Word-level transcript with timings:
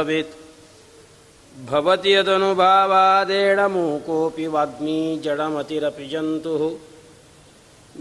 भवेत् 1.58 1.70
भवति 1.70 2.14
यदनुभावादेडमूकोऽपि 2.14 4.46
वाग्मी 4.46 5.20
जडमतिरपि 5.24 6.06
जन्तुः। 6.06 6.78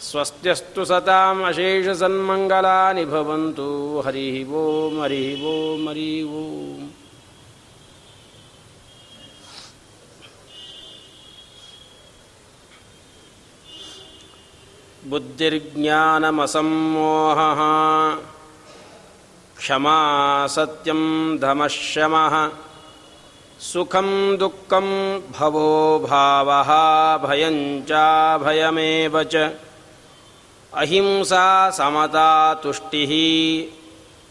स्वस्त्यस्तु 0.07 0.83
सताम् 0.91 1.43
अशेषसन्मङ्गलानि 1.49 3.05
भवन्तु। 3.13 3.67
हरिः 4.07 4.37
ॐ 4.61 4.95
हरिः 5.03 5.43
ॐ 5.51 5.83
हरिः 5.89 6.33
ॐ 6.41 6.43
बुद्धिर्ज्ञानमसम्मोहः, 15.11 17.61
क्षमा 19.61 19.99
सत्यं 20.57 21.03
धमशमः 21.45 22.35
सुखं 23.72 24.10
दुःखं 24.38 24.88
भवो 25.38 25.70
भावः 26.00 26.70
भयं 27.28 27.58
चाभयमेव 27.90 29.22
च 29.34 29.50
अहिंसा 30.74 31.46
समता 31.78 32.30
तुष्टिः 32.64 33.14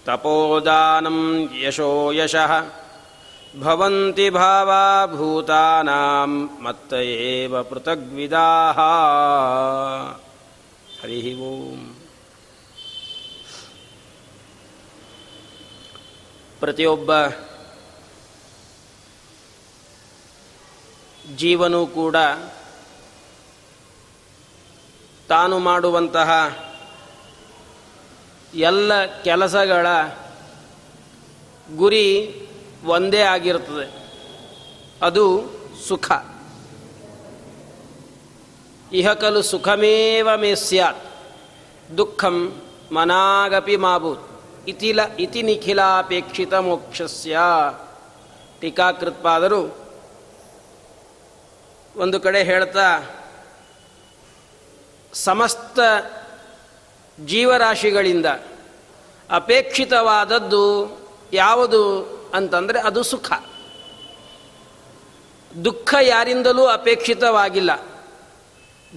तपोदानं 0.07 1.19
यशो 1.63 1.91
यशः 2.13 2.53
भवन्ति 3.65 4.29
भावा 4.31 4.85
भूतानां 5.17 6.29
मत्त 6.65 6.93
एव 6.95 7.63
पृथग्विदाः 7.71 8.81
हरिः 11.01 11.29
ओम् 11.49 11.87
ಪ್ರತಿಯೊಬ್ಬ 16.61 17.11
ಜೀವನೂ 21.36 21.86
ಕೂಡ 21.86 22.16
ತಾನು 25.30 25.60
ಮಾಡುವಂತಹ 25.60 26.60
ಎಲ್ಲ 28.56 29.06
ಕೆಲಸಗಳ 29.06 29.88
ಗುರಿ 31.76 32.36
ಒಂದೇ 32.86 33.22
ಆಗಿರುತ್ತದೆ. 33.22 34.14
ಅದು 35.02 35.44
ಸುಖ. 35.88 36.12
ಇಹಕಲು 38.94 39.42
ಸುಖಮೇವ 39.42 40.30
ಮೇ 40.36 40.56
ಸ್ಯಾತ್. 40.56 41.04
ದುಃಖಂ 41.98 42.62
ಮನಾಗಪಿ 42.92 43.78
ಮಾಭೂತ್. 43.78 44.32
ಇತಿಲ 44.68 45.00
ಇತಿ 45.20 45.42
ನಿಖಿಲಾಪೇಕ್ಷಿತ 45.42 46.54
ಮೋಕ್ಷಸ್ಯ. 46.54 47.40
ಟೀಕಾಕೃತ್ಪಾದರು 48.60 49.81
ಒಂದು 51.96 52.20
ಕಡೆ 52.20 52.44
ಹೇಳ್ತಾ, 52.44 53.00
ಸಮಸ್ತ 55.14 55.80
ಜೀವರಾಶಿಗಳಿಂದ 57.26 58.26
ಅಪೇಕ್ಷಿತವಾದದ್ದು 59.30 60.98
ಯಾವುದು 61.34 62.04
ಅಂತಂದರೆ 62.34 62.80
ಅದು 62.80 63.04
ಸುಖ. 63.04 63.32
ದುಃಖ 65.66 65.96
ಯಾರಿಂದಲೂ 66.02 66.66
ಅಪೇಕ್ಷಿತವಾಗಿಲ್ಲ. 66.66 67.72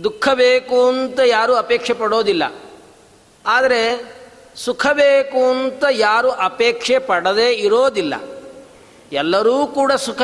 ದುಃಖ 0.05 0.28
ಬೇಕು 0.34 0.88
ಅಂತ 0.88 1.21
ಯಾರೂ 1.26 1.55
ಅಪೇಕ್ಷೆ 1.55 1.93
ಪಡೋದಿಲ್ಲ. 1.93 2.43
ಆದರೆ 3.47 4.15
ಸುಖ 4.56 4.87
ಬೇಕು 4.93 5.50
ಅಂತ 5.50 5.85
ಯಾರು 5.91 6.31
ಅಪೇಕ್ಷೆ 6.31 6.99
ಪಡದೇ 6.99 7.50
ಇರೋದಿಲ್ಲ. 7.50 8.14
ಎಲ್ಲರೂ 9.12 9.67
ಕೂಡ 9.67 9.93
ಸುಖ 9.93 10.23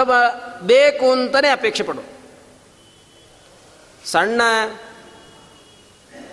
ಬೇಕು 0.62 1.10
ಅಂತಲೇ 1.10 1.48
ಅಪೇಕ್ಷೆ 1.48 1.82
ಪಡೋದು. 1.82 2.19
ಸಣ್ಣ 4.04 4.42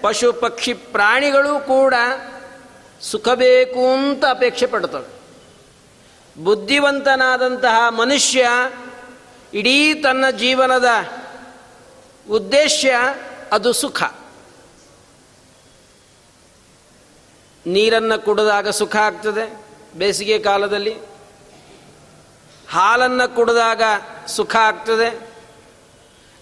ಪಶು 0.01 0.33
ಪಕ್ಷಿ 0.33 0.73
ಪ್ರಾಣಿಗಳು 0.73 1.59
ಕೂಡ 1.59 1.93
ಸುಖ 3.01 3.29
ಬೇಕು 3.29 3.93
ಅಂತ 3.93 4.25
ಅಪೇಕ್ಷೆ 4.25 4.65
ಪಡ್ತವೆ. 4.65 5.17
ಬುದ್ಧಿವಂತನಾದಂತಹ 6.43 7.89
ಮನುಷ್ಯ 7.89 8.49
ಇಡೀ 9.53 9.93
ತನ್ನ 9.93 10.29
ಜೀವನದ 10.29 10.85
ಉದ್ದೇಶ 12.29 12.85
ಅದು 13.51 13.73
ಸುಖ. 13.73 14.03
ನೀರನ್ನು 17.65 18.25
ಕುಡಿದಾಗ 18.25 18.69
ಸುಖ 18.69 18.95
ಆಗ್ತದೆ 18.95 19.65
ಬೇಸಿಗೆ 19.95 20.39
ಕಾಲದಲ್ಲಿ. 20.39 20.97
ಹಾಲನ್ನು 22.69 23.35
ಕುಡಿದಾಗ 23.35 23.81
ಸುಖ 24.27 24.55
ಆಗ್ತದೆ. 24.55 25.26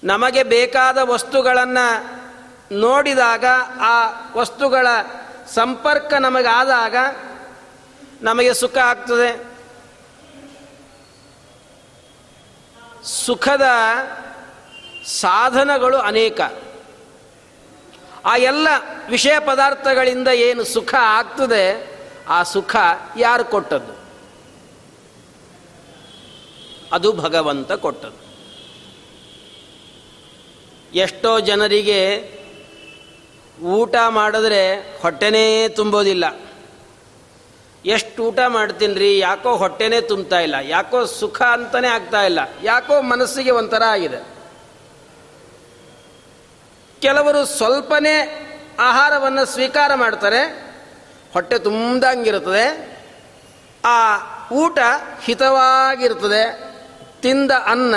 ನಮಗೆ 0.06 0.44
ಬೇಕಾದ 0.44 0.98
ವಸ್ತುಗಳನ್ನು 0.98 2.26
ನೋಡಿದಾಗ 2.80 3.46
ಆ 3.82 4.10
ವಸ್ತುಗಳ 4.38 4.88
ಸಂಪರ್ಕ 5.54 6.14
ನಮಗಾದಾಗ 6.14 6.96
ನಮಗೆ 8.22 8.54
ಸುಖ 8.54 8.78
ಆಗ್ತದೆ. 8.78 9.56
ಸುಖದ 13.04 13.66
ಸಾಧನಗಳು 15.06 15.98
ಅನೇಕ. 15.98 16.42
ಆ 18.26 18.36
ಎಲ್ಲ 18.36 18.68
ವಿಷಯ 19.10 19.40
ಪದಾರ್ಥಗಳಿಂದ 19.40 20.28
ಏನು 20.28 20.64
ಸುಖ 20.64 20.96
ಆಗ್ತದೆ, 21.00 21.96
ಆ 22.28 22.44
ಸುಖ 22.44 22.76
ಯಾರು 23.18 23.46
ಕೊಟ್ಟದ್ದು? 23.46 23.94
ಅದು 26.92 27.14
ಭಗವಂತ 27.14 27.72
ಕೊಟ್ಟದ್ದು. 27.72 28.25
ಎಷ್ಟೋ 30.94 31.40
ಜನರಿಗೆ 31.40 32.32
ಊಟ 33.64 33.96
ಮಾಡಿದ್ರೆ 34.10 34.76
ಹೊಟ್ಟೆನೇ 35.02 35.68
ತುಂಬೋದಿಲ್ಲ. 35.68 36.26
ಎಷ್ಟು 37.86 38.24
ಊಟ 38.24 38.40
ಮಾಡ್ತೀನಿ 38.48 39.20
ಯಾಕೋ 39.20 39.56
ಹೊಟ್ಟೆನೇ 39.56 40.02
ತುಂಬ್ತಾ 40.02 40.40
ಇಲ್ಲ. 40.40 40.56
ಯಾಕೋ 40.62 41.06
ಸುಖ 41.06 41.42
ಅಂತಲೇ 41.42 41.88
ಆಗ್ತಾ 41.88 42.22
ಇಲ್ಲ. 42.22 42.40
ಯಾಕೋ 42.64 43.02
ಮನಸ್ಸಿಗೆ 43.02 43.52
ಒಂಥರ 43.52 43.84
ಆಗಿದೆ. 43.84 44.36
ಕೆಲವರು 47.02 47.46
ಸ್ವಲ್ಪನೇ 47.46 48.42
ಆಹಾರವನ್ನು 48.80 49.46
ಸ್ವೀಕಾರ 49.46 49.96
ಮಾಡ್ತಾರೆ. 49.96 50.66
ಹೊಟ್ಟೆ 51.34 51.60
ತುಂಬ್ದಂಗಿರ್ತದೆ 51.60 52.96
ಆ 53.86 54.18
ಊಟ 54.50 54.80
ಹಿತವಾಗಿರ್ತದೆ 55.22 56.76
ತಿಂದ 57.22 57.52
ಅನ್ನ 57.52 57.96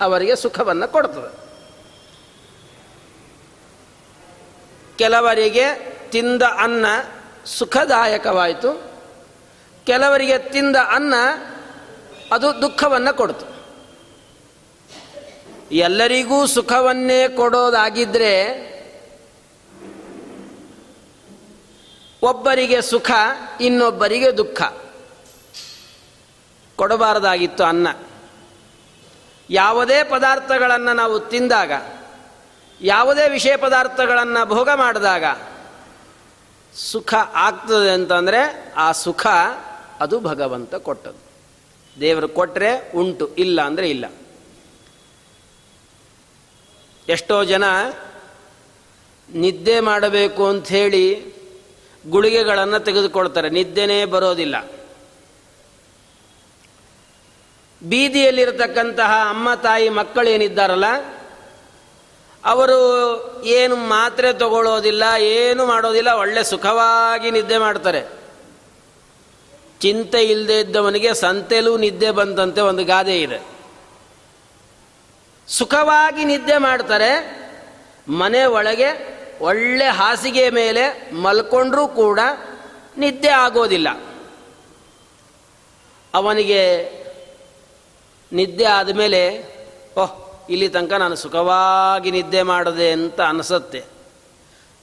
ಅವರಿಗೆ 0.00 0.36
ಸುಖವನ್ನು 0.36 0.88
ಕೊಡ್ತದೆ. 0.88 1.45
ಕೆಲವರಿಗೆ 4.98 5.96
ತಿಂದ 6.10 6.42
ಅನ್ನ 6.42 6.86
ಸುಖದಾಯಕವಾಯಿತು. 7.44 8.92
ಕೆಲವರಿಗೆ 9.84 10.38
ತಿಂದ 10.38 10.76
ಅನ್ನ 10.76 11.14
ಅದು 12.32 12.62
ದುಃಖವನ್ನು 12.62 13.16
ಕೊಡ್ತು. 13.16 13.56
ಎಲ್ಲರಿಗೂ 15.72 16.46
ಸುಖವನ್ನೇ 16.46 17.28
ಕೊಡೋದಾಗಿದ್ದರೆ 17.28 18.66
ಒಬ್ಬರಿಗೆ 22.22 22.82
ಸುಖ, 22.82 23.10
ಇನ್ನೊಬ್ಬರಿಗೆ 23.60 24.36
ದುಃಖ. 24.36 24.62
ಕೊಡಬಾರದಾಗಿತ್ತು 26.76 27.64
ಅನ್ನ. 27.64 27.88
ಯಾವುದೇ 29.50 30.04
ಪದಾರ್ಥಗಳನ್ನು 30.04 30.92
ನಾವು 30.92 31.20
ತಿಂದಾಗ 31.20 31.72
ಯಾವುದೇ 32.80 33.28
ವಿಷಯ 33.28 33.56
ಪದಾರ್ಥಗಳನ್ನು 33.56 34.48
ಭೋಗ 34.48 34.68
ಮಾಡಿದಾಗ 34.74 35.24
ಸುಖ 36.74 37.14
ಆಗ್ತದೆ 37.34 37.90
ಅಂತಂದರೆ 37.90 38.72
ಆ 38.76 38.92
ಸುಖ 38.92 39.26
ಅದು 40.00 40.20
ಭಗವಂತ 40.20 40.74
ಕೊಟ್ಟದ್ದು. 40.74 41.22
ದೇವರು 42.00 42.28
ಕೊಟ್ಟರೆ 42.28 42.92
ಉಂಟು, 42.92 43.36
ಇಲ್ಲ 43.36 43.62
ಅಂದರೆ 43.62 43.90
ಇಲ್ಲ. 43.90 44.06
ಎಷ್ಟೋ 47.08 47.44
ಜನ 47.44 47.64
ನಿದ್ದೆ 49.34 49.80
ಮಾಡಬೇಕು 49.80 50.48
ಅಂಥೇಳಿ 50.48 51.04
ಗುಳಿಗೆಗಳನ್ನು 52.08 52.78
ತೆಗೆದುಕೊಳ್ತಾರೆ, 52.78 53.48
ನಿದ್ದೆನೇ 53.50 54.04
ಬರೋದಿಲ್ಲ. 54.04 54.56
ಬೀದಿಯಲ್ಲಿರತಕ್ಕಂತಹ 57.82 59.12
ಅಮ್ಮ 59.28 59.54
ತಾಯಿ 59.54 59.88
ಮಕ್ಕಳೇನಿದ್ದಾರಲ್ಲ 59.88 60.84
ಅವರು 62.46 63.42
ಏನು 63.44 63.76
ಮಾತ್ರೆ 63.76 64.32
ತಗೊಳ್ಳೋದಿಲ್ಲ, 64.32 65.04
ಏನು 65.18 65.66
ಮಾಡೋದಿಲ್ಲ, 65.66 66.10
ಒಳ್ಳೆ 66.10 66.44
ಸುಖವಾಗಿ 66.44 67.30
ನಿದ್ದೆ 67.30 67.58
ಮಾಡ್ತಾರೆ. 67.58 68.06
ಚಿಂತೆ 69.80 70.24
ಇಲ್ಲದೆ 70.24 70.60
ಇದ್ದವನಿಗೆ 70.60 71.14
ಸಂತೆಲೂ 71.14 71.76
ನಿದ್ದೆ 71.76 72.10
ಬಂದಂತೆ 72.10 72.60
ಒಂದು 72.60 72.84
ಗಾದೆ 72.84 73.20
ಇದೆ. 73.20 73.40
ಸುಖವಾಗಿ 75.48 76.24
ನಿದ್ದೆ 76.24 76.58
ಮಾಡ್ತಾರೆ, 76.58 77.10
ಮನೆ 78.08 78.44
ಒಳಗೆ 78.44 79.16
ಒಳ್ಳೆ 79.40 79.84
ಹಾಸಿಗೆ 79.84 80.50
ಮೇಲೆ 80.50 81.14
ಮಲ್ಕೊಂಡ್ರೂ 81.14 81.88
ಕೂಡ 81.88 82.20
ನಿದ್ದೆ 82.98 83.28
ಆಗೋದಿಲ್ಲ. 83.28 83.88
ಅವನಿಗೆ 86.14 86.90
ನಿದ್ದೆ 88.32 88.64
ಆದಮೇಲೆ, 88.64 89.42
ಓಹ್ 89.98 90.25
ಇಲ್ಲಿ 90.50 90.68
ತನಕ 90.68 90.92
ನಾನು 90.92 91.16
ಸುಖವಾಗಿ 91.16 92.10
ನಿದ್ದೆ 92.10 92.42
ಮಾಡಿದೆ 92.42 92.92
ಅಂತ 92.92 93.20
ಅನಿಸುತ್ತೆ. 93.20 93.84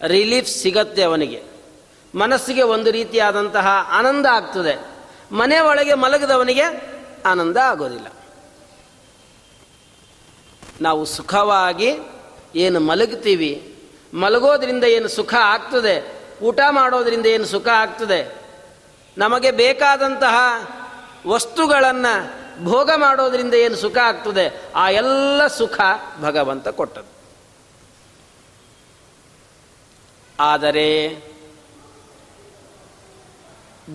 ರಿಲೀಫ್ 0.01 0.49
ಸಿಗತ್ತೆ 0.49 1.03
ಅವನಿಗೆ. 1.03 1.43
ಮನಸ್ಸಿಗೆ 2.15 2.61
ಒಂದು 2.61 2.91
ರೀತಿಯಾದಂತಹ 2.91 3.67
ಆನಂದ 3.91 4.25
ಆಗ್ತದೆ. 4.25 4.75
ಮನೆ 5.31 5.59
ಒಳಗೆ 5.59 5.93
ಮಲಗಿದವನಿಗೆ 5.93 6.65
ಆನಂದ 7.25 7.57
ಆಗೋದಿಲ್ಲ. 7.57 8.07
ನಾವು 10.81 11.05
ಸುಖವಾಗಿ 11.05 11.89
ಏನು 12.55 12.79
ಮಲಗ್ತೀವಿ, 12.79 13.51
ಮಲಗೋದ್ರಿಂದ 14.13 14.83
ಏನು 14.83 15.07
ಸುಖ 15.07 15.33
ಆಗ್ತದೆ, 15.33 15.95
ಊಟ 16.41 16.59
ಮಾಡೋದ್ರಿಂದ 16.69 17.25
ಏನು 17.25 17.45
ಸುಖ 17.45 17.67
ಆಗ್ತದೆ, 17.67 18.21
ನಮಗೆ 19.17 19.51
ಬೇಕಾದಂತಹ 19.51 20.35
ವಸ್ತುಗಳನ್ನು 21.27 22.42
ಭೋಗ 22.61 22.89
ಮಾಡೋದ್ರಿಂದ 22.95 23.53
ಏನು 23.53 23.75
ಸುಖ 23.75 23.97
ಆಗ್ತದೆ? 23.97 24.61
ಆ 24.75 24.89
ಎಲ್ಲ 24.89 25.47
ಸುಖ 25.47 25.79
ಭಗವಂತ 26.21 26.67
ಕೊಟ್ಟದ್ದು. 26.67 27.13
ಆದರೆ 30.39 31.17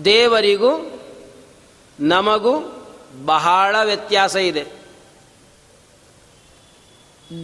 ದೇವರಿಗೂ 0.05 1.01
ನಮಗೂ 1.99 2.85
ಬಹಳ 3.25 3.75
ವ್ಯತ್ಯಾಸ 3.83 4.35
ಇದೆ. 4.35 4.79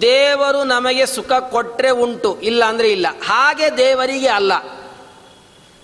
ದೇವರು 0.01 0.63
ನಮಗೆ 0.63 1.05
ಸುಖ 1.05 1.31
ಕೊಟ್ಟರೆ 1.31 1.89
ಉಂಟು 1.89 2.41
ಇಲ್ಲ 2.41 2.65
ಅಂದರೆ 2.65 2.91
ಇಲ್ಲ. 2.91 3.07
ಹಾಗೆ 3.25 3.77
ದೇವರಿಗೆ 3.77 4.27
ಅಲ್ಲ. 4.27 4.53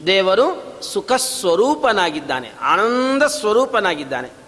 ದೇವರು 0.08 0.74
ಸುಖ 0.82 1.12
ಸ್ವರೂಪನಾಗಿದ್ದಾನೆ 1.14 2.52
ಆನಂದ 2.62 3.24
ಸ್ವರೂಪನಾಗಿದ್ದಾನೆ. 3.24 4.41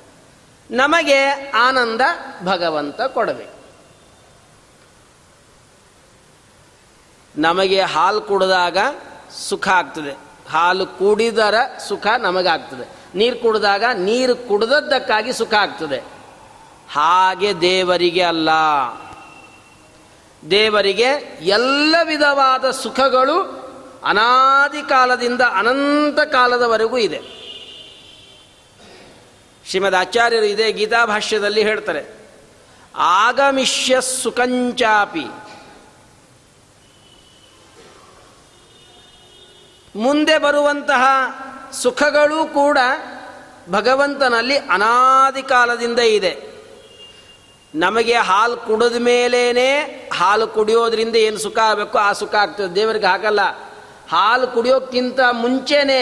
ನಮಗೆ 0.72 1.50
ಆನಂದ 1.50 2.02
ಭಗವಂತ 2.44 3.02
ಕೊಡಬೇಕು. 3.02 3.64
ನಮಗೆ 7.38 7.82
ಹಾಲು 7.82 8.22
ಕುಡಿದಾಗ 8.22 8.78
ಸುಖ 9.50 9.68
ಆಗ್ತದೆ. 9.68 10.18
ಹಾಲು 10.50 10.86
ಕುಡಿದರ 10.86 11.54
ಸುಖ 11.88 12.08
ನಮಗಾಗ್ತದೆ. 12.08 12.90
ನೀರು 13.16 13.40
ಕುಡಿದಾಗ 13.40 13.84
ನೀರು 13.94 14.36
ಕುಡಿದದ್ದಕ್ಕಾಗಿ 14.36 15.34
ಸುಖ 15.34 15.54
ಆಗ್ತದೆ. 15.54 16.04
ಹಾಗೆ 16.92 17.62
ದೇವರಿಗೆ 17.62 18.22
ಅಲ್ಲ. 18.22 18.50
ದೇವರಿಗೆ 20.52 21.40
ಎಲ್ಲ 21.42 21.96
ವಿಧವಾದ 22.04 22.72
ಸುಖಗಳು 22.72 23.64
ಅನಾದಿ 24.04 24.82
ಕಾಲದಿಂದ 24.82 25.42
ಅನಂತ 25.42 26.20
ಕಾಲದವರೆಗೂ 26.20 26.98
ಇದೆ. 26.98 27.43
ಶ್ರೀಮದ್ 29.70 29.96
ಆಚಾರ್ಯರು 29.96 30.46
ಇದೇ 30.46 30.72
ಗೀತಾ 30.72 31.06
ಭಾಷ್ಯದಲ್ಲಿ 31.06 31.62
ಹೇಳ್ತಾರೆ, 31.64 32.04
ಆಗಮಿಷ್ಯ 32.96 34.02
ಸುಖಂಚಾಪಿ. 34.02 35.26
ಮುಂದೆ 39.96 40.38
ಬರುವಂತಹ 40.38 41.04
ಸುಖಗಳೂ 41.74 42.46
ಕೂಡ 42.46 42.78
ಭಗವಂತನಲ್ಲಿ 43.70 44.58
ಅನಾದಿ 44.58 45.44
ಕಾಲದಿಂದ 45.44 46.00
ಇದೆ. 46.00 46.34
ನಮಗೆ 47.76 48.16
ಹಾಲು 48.30 48.58
ಕುಡಿದ 48.58 48.96
ಮೇಲೇ 49.00 49.68
ಹಾಲು 50.14 50.48
ಕುಡಿಯೋದ್ರಿಂದ 50.48 51.16
ಏನು 51.16 51.38
ಸುಖ 51.38 51.60
ಆಗಬೇಕು? 51.60 51.98
ಆ 51.98 52.12
ಸುಖ 52.14 52.36
ಆಗ್ತದೆ. 52.36 52.76
ದೇವರಿಗೆ 52.76 53.06
ಹಾಕಲ್ಲ 53.06 53.42
ಹಾಲು 54.12 54.48
ಕುಡಿಯೋಕ್ಕಿಂತ 54.48 55.20
ಮುಂಚೆನೇ 55.32 56.02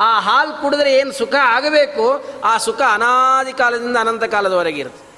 ಆ 0.00 0.20
ಹಾಲು 0.20 0.62
ಕುಡಿದ್ರೆ 0.62 0.94
ಏನು 0.94 1.12
ಸುಖ 1.12 1.34
ಆಗಬೇಕು, 1.34 2.24
ಆ 2.44 2.58
ಸುಖ 2.58 2.80
ಅನಾದಿ 2.80 3.52
ಕಾಲದಿಂದ 3.52 3.96
ಅನಂತ 3.96 4.24
ಕಾಲದವರೆಗೆ 4.24 4.80
ಇರುತ್ತೆ. 4.80 5.08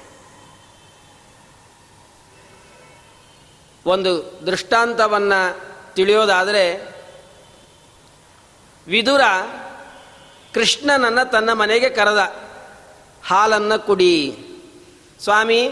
ಒಂದು 3.89 4.41
ದೃಷ್ಟಾಂತವನ್ನು 4.45 5.61
ತಿಳಿಯೋದಾದರೆ, 5.93 6.95
ವಿದುರ 8.87 9.21
ಕೃಷ್ಣನನ್ನು 10.53 11.31
ತನ್ನ 11.31 11.53
ಮನೆಗೆ 11.53 11.89
ಕರೆದ, 11.89 12.35
ಹಾಲನ್ನು 13.27 13.85
ಕುಡಿ. 13.85 14.37
ಸ್ವಾಮಿ, 15.23 15.71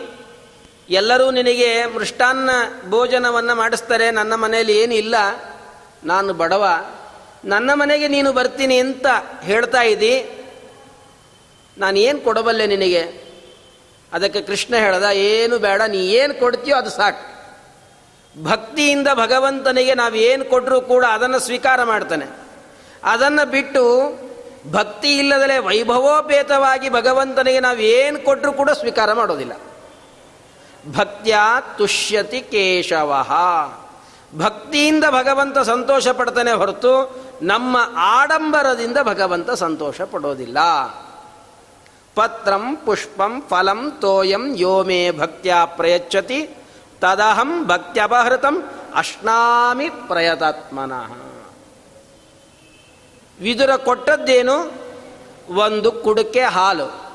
ಎಲ್ಲರೂ 0.89 1.31
ನಿನಗೆ 1.31 1.85
ಮೃಷ್ಟಾನ್ನ 1.85 2.49
ಭೋಜನವನ್ನು 2.89 3.55
ಮಾಡಿಸ್ತಾರೆ, 3.55 4.11
ನನ್ನ 4.11 4.35
ಮನೆಯಲ್ಲಿ 4.35 4.77
ಏನಿಲ್ಲ, 4.77 5.15
ನಾನು 6.03 6.33
ಬಡವ 6.33 6.65
ನನ್ನ 7.46 7.69
ಮನೆಗೆ 7.74 8.08
ನೀನು 8.08 8.34
ಬರ್ತೀನಿ 8.34 8.79
ಅಂತ 8.79 9.05
ಹೇಳ್ತಾ 9.41 9.81
ಇದ್ದೀ, 9.81 10.24
ನಾನು 11.77 12.00
ಏನು 12.00 12.19
ಕೊಡಬಲ್ಲೆ 12.19 12.67
ನಿನಗೆ? 12.67 13.29
ಅದಕ್ಕೆ 14.13 14.41
ಕೃಷ್ಣ 14.41 14.75
ಹೇಳ್ದ, 14.75 15.03
ಏನು 15.03 15.58
ಬೇಡ, 15.58 15.81
ನೀ 15.81 15.98
ಏನು 15.98 16.34
ಕೊಡ್ತೀಯೋ 16.34 16.77
ಅದು 16.77 16.89
ಸಾಕು. 16.89 17.39
ಭಕ್ತಿಯಿಂದ 18.43 19.08
ಭಗವಂತನಿಗೆ 19.13 19.93
ನಾವು 19.93 20.15
ಏನು 20.15 20.46
ಕೊಟ್ಟರೂ 20.46 20.81
ಕೂಡ 20.81 21.05
ಅದನ್ನು 21.05 21.39
ಸ್ವೀಕಾರ 21.39 21.84
ಮಾಡ್ತಾನೆ. 21.84 22.25
ಅದನ್ನು 23.03 23.50
ಬಿಟ್ಟು 23.50 23.84
ಭಕ್ತಿ 24.72 25.17
ಇಲ್ಲದಲೇ 25.17 25.58
ವೈಭವೋಪೇತವಾಗಿ 25.58 26.89
ಭಗವಂತನಿಗೆ 26.89 27.60
ನಾವು 27.60 27.77
ಏನು 27.77 28.19
ಕೊಟ್ಟರೂ 28.19 28.53
ಕೂಡ 28.53 28.69
ಸ್ವೀಕಾರ 28.69 29.13
ಮಾಡೋದಿಲ್ಲ. 29.13 29.53
ಭಕ್ತಿಯ 30.98 31.38
ತುಷ್ಯತಿ 31.77 32.41
ಕೇಶವ. 32.41 33.13
ಭಕ್ತಿಯಿಂದ 34.38 35.03
ಭಗವಂತ 35.10 35.58
ಸಂತೋಷ 35.58 36.08
ಪಡ್ತಾನೆ 36.08 36.51
ಹೊರತು 36.51 37.19
ನಮ್ಮ 37.41 37.77
ಆಡಂಬರದಿಂದ 37.96 38.98
ಭಗವಂತ 39.03 39.51
ಸಂತೋಷ 39.51 40.01
ಪಡೋದಿಲ್ಲ. 40.01 40.58
ಪತ್ರಂ, 42.15 42.75
ಪುಷ್ಪಂ, 42.75 43.43
ಫಲಂ, 43.50 43.98
ತೋಯಂ, 44.01 44.55
ಯೋ 44.55 44.84
ಮೇ 44.84 45.12
ಭಕ್ತಿಯ 45.12 45.53
ಪ್ರಯಚ್ಛತಿ, 45.65 46.50
ತದಹಂ 47.01 47.67
ಭಕ್ತ್ಯಪಹೃತಂ 47.67 48.69
ಅಶ್ನಾಮಿ 48.96 49.89
ಪ್ರಯತಾತ್ಮನಃ. 49.89 51.13
ವಿದುರ 53.41 53.75
ಕೊಟ್ಟದ್ದೇನು? 53.75 54.74
ಒಂದು 55.53 55.91
ಕುಡುಕೆ 55.91 56.41
ಹಾಲು. 56.41 57.12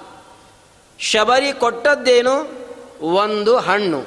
ಶಬರಿ 0.99 1.53
ಕೊಟ್ಟದ್ದೇನು? 1.53 2.67
ಒಂದು 3.01 3.57
ಹಣ್ಣು. 3.57 4.05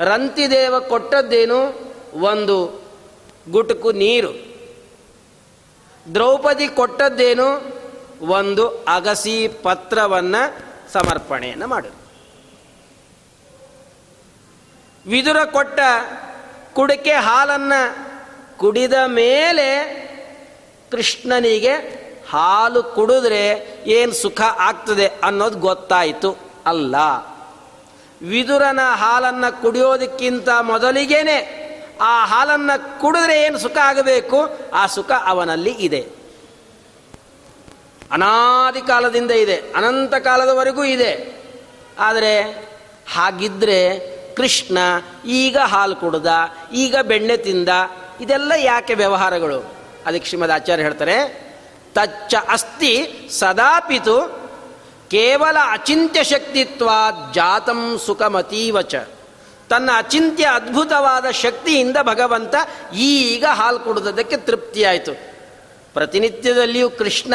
ರಂತಿದೇವ 0.00 0.80
ಕೊಟ್ಟದ್ದೇನು? 0.80 1.92
ಒಂದು 2.20 2.82
ಗುಟುಕು 3.50 3.92
ನೀರು. 3.92 4.57
ದ್ರೌಪದಿ 6.14 6.68
ಕೊಟ್ಟದ್ದೇನು? 6.68 7.78
ಒಂದು 8.20 8.68
ಅಗಸಿ 8.68 9.48
ಪತ್ರವನ್ನು 9.48 10.68
ಸಮರ್ಪಣೆಯನ್ನು 10.92 11.66
ಮಾಡು. 11.66 11.88
ವಿದುರ 15.06 15.44
ಕೊಟ್ಟ 15.44 15.80
ಕುಡಿಕೆ 16.72 17.12
ಹಾಲನ್ನು 17.12 17.80
ಕುಡಿದ 18.58 18.92
ಮೇಲೆ 19.06 19.68
ಕೃಷ್ಣನಿಗೆ 20.90 21.74
ಹಾಲು 22.30 22.82
ಕುಡಿದ್ರೆ 22.82 23.44
ಏನು 23.86 24.12
ಸುಖ 24.12 24.40
ಆಗ್ತದೆ 24.40 25.06
ಅನ್ನೋದು 25.06 25.58
ಗೊತ್ತಾಯಿತು. 25.58 26.38
ಅಲ್ಲ, 26.66 26.96
ವಿದುರನ 28.28 28.80
ಹಾಲನ್ನು 28.92 29.62
ಕುಡಿಯೋದಕ್ಕಿಂತ 29.62 30.48
ಮೊದಲಿಗೇನೆ 30.60 31.57
ಆ 32.00 32.24
ಹಾಲನ್ನು 32.24 33.00
ಕುಡಿದ್ರೆ 33.00 33.42
ಏನು 33.42 33.58
ಸುಖ 33.58 33.76
ಆಗಬೇಕು? 33.76 34.58
ಆ 34.74 34.86
ಸುಖ 34.86 35.10
ಅವನಲ್ಲಿ 35.24 35.70
ಇದೆ. 35.70 36.08
ಅನಾದಿ 38.12 38.80
ಕಾಲದಿಂದ 38.80 39.30
ಇದೆ. 39.30 39.56
ಅನಂತ 39.56 40.14
ಕಾಲದವರೆಗೂ 40.14 40.84
ಇದೆ. 40.84 41.42
ಆದರೆ 41.98 42.42
ಹಾಗಿದ್ರೆ 43.14 43.98
ಕೃಷ್ಣ 44.34 44.78
ಈಗ 45.24 45.58
ಹಾಲು 45.58 45.96
ಕುಡ್ದ, 45.96 46.26
ಈಗ 46.72 46.96
ಬೆಣ್ಣೆ 46.96 47.36
ತಿಂದ, 47.36 47.68
ಇದೆಲ್ಲ 48.20 48.52
ಯಾಕೆ 48.56 48.94
ವ್ಯವಹಾರಗಳು? 48.94 49.74
ಅದಕ್ಕೆ 50.06 50.28
ಶ್ರೀಮದ್ 50.28 50.50
ಆಚಾರ್ಯ 50.50 50.82
ಹೇಳ್ತಾರೆ, 50.82 51.48
ತಚ್ಚ 51.94 52.34
ಅಸ್ತಿ 52.48 53.08
ಸದಾಪಿತು 53.30 54.48
ಕೇವಲ 55.10 55.56
ಅಚಿಂತ್ಯ 55.72 56.24
ಶಕ್ತಿತ್ವ 56.24 56.90
ಜಾತಂ 57.34 58.00
ಸುಖಮತೀವಚ. 58.06 58.94
ತನ್ನ 59.70 59.90
ಅಚಿಂತ್ಯ 59.96 60.44
ಅದ್ಭುತವಾದ 60.44 61.30
ಶಕ್ತಿಯಿಂದ 61.30 61.96
ಭಗವಂತ 62.02 62.54
ಈಗ 62.94 63.44
ಹಾಲು 63.44 63.78
ಕುಡಿದದಕ್ಕೆ 63.78 64.36
ತೃಪ್ತಿಯಾಯಿತು 64.36 65.14
ಪ್ರತಿನಿತ್ಯದಲ್ಲಿಯೂ 65.94 66.90
ಕೃಷ್ಣ 66.90 67.34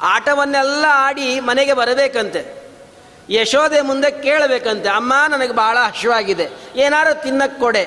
ಆಟವನ್ನೆಲ್ಲ 0.00 0.84
ಆಡಿ 0.88 1.40
ಮನೆಗೆ 1.40 1.72
ಬರಬೇಕಂತೆ. 1.72 2.62
ಯಶೋದೆ 3.30 3.80
ಮುಂದೆ 3.80 4.22
ಕೇಳಬೇಕಂತೆ. 4.22 4.88
ಅಮ್ಮ, 4.88 5.12
ನನಗೆ 5.28 5.52
ಬಹಳ 5.52 5.78
ಹಸಿವಾಗಿದೆ 5.78 6.48
ಏನಾರು 6.76 7.22
ತಿನ್ನಕ್ಕೆ 7.22 7.60
ಕೊಡೆ. 7.60 7.84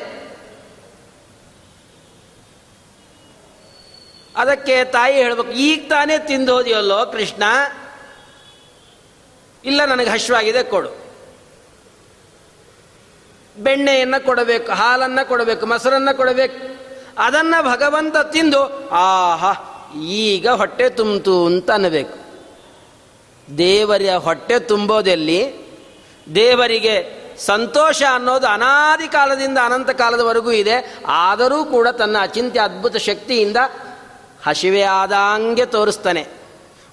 ಅದಕ್ಕೆ 4.37 4.83
ತಾಯಿ 4.83 5.13
ಹೇಳ್ಬೇಕು, 5.13 5.51
ಈಗ 5.51 5.85
ತಾನೇ 5.89 6.17
ತಿಂದು 6.17 6.55
ಹೋದಿಯಲ್ಲೋ 6.55 7.05
ಕೃಷ್ಣ? 7.05 7.43
ಇಲ್ಲ, 9.65 9.85
ನನಗೆ 9.85 10.09
ಹಸಿವಾಗಿದೆ 10.09 10.63
ಕೊಡು. 10.63 11.04
ಬೆಣ್ಣೆಯನ್ನು 13.57 14.25
ಕೊಡಬೇಕು, 14.25 14.71
ಹಾಲನ್ನು 14.71 15.27
ಕೊಡಬೇಕು, 15.27 15.65
ಮೊಸರನ್ನು 15.65 16.17
ಕೊಡಬೇಕು. 16.17 16.75
ಅದನ್ನು 17.17 17.63
ಭಗವಂತ 17.63 18.17
ತಿಂದು, 18.17 18.89
ಆಹಾ, 18.89 19.53
ಈಗ 20.01 20.49
ಹೊಟ್ಟೆ 20.49 20.89
ತುಂಬಿತು 20.89 21.45
ಅಂತ 21.45 21.71
ಅನ್ನಬೇಕು. 21.71 22.25
ದೇವರ 23.57 24.01
ಹೊಟ್ಟೆ 24.17 24.59
ತುಂಬೋದೆಲ್ಲಿ? 24.59 25.65
ದೇವರಿಗೆ 26.35 27.25
ಸಂತೋಷ 27.39 28.03
ಅನ್ನೋದು 28.13 28.47
ಅನಾದಿ 28.47 29.07
ಕಾಲದಿಂದ 29.07 29.57
ಅನಂತ 29.65 29.89
ಕಾಲದವರೆಗೂ 29.89 30.51
ಇದೆ. 30.51 30.97
ಆದರೂ 31.07 31.63
ಕೂಡ 31.63 31.87
ತನ್ನ 31.87 32.17
ಅಚಿಂತ್ಯ 32.21 32.59
ಅದ್ಭುತ 32.59 32.95
ಶಕ್ತಿಯಿಂದ 32.95 33.57
ಹಸಿವೆ 34.45 34.81
ಆದಂಗೆ 34.81 35.65
ತೋರಿಸ್ತಾನೆ. 35.65 36.27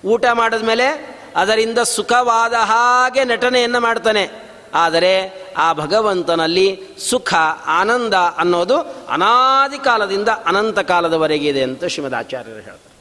ಊಟ 0.04 0.24
ಮಾಡಿದ 0.32 0.62
ಮೇಲೆ 0.62 1.18
ಅದರಿಂದ 1.36 1.78
ಸುಖವಾದ 1.78 2.52
ಹಾಗೆ 2.52 3.24
ನಟನೆಯನ್ನು 3.24 3.80
ಮಾಡ್ತಾನೆ. 3.80 4.51
ಆದರೆ 4.74 5.42
ಆ 5.56 5.72
ಭಗವಂತನಲ್ಲಿ 5.72 6.80
ಸುಖ, 6.98 7.34
ಆನಂದ 7.66 8.14
ಅನ್ನೋದು 8.14 8.78
ಅನಾದಿ 9.06 9.78
ಕಾಲದಿಂದ 9.78 10.28
ಅನಂತ 10.28 10.78
ಕಾಲದವರೆಗಿದೆ 10.78 11.62
ಅಂತ 11.62 11.84
ಶ್ರೀಮದಾಚಾರ್ಯರು 11.84 12.60
ಹೇಳ್ತಾರೆ. 12.60 12.92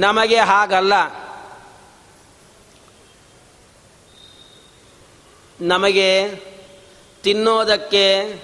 ನಮಗೆ 0.00 0.38
ಹಾಗಲ್ಲ. 0.38 0.92
ನಮಗೆ 5.60 6.36
ತಿನ್ನೋದಕ್ಕೆ 7.22 8.36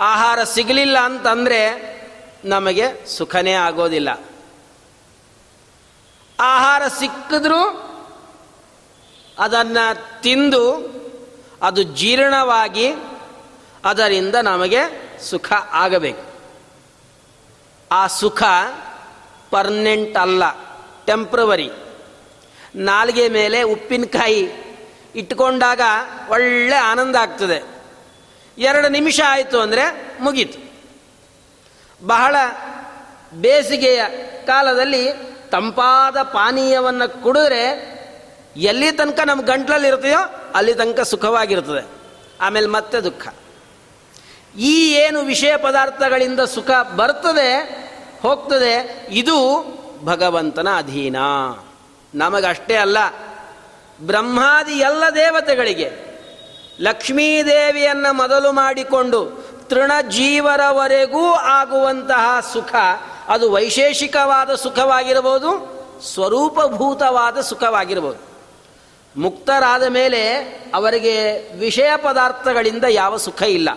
ಆಹಾರ 0.00 0.44
ಸಿಗಲಿಲ್ಲ 0.44 0.98
ಅಂತಂದರೆ 0.98 1.96
ನಮಗೆ 2.44 3.06
ಸುಖನೇ 3.06 3.52
ಆಗೋದಿಲ್ಲ. 3.52 4.08
ಆಹಾರ 6.40 6.82
ಸಿಕ್ಕಿದ್ರೂ 6.98 7.92
ಅದನ್ನು 9.38 10.22
ತಿಂದು 10.22 10.96
ಅದು 11.62 11.82
ಜೀರ್ಣವಾಗಿ 11.82 12.94
ಅದರಿಂದ 13.84 14.34
ನಮಗೆ 14.34 14.80
ಸುಖ 15.20 15.52
ಆಗಬೇಕು. 15.72 16.24
ಆ 17.92 18.06
ಸುಖ 18.06 18.42
ಪರ್ಮನೆಂಟ್ 19.50 20.16
ಅಲ್ಲ 20.16 20.42
ಟೆಂಪ್ರವರಿ 21.06 21.70
ನಾಲ್ಗೆ 22.74 23.28
ಮೇಲೆ 23.28 23.62
ಉಪ್ಪಿನಕಾಯಿ 23.62 24.50
ಇಟ್ಕೊಂಡಾಗ 25.14 25.80
ಒಳ್ಳೆ 26.28 26.76
ಆನಂದ 26.76 27.16
ಆಗ್ತದೆ. 27.16 27.82
ಎರಡು 28.58 28.88
ನಿಮಿಷ 28.88 29.20
ಆಯಿತು 29.28 29.60
ಅಂದರೆ 29.60 30.12
ಮುಗೀತು. 30.20 30.58
ಬಹಳ 32.06 32.36
ಬೇಸಿಗೆಯ 33.34 34.04
ಕಾಲದಲ್ಲಿ 34.46 35.12
ತಂಪಾದ 35.50 36.22
ಪಾನೀಯವನ್ನು 36.22 37.22
ಕುಡಿದ್ರೆ 37.22 37.95
ಎಲ್ಲಿ 38.56 38.92
ತನಕ 38.92 39.20
ನಮ್ಮ 39.26 39.42
ಗಂಟ್ಲಲ್ಲಿ 39.42 39.88
ಇರ್ತೀಯೋ 39.88 40.18
ಅಲ್ಲಿ 40.54 40.74
ತನಕ 40.74 41.00
ಸುಖವಾಗಿರ್ತದೆ 41.00 41.86
ಆಮೇಲೆ 42.40 42.66
ಮತ್ತೆ 42.66 43.00
ದುಃಖ. 43.00 43.28
ಈ 44.58 44.92
ಏನು 44.92 45.20
ವಿಷಯ 45.20 45.56
ಪದಾರ್ಥಗಳಿಂದ 45.56 46.40
ಸುಖ 46.40 46.70
ಬರ್ತದೆ, 46.96 47.62
ಹೋಗ್ತದೆ, 48.22 49.06
ಇದು 49.10 49.64
ಭಗವಂತನ 50.04 50.68
ಅಧೀನ. 50.76 51.16
ನಮಗಷ್ಟೇ 52.14 52.74
ಅಲ್ಲ, 52.74 52.98
ಬ್ರಹ್ಮಾದಿ 54.00 54.72
ಎಲ್ಲ 54.72 55.04
ದೇವತೆಗಳಿಗೆ 55.14 55.90
ಲಕ್ಷ್ಮೀದೇವಿಯನ್ನು 56.80 58.12
ಮೊದಲು 58.12 58.52
ಮಾಡಿಕೊಂಡು 58.52 59.46
ತೃಣಜೀವರವರೆಗೂ 59.68 61.32
ಆಗುವಂತಹ 61.32 62.40
ಸುಖ, 62.52 62.74
ಅದು 63.28 63.52
ವೈಶೇಷಿಕವಾದ 63.52 64.54
ಸುಖವಾಗಿರಬಹುದು, 64.54 65.76
ಸ್ವರೂಪಭೂತವಾದ 66.14 67.40
ಸುಖವಾಗಿರಬಹುದು. 67.40 68.25
ಮುಕ್ತರಾದ 69.16 69.82
ಮೇಲೆ 69.86 70.30
ಅವರಿಗೆ 70.74 71.48
ವಿಷಯ 71.58 71.90
ಪದಾರ್ಥಗಳಿಂದ 71.96 72.84
ಯಾವ 72.88 73.16
ಸುಖ 73.16 73.42
ಇಲ್ಲ. 73.42 73.68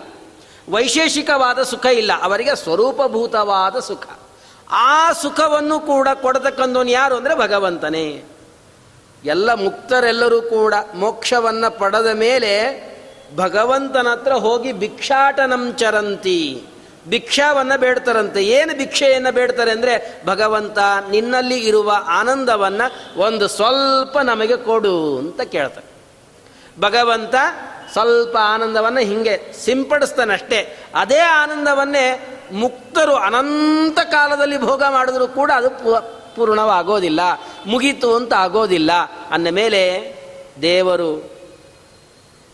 ವೈಶೇಷಿಕವಾದ 0.70 1.64
ಸುಖ 1.64 1.86
ಇಲ್ಲ. 1.86 2.12
ಅವರಿಗೆ 2.22 2.56
ಸ್ವರೂಪಭೂತವಾದ 2.56 3.80
ಸುಖ. 3.80 4.04
ಆ 4.72 5.14
ಸುಖವನ್ನು 5.14 5.80
ಕೂಡ 5.80 6.08
ಕೊಡತಕ್ಕಂಥವನು 6.22 6.90
ಯಾರು 6.90 7.16
ಅಂದರೆ 7.16 7.36
ಭಗವಂತನೇ. 7.36 8.24
ಎಲ್ಲ 9.26 9.54
ಮುಕ್ತರೆಲ್ಲರೂ 9.54 10.42
ಕೂಡ 10.42 10.74
ಮೋಕ್ಷವನ್ನು 10.96 11.80
ಪಡೆದ 11.80 12.06
ಮೇಲೆ 12.06 12.84
ಭಗವಂತನ 13.36 14.08
ಹತ್ರ 14.08 14.34
ಹೋಗಿ 14.34 14.72
ಭಿಕ್ಷಾಟನಂ 14.72 15.76
ಚರಂತಿ. 15.78 16.64
ಭಿಕ್ಷಾವನ್ನು 17.08 17.80
ಬೇಡ್ತಾರಂತೆ. 17.80 18.44
ಏನು 18.44 18.78
ಭಿಕ್ಷೆಯನ್ನು 18.78 19.32
ಬೇಡ್ತಾರೆ 19.32 19.72
ಅಂದರೆ, 19.72 20.22
ಭಗವಂತ 20.26 20.78
ನಿನ್ನಲ್ಲಿ 21.10 21.68
ಇರುವ 21.68 21.92
ಆನಂದವನ್ನು 22.08 23.20
ಒಂದು 23.20 23.48
ಸ್ವಲ್ಪ 23.48 24.18
ನಮಗೆ 24.18 24.58
ಕೊಡು 24.58 25.18
ಅಂತ 25.18 25.42
ಕೇಳ್ತಾರೆ 25.42 25.90
ಭಗವಂತ 26.80 27.36
ಸ್ವಲ್ಪ 27.92 28.38
ಆನಂದವನ್ನು 28.38 29.00
ಹಿಂಗೆ 29.00 29.54
ಸಿಂಪಡಿಸ್ತಾನಷ್ಟೇ 29.66 30.78
ಅದೇ 30.96 31.20
ಆನಂದವನ್ನೇ 31.20 32.38
ಮುಕ್ತರು 32.52 33.16
ಅನಂತ 33.16 34.00
ಕಾಲದಲ್ಲಿ 34.00 34.58
ಭೋಗ 34.58 34.84
ಮಾಡಿದ್ರು 34.90 35.28
ಕೂಡ 35.28 35.52
ಅದು 35.56 35.70
ಪೂರ್ಣವಾಗೋದಿಲ್ಲ. 36.36 37.20
ಮುಗೀತು 37.66 38.16
ಅಂತ 38.16 38.34
ಆಗೋದಿಲ್ಲ. 38.34 38.92
ಅಂದ 39.32 39.48
ಮೇಲೆ 39.48 40.14
ದೇವರು 40.62 41.32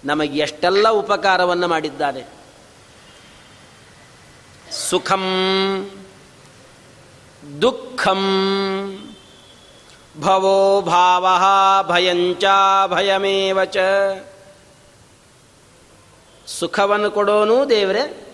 ನಮಗೆ 0.05 0.39
ಎಷ್ಟೆಲ್ಲ 0.39 0.89
ಉಪಕಾರವನ್ನು 0.89 1.67
ಮಾಡಿದ್ದಾನೆ. 1.67 2.34
ಸುಖಂ, 4.75 5.23
ದುಃಖಂ, 7.61 8.21
ಭವೋ 10.19 10.81
ಭಾವ 10.81 11.27
ಭಯಂಚ 11.87 12.43
ಭಯಮೇವ 12.87 13.65
ಚ. 13.65 13.77
ಸುಖವನ್ನು 16.47 17.11
ಕೊಡೋನು 17.11 17.69
ದೇವರೇ, 17.69 18.33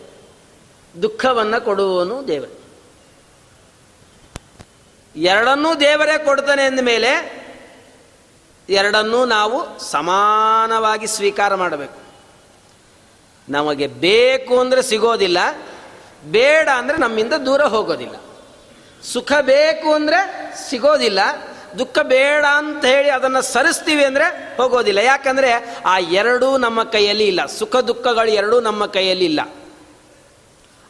ದುಃಖವನ್ನು 1.01 1.65
ಕೊಡುವನು 1.65 2.27
ದೇವರೇ. 2.27 2.57
ಎರಡನ್ನೂ 5.15 5.75
ದೇವರೇ 5.75 6.25
ಕೊಡ್ತಾನೆ 6.25 6.69
ಮೇಲೆ 6.69 7.41
ಎರಡನ್ನೂ 8.69 9.25
ನಾವು 9.25 9.79
ಸಮಾನವಾಗಿ 9.79 11.07
ಸ್ವೀಕಾರ 11.07 11.55
ಮಾಡಬೇಕು. 11.55 12.01
ನಮಗೆ 13.49 13.87
ಬೇಕು 13.87 14.59
ಅಂದರೆ 14.59 14.81
ಸಿಗೋದಿಲ್ಲ. 14.81 15.37
ಬೇಡ 16.25 16.69
ಅಂದರೆ 16.77 16.97
ನಮ್ಮಿಂದ 16.97 17.33
ದೂರ 17.33 17.61
ಹೋಗೋದಿಲ್ಲ. 17.61 18.15
ಸುಖ 19.03 19.31
ಬೇಕು 19.41 19.93
ಅಂದರೆ 19.93 20.51
ಸಿಗೋದಿಲ್ಲ. 20.69 21.19
ದುಃಖ 21.79 21.99
ಬೇಡ 21.99 22.45
ಅಂತ 22.53 22.85
ಹೇಳಿ 22.85 23.09
ಅದನ್ನು 23.09 23.41
ಸರಿಸ್ತೀವಿ 23.41 24.05
ಅಂದರೆ 24.05 24.57
ಹೋಗೋದಿಲ್ಲ. 24.57 24.99
ಯಾಕಂದರೆ 24.99 25.81
ಆ 25.85 25.97
ಎರಡೂ 25.97 26.57
ನಮ್ಮ 26.57 26.83
ಕೈಯಲ್ಲಿ 26.83 27.27
ಇಲ್ಲ. 27.27 27.45
ಸುಖ 27.45 27.75
ದುಃಖಗಳು 27.75 28.31
ಎರಡೂ 28.31 28.59
ನಮ್ಮ 28.59 28.85
ಕೈಯಲ್ಲಿ 28.85 29.25
ಇಲ್ಲ. 29.25 29.39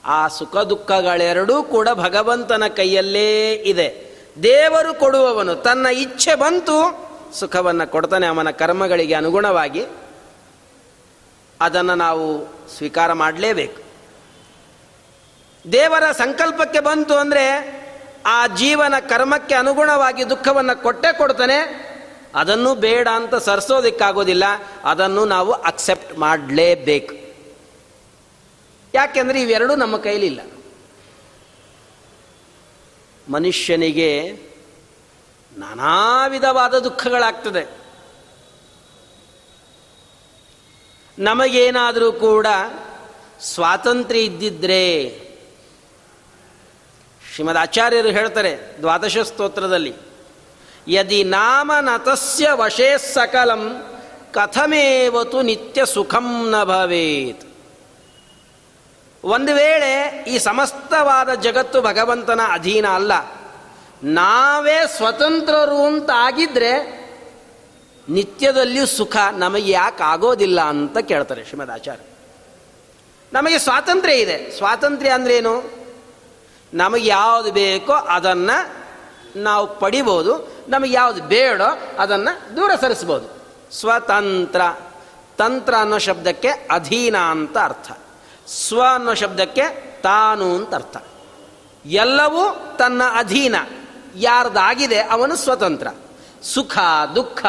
ಆ 0.06 0.28
ಸುಖ 0.28 0.58
ದುಃಖಗಳೆರಡೂ 0.58 1.64
ಕೂಡ 1.64 1.90
ಭಗವಂತನ 1.94 2.64
ಕೈಯಲ್ಲೇ 2.68 3.52
ಇದೆ. 3.54 4.12
ದೇವರು 4.44 4.94
ಕೊಡುವವನು, 4.94 5.56
ತನ್ನ 5.56 5.88
ಇಚ್ಛೆ 5.88 6.36
ಬಂತು, 6.36 7.12
ಸುಖವನ್ನು 7.34 7.92
ಕೊಡ್ತಾನೆ 7.92 8.28
ಅವನ 8.28 8.50
ಕರ್ಮಗಳಿಗೆ 8.50 9.14
ಅನುಗುಣವಾಗಿ. 9.14 9.86
ಅದನ್ನು 11.62 11.96
ನಾವು 11.96 12.48
ಸ್ವೀಕಾರ 12.78 13.14
ಮಾಡಲೇಬೇಕು. 13.14 13.81
ದೇವರ 15.72 16.12
ಸಂಕಲ್ಪಕ್ಕೆ 16.12 16.80
ಬಂತು 16.80 17.16
ಅಂದರೆ 17.16 17.82
ಆ 18.26 18.48
ಜೀವನ 18.48 18.94
ಕರ್ಮಕ್ಕೆ 19.00 19.56
ಅನುಗುಣವಾಗಿ 19.56 20.30
ದುಃಖವನ್ನು 20.30 20.84
ಕೊಟ್ಟೇ 20.84 21.14
ಕೊಡ್ತಾನೆ. 21.14 21.92
ಅದನ್ನು 22.36 22.76
ಬೇಡ 22.76 23.08
ಅಂತ 23.14 23.36
ಸರಿಸೋದಕ್ಕಾಗೋದಿಲ್ಲ. 23.36 24.44
ಅದನ್ನು 24.84 25.26
ನಾವು 25.26 25.52
ಅಕ್ಸೆಪ್ಟ್ 25.52 26.20
ಮಾಡಲೇಬೇಕು. 26.20 27.16
ಯಾಕೆಂದರೆ 28.94 29.42
ಇವೆರಡೂ 29.42 29.76
ನಮ್ಮ 29.76 29.98
ಕೈಲಿಲ್ಲ. 29.98 30.42
ಮನುಷ್ಯನಿಗೆ 33.34 34.32
ನಾನಾ 35.58 36.28
ವಿಧವಾದ 36.28 36.80
ದುಃಖಗಳಾಗ್ತದೆ. 36.80 37.82
ನಮಗೇನಾದರೂ 41.20 42.12
ಕೂಡ 42.12 42.48
ಸ್ವಾತಂತ್ರ್ಯ 43.42 44.22
ಇದ್ದಿದ್ರೆ 44.22 45.21
ಶ್ರೀಮದ್ 47.36 47.58
ಆಚಾರ್ಯರು 47.58 48.08
ಹೇಳ್ತಾರೆ 48.08 48.58
ದ್ವಾದಶ 48.80 49.18
ಸ್ತೋತ್ರದಲ್ಲಿ, 49.18 49.94
ಯದಿ 50.88 51.24
ನಾಮ 51.24 51.72
ನತಸ್ಯ 51.82 52.50
ವಶೇ 52.52 52.98
ಸಕಲಂ, 52.98 53.64
ಕಥಮೇವತು 54.32 55.42
ನಿತ್ಯ 55.42 55.86
ಸುಖಂ 55.86 56.50
ನ 56.50 56.64
ಭವೇತ್. 56.64 57.44
ಒಂದು 59.24 59.54
ವೇಳೆ 59.54 60.26
ಈ 60.28 60.38
ಸಮಸ್ತವಾದ 60.38 61.34
ಜಗತ್ತು 61.34 61.82
ಭಗವಂತನ 61.82 62.40
ಅಧೀನ 62.52 62.88
ಅಲ್ಲ, 62.88 63.14
ನಾವೇ 64.04 64.80
ಸ್ವತಂತ್ರರು 64.98 65.86
ಅಂತ 65.86 66.10
ಆಗಿದ್ರೆ 66.14 67.02
ನಿತ್ಯದಲ್ಲಿಯೂ 68.10 68.86
ಸುಖ 68.86 69.18
ನಮಗೆ 69.38 69.72
ಯಾಕೆ 69.72 70.04
ಆಗೋದಿಲ್ಲ 70.04 70.62
ಅಂತ 70.62 70.98
ಕೇಳ್ತಾರೆ 70.98 71.46
ಶ್ರೀಮದ್ 71.46 71.72
ಆಚಾರ್ಯ 71.72 72.04
ನಮಗೆ 73.34 73.60
ಸ್ವಾತಂತ್ರ್ಯ 73.60 74.16
ಇದೆ. 74.16 74.58
ಸ್ವಾತಂತ್ರ್ಯ 74.58 75.12
ಅಂದ್ರೇನು? 75.12 75.81
ನಮಗೆ 76.74 77.08
ಯಾವುದು 77.08 77.52
ಬೇಕೋ 77.52 77.94
ಅದನ್ನು 77.94 78.82
ನಾವು 79.36 79.80
ಪಡಿಬೋದು. 79.80 80.56
ನಮಗೆ 80.70 80.94
ಯಾವುದು 80.94 81.24
ಬೇಡೋ 81.24 81.80
ಅದನ್ನು 82.00 82.58
ದೂರ 82.58 82.72
ಸರಿಸ್ಬೋದು. 82.82 83.42
ಸ್ವತಂತ್ರ. 83.72 84.62
ತಂತ್ರ 85.38 85.74
ಅನ್ನೋ 85.80 85.98
ಶಬ್ದಕ್ಕೆ 85.98 86.48
ಅಧೀನ 86.48 87.18
ಅಂತ 87.18 87.58
ಅರ್ಥ. 87.58 87.92
ಸ್ವ 88.48 88.82
ಅನ್ನೋ 88.82 89.14
ಶಬ್ದಕ್ಕೆ 89.14 89.92
ತಾನು 90.02 90.56
ಅಂತ 90.56 90.76
ಅರ್ಥ. 90.76 90.98
ಎಲ್ಲವೂ 91.86 92.76
ತನ್ನ 92.80 93.02
ಅಧೀನ. 93.16 93.56
ಯಾರ್ದಾಗಿದೆ 94.16 95.00
ಅವನು 95.00 95.36
ಸ್ವತಂತ್ರ. 95.36 95.88
ಸುಖ, 96.44 96.78
ದುಃಖ. 97.16 97.46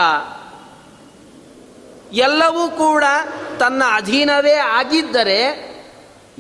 ಎಲ್ಲವೂ 2.12 2.68
ಕೂಡ 2.68 3.05
ತನ್ನ 3.59 3.83
ಅಧೀನವೇ 3.92 4.53
ಆಗಿದ್ದರೆ 4.53 5.73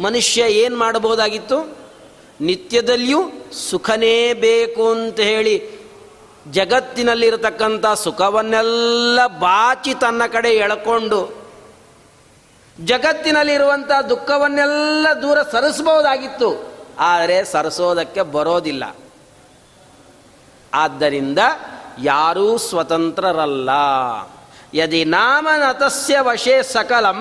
ಮನುಷ್ಯ 0.02 0.42
ಏನು 0.42 0.76
ಮಾಡಬಹುದಾಗಿತ್ತು? 0.76 1.81
ನಿತ್ಯದಲ್ಲಿಯೂ 2.46 3.20
ಸುಖನೇ 3.68 4.16
ಬೇಕು 4.44 4.84
ಅಂತ 4.90 5.20
ಹೇಳಿ 5.30 5.56
ಜಗತ್ತಿನಲ್ಲಿರತಕ್ಕಂಥ 6.50 7.86
ಸುಖವನ್ನೆಲ್ಲ 8.04 9.26
ಬಾಚಿ 9.26 9.92
ತನ್ನ 9.94 10.22
ಕಡೆ 10.32 10.50
ಎಳ್ಕೊಂಡು 10.64 11.20
ಜಗತ್ತಿನಲ್ಲಿರುವಂಥ 12.76 13.90
ದುಃಖವನ್ನೆಲ್ಲ 14.10 15.06
ದೂರ 15.22 15.38
ಸರಿಸಬಹುದಾಗಿತ್ತು, 15.52 16.48
ಆದರೆ 16.98 17.36
ಸರಿಸೋದಕ್ಕೆ 17.44 18.22
ಬರೋದಿಲ್ಲ. 18.36 18.84
ಆದ್ದರಿಂದ 20.72 21.38
ಯಾರೂ 22.02 22.46
ಸ್ವತಂತ್ರರಲ್ಲ. 22.58 23.70
ಯದಿ 24.74 25.02
ನಾಮನತಸ್ಯ 25.04 26.20
ವಶೇ 26.20 26.56
ಸಕಲಂ, 26.62 27.18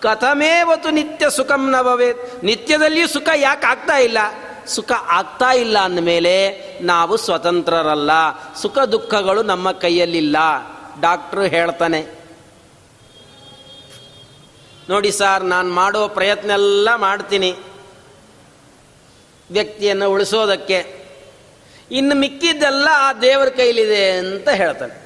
ಕಥಮೇವತು 0.00 0.90
ನಿತ್ಯ 0.90 1.30
ಸುಖಂ 1.30 1.62
ನ 1.70 1.76
ನಿತ್ಯದಲ್ಲಿಯೂ 2.42 3.08
ಸುಖ 3.08 3.28
ಯಾಕೆ 3.36 3.66
ಆಗ್ತಾ 3.66 3.96
ಇಲ್ಲ? 3.98 4.18
ಸುಖ 4.66 4.92
ಆಗ್ತಾ 5.06 5.52
ಇಲ್ಲ 5.52 5.78
ಅಂದಮೇಲೆ 5.78 6.62
ನಾವು 6.80 7.16
ಸ್ವತಂತ್ರರಲ್ಲ. 7.16 8.10
ಸುಖ 8.54 8.78
ದುಃಖಗಳು 8.78 9.42
ನಮ್ಮ 9.42 9.72
ಕೈಯಲ್ಲಿಲ್ಲ. 9.72 10.36
ಡಾಕ್ಟ್ರು 11.00 11.42
ಹೇಳ್ತಾನೆ. 11.42 12.06
ನೋಡಿ 14.88 15.12
ಸಾರ್, 15.12 15.44
ನಾನು 15.44 15.72
ಮಾಡೋ 15.72 16.08
ಪ್ರಯತ್ನ 16.08 16.50
ಎಲ್ಲ 16.50 16.94
ಮಾಡ್ತೀನಿ. 16.94 17.56
ವ್ಯಕ್ತಿಯನ್ನು 19.50 20.10
ಉಳಿಸೋದಕ್ಕೆ. 20.10 21.02
ಇನ್ನು 21.90 22.14
ಮಿಕ್ಕಿದ್ದೆಲ್ಲ 22.14 22.88
ಆ 22.92 23.12
ದೇವರ 23.12 23.48
ಕೈಲಿದೆ 23.48 24.10
ಅಂತ 24.10 24.48
ಹೇಳ್ತಾನೆ. 24.48 25.02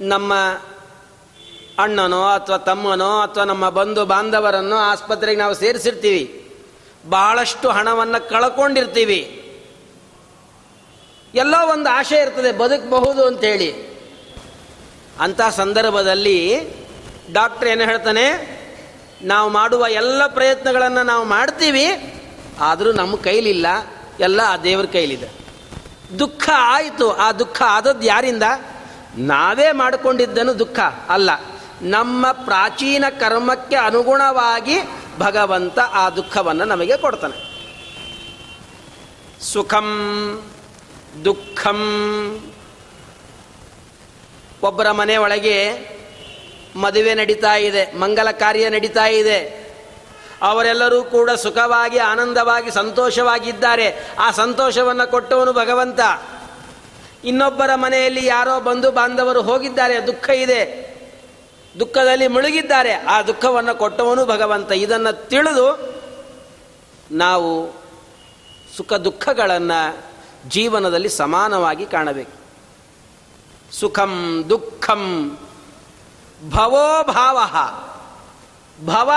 ನಮ್ಮ 0.00 0.34
ಅಣ್ಣನೋ 1.78 2.24
ಅಥವಾ 2.24 2.56
ತಮ್ಮನೋ 2.56 3.20
ಅಥವಾ 3.20 3.44
ನಮ್ಮ 3.44 3.68
ಬಂಧು 3.68 4.06
ಬಾಂಧವರನ್ನು 4.06 4.76
ಆಸ್ಪತ್ರೆಗೆ 4.76 5.40
ನಾವು 5.40 5.54
ಸೇರಿಸಿರ್ತೀವಿ. 5.54 6.37
ಬಹಳಷ್ಟು 7.06 7.70
ಹಣವನ್ನು 7.70 8.28
ಕಳ್ಕೊಂಡಿರ್ತೀವಿ. 8.28 9.34
ಎಲ್ಲೋ 11.34 11.72
ಒಂದು 11.72 11.90
ಆಶೆ 11.90 12.16
ಇರ್ತದೆ, 12.16 12.52
ಬದುಕಬಹುದು 12.52 13.26
ಅಂತೇಳಿ. 13.26 13.88
ಅಂಥ 15.20 15.40
ಸಂದರ್ಭದಲ್ಲಿ 15.50 16.68
ಡಾಕ್ಟ್ರ್ 17.32 17.68
ಏನು 17.68 17.84
ಹೇಳ್ತಾನೆ, 17.84 18.58
ನಾವು 19.22 19.50
ಮಾಡುವ 19.50 19.86
ಎಲ್ಲ 19.90 20.26
ಪ್ರಯತ್ನಗಳನ್ನು 20.26 21.02
ನಾವು 21.02 21.24
ಮಾಡ್ತೀವಿ, 21.24 22.14
ಆದರೂ 22.60 22.92
ನಮ್ಮ 22.92 23.16
ಕೈಲಿಲ್ಲ, 23.16 23.66
ಎಲ್ಲ 24.20 24.40
ಆ 24.46 24.56
ದೇವ್ರ 24.56 24.86
ಕೈಲಿದೆ. 24.86 25.28
ದುಃಖ 26.18 26.48
ಆಯಿತು, 26.54 27.12
ಆ 27.12 27.32
ದುಃಖ 27.32 27.62
ಆದದ್ದು 27.62 28.02
ಯಾರಿಂದ? 28.02 28.42
ನಾವೇ 29.16 29.72
ಮಾಡಿಕೊಂಡಿದ್ದನು 29.72 30.58
ದುಃಖ 30.58 30.78
ಅಲ್ಲ. 31.08 31.30
ನಮ್ಮ 31.82 32.32
ಪ್ರಾಚೀನ 32.32 33.04
ಕರ್ಮಕ್ಕೆ 33.20 33.76
ಅನುಗುಣವಾಗಿ 33.76 34.78
ಭಗವಂತ 35.18 35.78
ಆ 35.78 36.10
ದುಃಖವನ್ನು 36.10 36.64
ನಮಗೆ 36.64 36.96
ಕೊಡ್ತಾನೆ. 36.96 37.48
ಸುಖಂ, 39.44 39.88
ದುಃಖಂ. 41.24 41.80
ಒಬ್ಬರ 44.62 44.90
ಮನೆ 44.90 45.16
ಒಳಗೆ 45.16 45.88
ಮದುವೆ 46.76 47.14
ನಡೀತಾ 47.14 47.54
ಇದೆ, 47.54 47.92
ಮಂಗಲ 47.92 48.30
ಕಾರ್ಯ 48.30 48.68
ನಡೀತಾ 48.68 49.06
ಇದೆ. 49.06 49.68
ಅವರೆಲ್ಲರೂ 50.42 51.02
ಕೂಡ 51.02 51.30
ಸುಖವಾಗಿ, 51.30 51.98
ಆನಂದವಾಗಿ, 51.98 52.70
ಸಂತೋಷವಾಗಿದ್ದಾರೆ. 52.70 54.10
ಆ 54.18 54.30
ಸಂತೋಷವನ್ನು 54.30 55.10
ಕೊಟ್ಟವನು 55.10 55.52
ಭಗವಂತ. 55.52 56.00
ಇನ್ನೊಬ್ಬರ 57.24 57.70
ಮನೆಯಲ್ಲಿ 57.74 58.26
ಯಾರೋ 58.26 58.60
ಬಂಧು 58.60 58.90
ಬಾಂಧವರು 58.90 59.42
ಹೋಗಿದ್ದಾರೆ, 59.42 60.06
ದುಃಖ 60.06 60.30
ಇದೆ. 60.30 60.87
ದುಃಖದಲ್ಲಿ 61.80 62.28
ಮುಳುಗಿದ್ದಾರೆ. 62.28 62.92
ಆ 62.92 63.22
ದುಃಖವನ್ನು 63.22 63.74
ಕೊಟ್ಟವನು 63.74 64.26
ಭಗವಂತ. 64.26 64.72
ಇದನ್ನು 64.72 65.28
ತಿಳಿದು 65.28 65.94
ನಾವು 67.10 67.74
ಸುಖ 68.76 68.92
ದುಃಖಗಳನ್ನು 68.92 70.04
ಜೀವನದಲ್ಲಿ 70.48 71.08
ಸಮಾನವಾಗಿ 71.08 71.86
ಕಾಣಬೇಕು. 71.86 72.32
ಸುಖಂ 73.74 74.44
ದುಃಖಂ 74.48 75.38
ಭವೋ 76.50 77.02
ಭಾವ. 77.02 77.38
ಭವ 78.86 79.10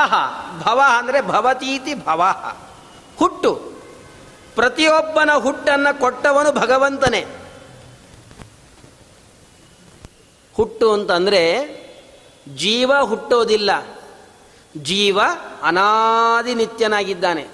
ಭವ 0.59 0.81
ಅಂದರೆ 0.97 1.21
ಭವತೀತಿ 1.21 1.93
ಭವ. 1.93 2.21
ಹುಟ್ಟು. 3.19 3.71
ಪ್ರತಿಯೊಬ್ಬನ 4.55 5.29
ಹುಟ್ಟನ್ನು 5.33 5.99
ಕೊಟ್ಟವನು 5.99 6.51
ಭಗವಂತನೇ. 6.51 7.25
ಹುಟ್ಟು 10.55 10.93
ಅಂತಂದರೆ 10.93 11.80
ಜೀವ 12.55 12.91
ಹುಟ್ಟೋದಿಲ್ಲ. 13.03 13.99
ಜೀವ 14.77 15.19
ಅನಾದಿ 15.63 16.55
ನಿತ್ಯನಾಗಿದ್ದಾನೆ. 16.55 17.47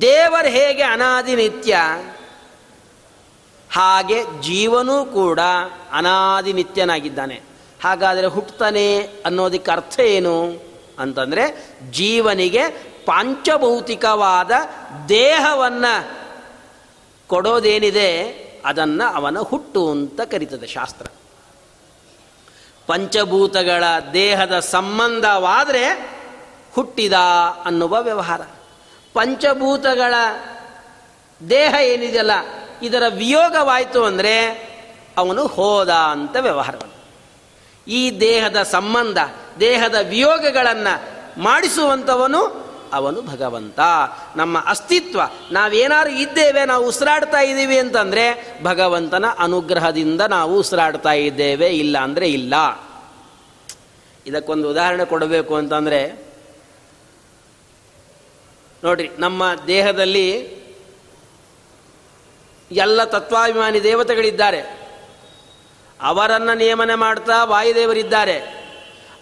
ದೇವರು 0.00 0.48
ಹೇಗೆ 0.48 0.82
ಅನಾದಿ 0.82 1.36
ನಿತ್ಯ? 1.36 1.78
ಹಾಗೆ 3.72 4.42
ಜೀವನೂ 4.42 5.04
ಕೂಡ 5.04 5.40
ಅನಾದಿ 5.92 6.52
ನಿತ್ಯನಾಗಿದ್ದಾನೆ. 6.52 7.42
ಹಾಗಾದರೆ 7.84 8.26
ಹುಟ್ಟತಾನೆ 8.26 8.98
ಅನ್ನೋದಕ್ಕೆ 8.98 9.70
ಅರ್ಥ 9.70 10.00
ಏನು? 10.00 10.62
ಅಂತಂದರೆ 10.98 11.76
ಜೀವನಿಗೆ 11.90 12.68
ಪಾಂಚಭೌತಿಕವಾದ 13.06 14.50
ದೇಹವನ್ನು 15.08 16.22
ಕೊಡೋದೇನಿದೆ? 17.26 18.22
ಅದನ್ನು 18.64 19.14
ಅವನ 19.14 19.38
ಹುಟ್ಟು 19.38 19.90
ಅಂತ 19.90 20.20
ಕರೀತದೆ 20.20 20.66
ಶಾಸ್ತ್ರ. 20.66 21.06
ಪಂಚಭೂತಗಳ 22.86 23.84
ದೇಹದ 24.12 24.58
ಸಂಬಂಧವಾದರೆ 24.58 25.84
ಹುಟ್ಟಿದ 26.74 27.12
ಅನ್ನುವ 27.64 28.02
ವ್ಯವಹಾರ. 28.02 28.40
ಪಂಚಭೂತಗಳ 29.14 30.14
ದೇಹ 31.50 31.74
ಏನಿದೆಯಲ್ಲ, 31.82 32.30
ಇದರ 32.82 33.02
ವಿಯೋಗವಾಯಿತು 33.08 34.04
ಅಂದರೆ 34.04 34.34
ಅವನು 35.18 35.46
ಹೋದ 35.46 35.92
ಅಂತ 35.92 36.36
ವ್ಯವಹಾರ 36.36 36.74
ಈ 37.88 38.20
ದೇಹದ 38.20 38.62
ಸಂಬಂಧ, 38.62 39.18
ದೇಹದ 39.60 39.94
ವಿಯೋಗಗಳನ್ನು 40.08 40.94
ಮಾಡಿಸುವಂಥವನು 41.42 42.71
ಅವನು 42.92 43.22
ಭಗವಂತ. 43.22 43.80
ನಮ್ಮ 44.36 44.64
ಅಸ್ತಿತ್ವ 44.66 45.20
ನಾವೇನಾದ್ರು 45.52 46.12
ಇದ್ದೇವೆ, 46.12 46.64
ನಾವು 46.64 46.86
ಉಸಿರಾಡ್ತಾ 46.86 47.40
ಇದ್ದೀವಿ 47.40 47.78
ಅಂತಂದರೆ 47.78 48.56
ಭಗವಂತನ 48.62 49.24
ಅನುಗ್ರಹದಿಂದ 49.38 50.20
ನಾವು 50.20 50.58
ಉಸಿರಾಡ್ತಾ 50.58 51.12
ಇದ್ದೇವೆ, 51.12 51.66
ಇಲ್ಲ 51.66 51.98
ಅಂದರೆ 51.98 52.30
ಇಲ್ಲ. 52.30 52.54
ಇದಕ್ಕೊಂದು 54.26 54.70
ಉದಾಹರಣೆ 54.70 55.04
ಕೊಡಬೇಕು 55.04 55.54
ಅಂತಂದರೆ, 55.54 56.32
ನೋಡ್ರಿ, 58.84 59.10
ನಮ್ಮ 59.18 59.42
ದೇಹದಲ್ಲಿ 59.66 60.62
ಎಲ್ಲ 62.72 63.04
ತತ್ವಾಭಿಮಾನಿ 63.04 63.82
ದೇವತೆಗಳಿದ್ದಾರೆ. 63.82 64.82
ಅವರನ್ನು 66.02 66.54
ನಿಯಮನೆ 66.56 66.94
ಮಾಡ್ತಾ 66.94 67.44
ವಾಯುದೇವರಿದ್ದಾರೆ. 67.44 68.61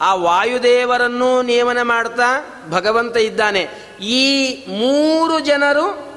ಆ 0.01 0.15
ವಾಯುದೇವರನ್ನು 0.15 1.43
ನಿಯಮನ 1.43 1.79
ಮಾಡ್ತಾ 1.83 2.61
ಭಗವಂತ 2.71 3.17
ಇದ್ದಾನೆ. 3.17 3.69
ಈ 4.01 4.55
ಮೂರು 4.67 5.39
ಜನರು 5.39 6.11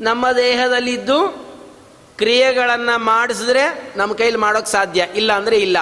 ನಮ್ಮ 0.00 0.30
ದೇಹದಲ್ಲಿದ್ದು 0.30 1.50
ಕ್ರಿಯೆಗಳನ್ನು 2.16 2.98
ಮಾಡಿಸಿದ್ರೆ 2.98 3.92
ನಮ್ಮ 3.96 4.14
ಕೈಲಿ 4.14 4.36
ಮಾಡೋಕ್ಕೆ 4.36 4.72
ಸಾಧ್ಯ, 4.72 5.06
ಇಲ್ಲ 5.14 5.32
ಅಂದರೆ 5.32 5.56
ಇಲ್ಲ. 5.56 5.76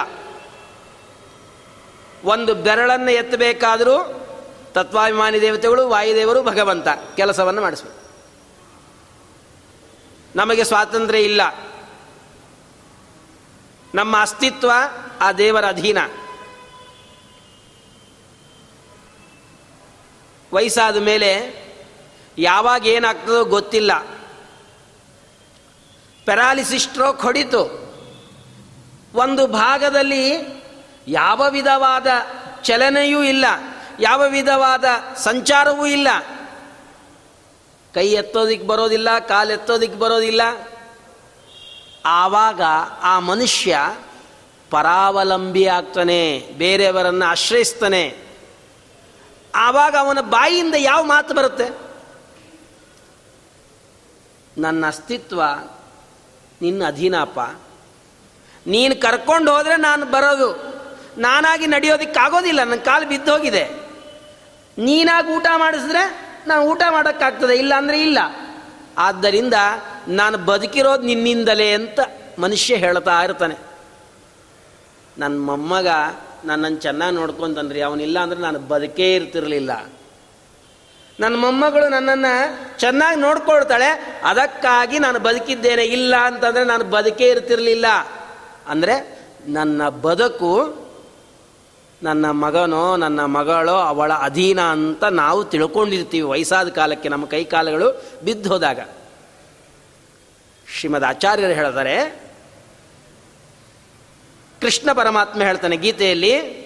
ಒಂದು 2.23 2.55
ಬೆರಳನ್ನು 2.55 3.11
ಎತ್ತಬೇಕಾದರೂ 3.11 4.25
ತತ್ವಾಭಿಮಾನಿ 4.73 5.41
ದೇವತೆಗಳು, 5.41 5.87
ವಾಯುದೇವರು 5.87 6.43
ಭಗವಂತ 6.43 6.87
ಕೆಲಸವನ್ನು 7.15 7.61
ಮಾಡಿಸ್ಬೇಕು. 7.61 7.99
ನಮಗೆ 10.35 10.63
ಸ್ವಾತಂತ್ರ್ಯ 10.63 11.19
ಇಲ್ಲ. 11.19 11.41
ನಮ್ಮ 13.95 14.21
ಅಸ್ತಿತ್ವ 14.21 14.71
ಆ 15.21 15.31
ದೇವರ 15.31 15.65
ಅಧೀನ. 15.65 15.97
ವಯಸ್ಸಾದ 20.53 20.97
ಮೇಲೆ 20.97 21.59
ಯಾವಾಗ 22.37 22.87
ಏನಾಗ್ತದೋ 22.87 23.43
ಗೊತ್ತಿಲ್ಲ. 23.43 23.99
ಪೆರಾಲಿಸಿಸ್ 26.25 26.83
ಸ್ಟ್ರೋಕ್ 26.83 27.21
ಹೊಡಿತು. 27.21 27.89
ಒಂದು 29.15 29.47
ಭಾಗದಲ್ಲಿ 29.47 30.31
ಯಾವ 31.07 31.47
ವಿಧವಾದ 31.49 32.07
ಚಲನೆಯೂ 32.63 33.23
ಇಲ್ಲ, 33.23 33.45
ಯಾವ 33.99 34.23
ವಿಧವಾದ 34.29 34.85
ಸಂಚಾರವೂ 35.17 35.85
ಇಲ್ಲ. 35.85 36.07
ಕೈ 37.93 38.07
ಎತ್ತೋದಿಕ್ಕೆ 38.07 38.67
ಬರೋದಿಲ್ಲ, 38.67 39.19
ಕಾಲು 39.19 39.53
ಎತ್ತೋದಿಕ್ಕೆ 39.53 39.99
ಬರೋದಿಲ್ಲ. 39.99 40.41
ಆವಾಗ 42.05 42.61
ಆ 43.01 43.19
ಮನುಷ್ಯ 43.19 43.97
ಪರಾವಲಂಬಿ 44.69 45.67
ಆಗ್ತಾನೆ 45.67 46.39
ಬೇರೆಯವರನ್ನು 46.57 47.25
ಆಶ್ರಯಿಸ್ತಾನೆ. 47.25 48.28
ಆವಾಗ 49.53 49.95
ಅವನ 49.99 50.21
ಬಾಯಿಯಿಂದ 50.21 50.75
ಯಾವ 50.77 51.03
ಮಾತು 51.03 51.33
ಬರುತ್ತೆ? 51.33 51.67
ನನ್ನ 54.57 54.87
ಅಸ್ತಿತ್ವ, 54.87 55.41
ನಿನ್ನ 56.61 56.81
ಅಧೀನಪ್ಪ 56.87 57.39
ನೀನು 58.67 59.01
ಕರ್ಕೊಂಡು 59.01 59.55
ಹೋದರೆ 59.55 59.75
ನಾನು 59.77 60.05
ಬರೋದು. 60.05 60.49
ನಾನಾಗಿ 61.17 61.67
ನಡೆಯೋದಕ್ಕಾಗೋದಿಲ್ಲ, 61.67 62.63
ನನ್ನ 62.63 62.81
ಕಾಲು 62.81 63.05
ಬಿದ್ದೋಗಿದೆ. 63.07 63.63
ನೀನಾಗಿ 64.77 65.31
ಊಟ 65.31 65.47
ಮಾಡಿಸಿದ್ರೆ 65.55 66.03
ನಾನು 66.47 66.61
ಊಟ 66.63 66.81
ಮಾಡೋಕ್ಕಾಗ್ತದೆ, 66.89 67.55
ಇಲ್ಲ 67.55 67.73
ಅಂದರೆ 67.75 68.01
ಇಲ್ಲ. 68.01 68.19
ಆದ್ದರಿಂದ 68.97 69.53
ನಾನು 70.07 70.37
ಬದುಕಿರೋದು 70.37 71.01
ನಿನ್ನಿಂದಲೇ 71.01 71.73
ಅಂತ 71.73 71.99
ಮನುಷ್ಯ 72.39 72.75
ಹೇಳ್ತಾ 72.75 73.23
ಇರ್ತಾನೆ. 73.23 73.57
ನನ್ನ 75.17 75.45
ಮೊಮ್ಮಗ 75.45 75.87
ನನ್ನನ್ನು 76.45 76.79
ಚೆನ್ನಾಗಿ 76.79 77.15
ನೋಡ್ಕೊಂತಂದ್ರಿ 77.15 77.81
ಅವನಿಲ್ಲ 77.81 78.19
ಅಂದರೆ 78.19 78.39
ನಾನು 78.39 78.59
ಬದುಕೇ 78.59 79.15
ಇರ್ತಿರಲಿಲ್ಲ. 79.15 79.89
ನನ್ನ 81.19 81.35
ಮೊಮ್ಮಗಳು 81.35 81.89
ನನ್ನನ್ನು 81.89 82.33
ಚೆನ್ನಾಗಿ 82.79 83.19
ನೋಡ್ಕೊಳ್ತಾಳೆ, 83.19 84.19
ಅದಕ್ಕಾಗಿ 84.23 84.99
ನಾನು 84.99 85.19
ಬದುಕಿದ್ದೇನೆ, 85.19 85.83
ಇಲ್ಲ 85.83 86.15
ಅಂತಂದರೆ 86.15 86.63
ನಾನು 86.63 86.83
ಬದುಕೇ 86.83 87.29
ಇರ್ತಿರಲಿಲ್ಲ. 87.29 87.85
ಅಂದರೆ 88.67 89.19
ನನ್ನ 89.47 89.89
ಬದುಕು 89.89 90.89
ನನ್ನ 92.03 92.31
ಮಗನೋ, 92.31 92.95
ನನ್ನ 92.95 93.25
ಮಗಳೋ, 93.25 93.73
ಅವಳ 93.73 94.13
ಅಧೀನ 94.13 94.61
ಅಂತ 94.61 95.03
ನಾವು 95.03 95.43
ತಿಳ್ಕೊಂಡಿರ್ತೀವಿ 95.43 96.27
ವಯಸ್ಸಾದ 96.27 96.69
ಕಾಲಕ್ಕೆ, 96.69 97.09
ನಮ್ಮ 97.09 97.25
ಕೈ 97.25 97.43
ಕಾಲಗಳು 97.43 98.03
ಬಿದ್ದು 98.25 98.49
ಹೋದಾಗ. 98.49 98.79
ಶ್ರೀಮದ್ 100.77 101.03
ಆಚಾರ್ಯರು 101.03 101.53
ಹೇಳ್ತಾರೆ 101.53 102.28
ಕೃಷ್ಣ 104.61 104.91
ಪರಮಾತ್ಮ 104.91 105.43
ಹೇಳ್ತಾನೆ 105.43 105.77
ಗೀತೆಯಲ್ಲಿ, 105.77 106.59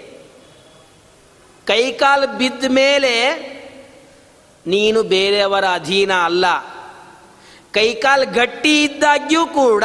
ಕೈಕಾಲು 1.67 2.37
ಬಿದ್ದ 2.37 2.63
ಮೇಲೆ 2.69 3.13
ನೀನು 4.67 5.03
ಬೇರೆಯವರ 5.03 5.65
ಅಧೀನ 5.73 6.13
ಅಲ್ಲ. 6.13 6.45
ಕೈಕಾಲು 7.71 8.33
ಗಟ್ಟಿ 8.33 8.83
ಇದ್ದಾಗ್ಯೂ 8.83 9.45
ಕೂಡ 9.45 9.83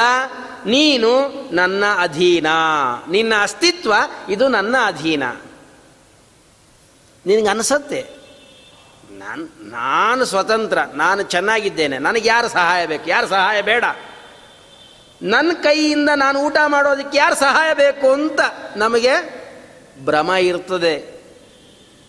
ನೀನು 0.66 1.10
ನನ್ನ 1.54 1.84
ಅಧೀನ. 1.98 2.46
ನಿನ್ನ 3.10 3.32
ಅಸ್ತಿತ್ವ 3.42 3.94
ಇದು 4.28 4.48
ನನ್ನ 4.48 4.76
ಅಧೀನ. 4.84 5.22
ನಿನಗೆ 7.26 7.48
ಅನಿಸತ್ತೆ 7.48 8.06
ನಾನು 9.10 9.70
ನಾನು 9.70 10.24
ಸ್ವತಂತ್ರ, 10.24 10.78
ನಾನು 10.94 11.22
ಚೆನ್ನಾಗಿದ್ದೇನೆ. 11.22 11.98
ನನಗೆ 11.98 12.28
ಯಾರು 12.28 12.48
ಸಹಾಯ 12.48 12.86
ಬೇಕು? 12.86 13.08
ಯಾರು 13.08 13.26
ಸಹಾಯ 13.26 13.62
ಬೇಡ? 13.62 13.84
ನನ್ನ 15.22 15.52
ಕೈಯಿಂದ 15.52 16.08
ನಾನು 16.14 16.40
ಊಟ 16.40 16.56
ಮಾಡೋದಕ್ಕೆ 16.66 17.18
ಯಾರು 17.18 17.34
ಸಹಾಯ 17.34 17.74
ಬೇಕು 17.74 18.12
ಅಂತ 18.12 18.40
ನಮಗೆ 18.76 19.38
ಭ್ರಮ 20.04 20.30
ಇರ್ತದೆ. 20.30 21.22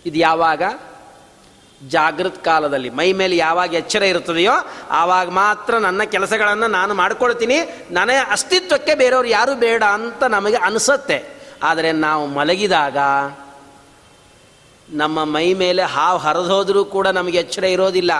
ಇದು 0.05 0.17
ಯಾವಾಗ? 0.17 0.61
ಜಾಗೃತ್ 1.87 2.45
ಕಾಲದಲ್ಲಿ. 2.45 2.89
ಮೈ 2.89 3.13
ಮೇಲೆ 3.13 3.37
ಯಾವಾಗ 3.37 3.73
ಎಚ್ಚರ 3.73 4.03
ಇರ್ತದೆಯೋ 4.03 4.51
ಆವಾಗ 4.89 5.29
ಮಾತ್ರ 5.29 5.77
ನನ್ನ 5.77 6.03
ಕೆಲಸಗಳನ್ನು 6.03 6.67
ನಾನು 6.67 6.93
ಮಾಡ್ಕೊಳ್ತೀನಿ. 6.93 7.55
ನನ್ನ 7.91 8.11
ಅಸ್ತಿತ್ವಕ್ಕೆ 8.31 8.95
ಬೇರೆಯವರು 8.95 9.27
ಯಾರು 9.27 9.55
ಬೇಡ 9.55 9.83
ಅಂತ 9.83 10.23
ನಮಗೆ 10.23 10.55
ಅನಿಸುತ್ತೆ. 10.55 11.25
ಆದರೆ 11.63 11.91
ನಾವು 11.91 12.27
ಮಲಗಿದಾಗ 12.27 12.97
ನಮ್ಮ 14.89 15.23
ಮೈ 15.23 15.53
ಮೇಲೆ 15.53 15.81
ಹಾವು 15.81 16.17
ಹರಿದೋದ್ರೂ 16.17 16.85
ಕೂಡ 16.85 17.07
ನಮಗೆ 17.07 17.37
ಎಚ್ಚರ 17.37 17.63
ಇರೋದಿಲ್ಲ. 17.63 18.11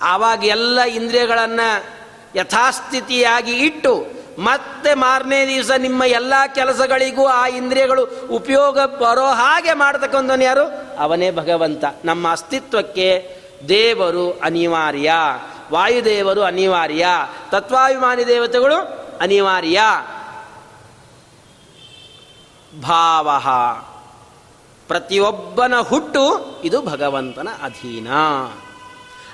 ಆವಾಗ 0.00 0.44
ಎಲ್ಲ 0.44 0.80
ಇಂದ್ರಿಯಗಳನ್ನು 0.80 1.93
ಯಥಾಸ್ಥಿತಿಯಾಗಿ 2.34 3.52
ಇಟ್ಟು 3.52 4.24
ಮತ್ತೆ 4.38 4.94
ಮಾರನೇ 4.94 5.48
ದಿವಸ 5.48 5.70
ನಿಮ್ಮ 5.78 6.04
ಎಲ್ಲ 6.04 6.34
ಕೆಲಸಗಳಿಗೂ 6.54 7.26
ಆ 7.26 7.46
ಇಂದ್ರಿಯಗಳು 7.48 8.28
ಉಪಯೋಗ 8.30 8.80
ಬರೋ 8.80 9.26
ಹಾಗೆ 9.26 9.72
ಮಾಡತಕ್ಕಂಥವನು 9.72 10.44
ಯಾರು? 10.44 10.62
ಅವನೇ 10.98 11.30
ಭಗವಂತ. 11.30 11.84
ನಮ್ಮ 12.04 12.32
ಅಸ್ತಿತ್ವಕ್ಕೆ 12.32 13.40
ದೇವರು 13.68 14.32
ಅನಿವಾರ್ಯ. 14.32 15.12
ವಾಯುದೇವರು 15.72 16.42
ಅನಿವಾರ್ಯ. 16.42 17.06
ತತ್ವಾಭಿಮಾನಿ 17.50 18.26
ದೇವತೆಗಳು 18.26 18.76
ಅನಿವಾರ್ಯ. 19.20 19.80
ಭಾವ. 22.82 23.30
ಪ್ರತಿಯೊಬ್ಬನ 24.88 25.74
ಹುಟ್ಟು 25.76 26.50
ಇದು 26.64 26.82
ಭಗವಂತನ 26.82 27.48
ಅಧೀನ. 27.62 28.08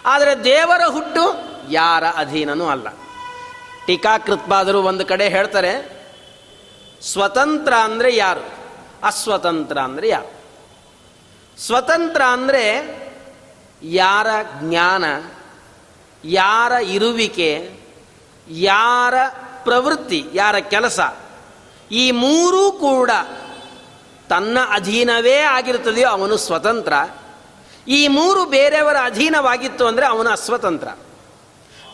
ಆದರೆ 0.07 0.45
ದೇವರ 0.45 0.81
ಹುಟ್ಟು 0.89 1.50
ಯಾರ 1.71 2.05
ಅಧೀನನೂ 2.17 2.69
ಅಲ್ಲ. 2.69 2.89
ಟೀಕಾಕೃತ್ಪಾದರು 3.87 4.83
ಒಂದು 4.83 5.07
ಕಡೆ 5.07 5.29
ಹೇಳ್ತಾರೆ, 5.29 5.73
ಸ್ವತಂತ್ರ 7.03 7.73
ಅಂದರೆ 7.75 8.17
ಯಾರು? 8.17 8.45
ಅಸ್ವತಂತ್ರ 9.03 9.79
ಅಂದರೆ 9.79 10.09
ಯಾರು? 10.09 10.31
ಸ್ವತಂತ್ರ 11.59 12.23
ಅಂದರೆ 12.33 12.65
ಯಾರ 13.83 14.27
ಜ್ಞಾನ, 14.61 15.05
ಯಾರ 16.25 16.73
ಇರುವಿಕೆ, 16.73 17.51
ಯಾರ 18.49 19.15
ಪ್ರವೃತ್ತಿ, 19.65 20.27
ಯಾರ 20.35 20.59
ಕೆಲಸ. 20.59 21.01
ಈ 21.91 22.11
ಮೂರೂ 22.11 22.73
ಕೂಡ 22.73 23.11
ತನ್ನ 24.29 24.59
ಅಧೀನವೇ 24.71 25.39
ಆಗಿರ್ತದೆಯೋ 25.39 26.09
ಅವನು 26.09 26.37
ಸ್ವತಂತ್ರ. 26.37 26.93
ಈ 27.89 28.09
ಮೂರು 28.09 28.45
ಬೇರೆಯವರ 28.45 28.97
ಅಧೀನವಾಗಿತ್ತು 29.05 29.87
ಅಂದರೆ 29.87 30.07
ಅವನು 30.07 30.31
ಅಸ್ವತಂತ್ರ. 30.31 30.89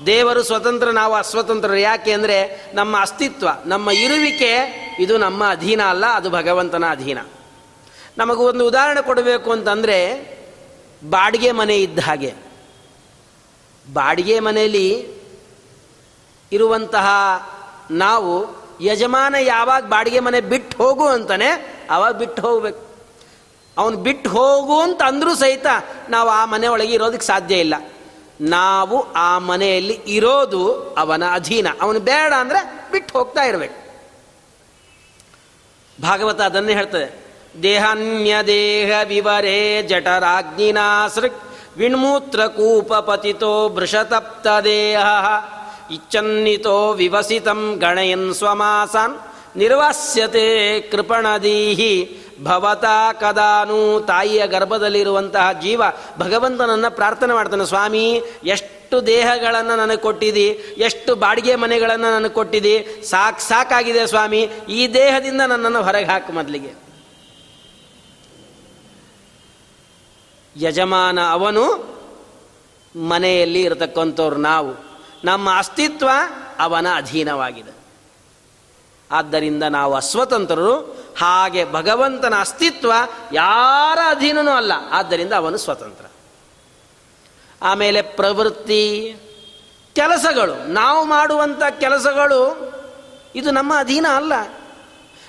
ದೇವರು 0.07 0.43
ಸ್ವತಂತ್ರ, 0.43 0.91
ನಾವು 0.91 1.15
ಅಸ್ವತಂತ್ರರು. 1.15 1.77
ಯಾಕೆ 1.77 2.13
ಅಂದರೆ 2.13 2.71
ನಮ್ಮ 2.75 3.01
ಅಸ್ತಿತ್ವ, 3.01 3.49
ನಮ್ಮ 3.67 3.91
ಇರುವಿಕೆ, 3.91 4.53
ಇದು 4.99 5.19
ನಮ್ಮ 5.19 5.51
ಅಧೀನ 5.51 5.83
ಅಲ್ಲ, 5.83 6.07
ಅದು 6.07 6.31
ಭಗವಂತನ 6.31 6.85
ಅಧೀನ. 6.91 7.19
ನಮಗೂ 8.19 8.49
ಒಂದು 8.49 8.67
ಉದಾಹರಣೆ 8.67 9.03
ಕೊಡಬೇಕು 9.03 9.51
ಅಂತಂದರೆ, 9.51 9.99
ಬಾಡಿಗೆ 11.11 11.53
ಮನೆ 11.53 11.77
ಇದ್ದ 11.77 11.99
ಹಾಗೆ. 11.99 12.35
ಬಾಡಿಗೆ 13.93 14.41
ಮನೆಯಲ್ಲಿ 14.41 15.07
ಇರುವಂತಹ 16.53 17.09
ನಾವು, 17.91 18.67
ಯಜಮಾನ 18.81 19.35
ಯಾವಾಗ 19.41 19.85
ಬಾಡಿಗೆ 19.85 20.21
ಮನೆ 20.21 20.41
ಬಿಟ್ಟು 20.41 20.77
ಹೋಗು 20.77 21.07
ಅಂತಾನೆ, 21.07 21.79
ಅವಾಗ 21.91 22.13
ಬಿಟ್ಟು 22.13 22.43
ಹೋಗ್ಬೇಕು. 22.43 22.87
ಅವನು 23.79 23.97
ಬಿಟ್ಟು 23.97 24.31
ಹೋಗು 24.31 24.81
ಅಂತ 24.81 25.03
ಸಹಿತ 25.39 25.67
ನಾವು 26.09 26.29
ಆ 26.29 26.45
ಮನೆ 26.45 26.67
ಒಳಗೆ 26.67 26.93
ಇರೋದಕ್ಕೆ 26.93 27.27
ಸಾಧ್ಯ 27.27 27.55
ಇಲ್ಲ. 27.55 27.75
ನಾವು 28.41 29.13
ಆ 29.13 29.39
ಮನೆಯಲ್ಲಿ 29.39 30.01
ಇರೋದು 30.07 30.95
ಅವನ 30.99 31.23
ಅಧೀನ. 31.33 31.67
ಅವನು 31.81 32.01
ಬೇಡ 32.01 32.33
ಅಂದರೆ 32.33 32.91
ಬಿಟ್ಟು 32.91 33.19
ಹೋಗ್ತಾ 33.19 33.43
ಇರಬೇಕು. 33.43 33.87
ಭಾಗವತ 36.03 36.41
ಅದನ್ನೇ 36.41 36.73
ಹೇಳ್ತದೆ. 36.73 37.27
ದೇಹನ್ಯ 37.63 38.37
ದೇಹ 38.47 38.91
ವಿವರೇ 39.05 39.83
ಜಠರಾಗ್ನಿನಾ 39.83 41.09
ಸೃಕ್ 41.09 41.43
ವಿಣ್ಮೂತ್ರ 41.77 42.47
ಕೂಪ 42.47 42.95
ಪತಿತೋ 42.95 43.69
ಭೃಷತಪ್ತ 43.69 44.47
ದೇಹ. 44.65 45.05
ಇಚ್ಛನ್ನಿತೋ 45.91 46.93
ವಿವಸಿತಂ 46.93 47.77
ಗಣಯನ್ 47.79 48.35
ಸ್ವಮಾಸಾನ್ 48.35 49.19
ನಿರ್ವಾಸ್ಯತೆ 49.57 50.81
ಕೃಪಣದೀಹಿ 50.81 52.26
ಭವತಾ 52.43 53.13
ಕದಾನು 53.13 54.01
ತಾಯಿಯ 54.01 54.47
ಗರ್ಭದಲ್ಲಿರುವಂತಹ 54.47 55.53
ಜೀವ 55.53 55.83
ಭಗವಂತನನ್ನು 56.19 56.91
ಪ್ರಾರ್ಥನೆ 56.91 57.35
ಮಾಡ್ತಾನೆ, 57.35 57.67
ಸ್ವಾಮಿ, 57.67 58.23
ಎಷ್ಟು 58.45 59.07
ದೇಹಗಳನ್ನು 59.07 59.77
ನನಗೆ 59.77 59.97
ಕೊಟ್ಟಿದಿ? 59.97 60.49
ಎಷ್ಟು 60.79 61.15
ಬಾಡಿಗೆ 61.15 61.55
ಮನೆಗಳನ್ನು 61.55 62.11
ನನಗೆ 62.13 62.33
ಕೊಟ್ಟಿದಿ? 62.33 63.05
ಸಾಕು 63.05 63.41
ಸಾಕಾಗಿದೆ 63.41 64.07
ಸ್ವಾಮಿ, 64.07 64.51
ಈ 64.69 64.95
ದೇಹದಿಂದ 64.95 65.41
ನನ್ನನ್ನು 65.41 65.83
ಹೊರಗೆ 65.83 66.05
ಹಾಕು 66.05 66.33
ಮೊದಲಿಗೆ. 66.33 66.87
ಯಜಮಾನ 70.57 71.19
ಅವನು 71.31 71.97
ಮನೆಯಲ್ಲಿ 72.97 73.63
ಇರತಕ್ಕಂಥವ್ರು 73.63 74.37
ನಾವು. 74.37 74.87
ನಮ್ಮ 75.25 75.59
ಅಸ್ತಿತ್ವ 75.59 76.09
ಅವನ 76.59 76.87
ಅಧೀನವಾಗಿದೆ. 76.97 77.76
ಆದ್ದರಿಂದ 79.11 79.63
ನಾವು 79.63 79.95
ಅಸ್ವತಂತ್ರರು. 79.95 81.07
ಹಾಗೆ 81.19 81.73
ಭಗವಂತನ 81.73 82.35
ಅಸ್ತಿತ್ವ 82.39 82.93
ಯಾರ 83.33 83.99
ಅಧೀನನೂ 84.07 84.51
ಅಲ್ಲ. 84.51 84.73
ಆದ್ದರಿಂದ 84.91 85.33
ಅವನು 85.33 85.57
ಸ್ವತಂತ್ರ. 85.57 86.05
ಆಮೇಲೆ 87.63 88.03
ಪ್ರವೃತ್ತಿ, 88.03 89.17
ಕೆಲಸಗಳು. 89.95 90.73
ನಾವು 90.73 91.05
ಮಾಡುವಂಥ 91.05 91.63
ಕೆಲಸಗಳು 91.81 92.73
ಇದು 93.35 93.51
ನಮ್ಮ 93.51 93.79
ಅಧೀನ 93.79 94.07
ಅಲ್ಲ. 94.15 94.33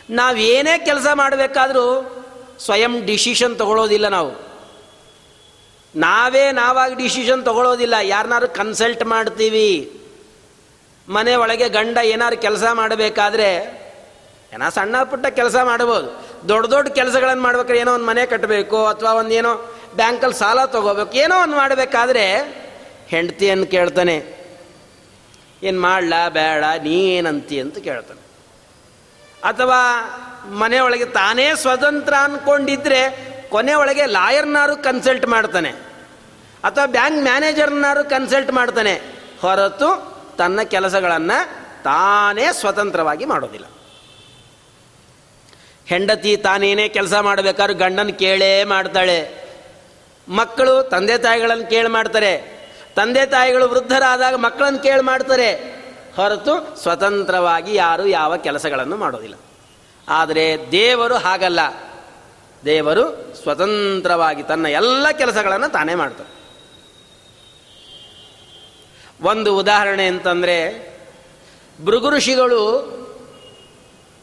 ನಾವೇನೇ 0.10 0.86
ಕೆಲಸ 0.86 1.08
ಮಾಡಬೇಕಾದರೂ 1.14 2.14
ಸ್ವಯಂ 2.60 3.06
ಡಿಸಿಷನ್ 3.06 3.60
ತಗೊಳ್ಳೋದಿಲ್ಲ 3.60 4.08
ನಾವು. 4.08 4.48
ನಾವೇ 5.96 6.52
ನಾವಾಗಿ 6.52 6.96
ಡಿಸಿಷನ್ 6.96 7.46
ತಗೊಳ್ಳೋದಿಲ್ಲ 7.46 7.94
ಯಾರನ್ನಾರು 8.02 8.48
ಕನ್ಸಲ್ಟ್ 8.48 9.06
ಮಾಡ್ತೀವಿ. 9.06 9.97
ಮನೆ 11.16 11.34
ಒಳಗೆ 11.42 11.68
ಗಂಡ 11.76 11.98
ಏನಾದ್ರು 12.14 12.38
ಕೆಲಸ 12.46 12.66
ಮಾಡಬೇಕಾದ್ರೆ, 12.80 13.50
ಏನೋ 14.54 14.68
ಸಣ್ಣ 14.78 14.96
ಪುಟ್ಟ 15.12 15.26
ಕೆಲಸ 15.40 15.58
ಮಾಡ್ಬೋದು 15.70 16.10
ದೊಡ್ಡ 16.50 16.66
ದೊಡ್ಡ 16.74 16.88
ಕೆಲಸಗಳನ್ನು 17.00 17.44
ಮಾಡ್ಬೇಕಾದ್ರೆ 17.44 17.80
ಏನೋ 17.84 17.92
ಒಂದು 17.98 18.08
ಮನೆ 18.10 18.24
ಕಟ್ಟಬೇಕು 18.34 18.80
ಅಥವಾ 18.86 19.12
ಒಂದು 19.22 19.34
ಏನೋ 19.40 19.52
ಬ್ಯಾಂಕಲ್ಲಿ 20.00 20.38
ಸಾಲ 20.42 20.66
ತಗೋಬೇಕು, 20.74 21.14
ಏನೋ 21.24 21.36
ಒಂದು 21.44 21.56
ಮಾಡಬೇಕಾದ್ರೆ 21.56 22.26
ಹೆಂಡತಿಯನ್ನು 23.14 23.68
ಕೇಳ್ತಾನೆ, 23.76 24.16
ಏನು 25.68 25.80
ಮಾಡಲ, 25.82 26.14
ಬೇಡ 26.38 26.64
ನೀನಂತಿ 26.84 27.58
ಅಂತ 27.64 27.78
ಕೇಳ್ತಾನೆ. 27.88 28.22
ಅಥವಾ 29.44 29.80
ಮನೆಯೊಳಗೆ 30.62 31.08
ತಾನೇ 31.20 31.48
ಸ್ವತಂತ್ರ 31.56 32.14
ಅಂದ್ಕೊಂಡಿದ್ರೆ 32.28 33.02
ಕೊನೆ 33.50 33.74
ಒಳಗೆ 33.74 34.06
ಲಾಯರ್ನಾರು 34.18 34.76
ಕನ್ಸಲ್ಟ್ 34.84 35.28
ಮಾಡ್ತಾನೆ, 35.36 35.72
ಅಥವಾ 36.64 36.86
ಬ್ಯಾಂಕ್ 36.98 37.20
ಮ್ಯಾನೇಜರ್ನಾರು 37.24 38.04
ಕನ್ಸಲ್ಟ್ 38.10 38.52
ಮಾಡ್ತಾನೆ, 38.52 38.94
ಹೊರತು 39.42 39.90
ತನ್ನ 40.38 40.62
ಕೆಲಸಗಳನ್ನು 40.62 41.68
ತಾನೇ 41.84 42.54
ಸ್ವತಂತ್ರವಾಗಿ 42.54 43.26
ಮಾಡೋದಿಲ್ಲ. 43.26 43.66
ಹೆಂಡತಿ 45.86 46.38
ತಾನೇನೇ 46.38 46.90
ಕೆಲಸ 46.90 47.14
ಮಾಡಬೇಕಾದ್ರೆ 47.14 47.78
ಗಂಡನ 47.78 48.08
ಕೇಳೇ 48.08 48.64
ಮಾಡ್ತಾಳೆ. 48.64 49.48
ಮಕ್ಕಳು 50.30 50.90
ತಂದೆ 50.90 51.18
ತಾಯಿಗಳನ್ನು 51.18 51.70
ಕೇಳಿ 51.70 51.88
ಮಾಡ್ತಾರೆ. 51.88 52.58
ತಂದೆ 52.96 53.26
ತಾಯಿಗಳು 53.26 53.70
ವೃದ್ಧರಾದಾಗ 53.70 54.36
ಮಕ್ಕಳನ್ನು 54.36 54.80
ಕೇಳಿ 54.80 55.02
ಮಾಡ್ತಾರೆ. 55.02 55.54
ಹೊರತು 56.16 56.76
ಸ್ವತಂತ್ರವಾಗಿ 56.82 57.76
ಯಾರು 57.76 58.08
ಯಾವ 58.08 58.38
ಕೆಲಸಗಳನ್ನು 58.38 58.98
ಮಾಡೋದಿಲ್ಲ. 58.98 59.36
ಆದರೆ 60.10 60.72
ದೇವರು 60.72 61.16
ಹಾಗಲ್ಲ. 61.16 61.60
ದೇವರು 62.66 63.36
ಸ್ವತಂತ್ರವಾಗಿ 63.44 64.44
ತನ್ನ 64.44 64.66
ಎಲ್ಲ 64.66 65.12
ಕೆಲಸಗಳನ್ನು 65.12 65.72
ತಾನೇ 65.72 65.96
ಮಾಡ್ತಾರೆ 65.96 66.37
ಒಂದು 69.22 69.58
ಉದಾಹರಣೆ 69.58 70.08
ಅಂತಂದರೆ, 70.08 70.88
ಭೃಗು 71.86 72.10
ಋಷಿಗಳು 72.10 72.98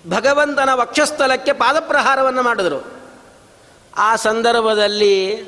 ಭಗವಂತನ 0.09 0.69
ವಕ್ಷಸ್ಥಲಕ್ಕೆ 0.73 1.53
ಪಾದಪ್ರಹಾರವನ್ನು 1.53 2.43
ಮಾಡಿದರು. 2.43 2.87
ಆ 3.97 4.17
ಸಂದರ್ಭದಲ್ಲಿ 4.17 5.45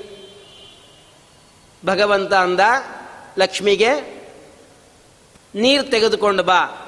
ಭಗವಂತ 1.86 2.32
ಅಂದ, 2.32 2.60
ಲಕ್ಷ್ಮಿಗೆ, 3.38 4.16
ನೀರು 5.54 5.82
ತೆಗೆದುಕೊಂಡು 5.82 6.42
ಬಾ. 6.42 6.82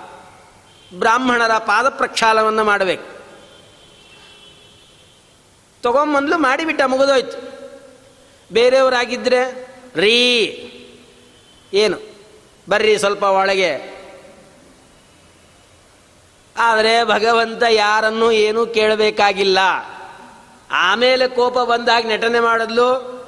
ಬ್ರಾಹ್ಮಣರ 0.98 1.58
ಪಾದ 1.58 1.88
ಪ್ರಕ್ಷಾಲವನ್ನು 1.88 2.64
ಮಾಡಬೇಕು. 2.64 3.18
ತಗೊಂಬಂದ್ಲು 5.82 6.38
ಮಾಡಿಬಿಟ್ಟ, 6.38 6.80
ಮುಗಿದೋಯ್ತು. 6.86 7.58
ಬೇರೆಯವರಾಗಿದ್ದರೆ 8.52 9.68
ರೀ, 9.96 10.36
ಏನು? 11.72 12.17
ಬರ್ರಿ 12.68 12.98
ಸ್ವಲ್ಪ 12.98 13.22
ಒಳಗೆ. 13.22 13.98
ಆದರೆ 16.56 17.04
ಭಗವಂತ 17.04 17.62
ಯಾರನ್ನು 17.70 18.32
ಏನೂ 18.32 18.66
ಕೇಳಬೇಕಾಗಿಲ್ಲ. 18.66 19.58
ಆಮೇಲೆ 20.70 21.28
ಕೋಪ 21.28 21.58
ಬಂದಾಗ 21.58 22.06
ನಟನೆ 22.06 22.40
ಮಾಡಿದ್ಲು, 22.40 23.18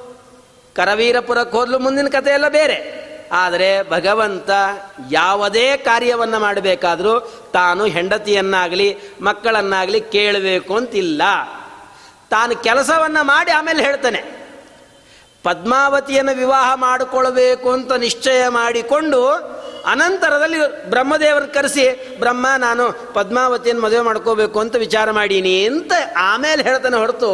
ಕರವೀರಪುರಕ್ಕೆ 0.75 1.57
ಹೋದ್ಲು, 1.57 1.79
ಮುಂದಿನ 1.79 2.07
ಕಥೆ 2.07 2.29
ಎಲ್ಲ 2.29 2.47
ಬೇರೆ. 2.47 3.01
ಆದರೆ 3.31 3.89
ಭಗವಂತ 3.89 4.49
ಯಾವುದೇ 5.11 5.77
ಕಾರ್ಯವನ್ನು 5.77 6.39
ಮಾಡಬೇಕಾದರೂ 6.39 7.19
ತಾನು 7.53 7.85
ಹೆಂಡತಿಯನ್ನಾಗಲಿ, 7.85 8.97
ಮಕ್ಕಳನ್ನಾಗಲಿ 9.21 10.01
ಕೇಳಬೇಕು 10.01 10.75
ಅಂತಿಲ್ಲ. 10.75 11.21
ತಾನು 12.29 12.55
ಕೆಲಸವನ್ನು 12.55 13.23
ಮಾಡಿ 13.23 13.51
ಆಮೇಲೆ 13.51 13.83
ಹೇಳ್ತಾನೆ. 13.83 14.40
ಪದ್ಮಾವತಿಯನ್ನು 15.43 16.35
ವಿವಾಹ 16.35 16.75
ಮಾಡಿಕೊಳ್ಬೇಕು 16.75 17.71
ಅಂತ 17.71 17.91
ನಿಶ್ಚಯ 17.91 18.47
ಮಾಡಿಕೊಂಡು 18.47 19.21
ಅನಂತರದಲ್ಲಿ 19.85 20.89
ಬ್ರಹ್ಮದೇವರನ್ನ 20.89 21.51
ಕರೆಸಿ, 21.51 22.15
ಬ್ರಹ್ಮ, 22.19 22.47
ನಾನು 22.57 23.13
ಪದ್ಮಾವತಿಯನ್ನು 23.13 23.83
ಮದುವೆ 23.83 24.01
ಮಾಡ್ಕೋಬೇಕು 24.01 24.59
ಅಂತ 24.59 24.75
ವಿಚಾರ 24.75 25.11
ಮಾಡೀನಿ 25.11 25.65
ಅಂತ 25.65 25.91
ಆಮೇಲೆ 26.17 26.63
ಹೇಳ್ತಾನೆ 26.63 26.97
ಹೊರತು, 26.97 27.31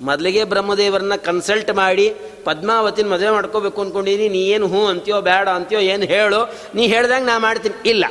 ಮೊದಲಿಗೆ 0.00 0.44
ಬ್ರಹ್ಮದೇವರನ್ನ 0.44 1.14
ಕನ್ಸಲ್ಟ್ 1.16 1.74
ಮಾಡಿ 1.74 2.14
ಪದ್ಮಾವತಿನ 2.44 3.06
ಮದುವೆ 3.12 3.30
ಮಾಡ್ಕೋಬೇಕು 3.30 3.80
ಅಂದ್ಕೊಂಡಿನಿ 3.82 4.28
ನೀ 4.28 4.38
ಏನು 4.38 4.66
ಹ್ಞೂ 4.66 4.86
ಅಂತೀಯೋ, 4.86 5.20
ಬೇಡ 5.20 5.48
ಅಂತೀಯೋ, 5.48 5.80
ಏನು 5.80 6.04
ಹೇಳು, 6.04 6.54
ನೀ 6.74 6.86
ಹೇಳ್ದಂಗೆ 6.86 7.26
ನಾ 7.26 7.38
ಮಾಡ್ತೀನಿ. 7.38 7.88
ಇಲ್ಲ. 7.88 8.04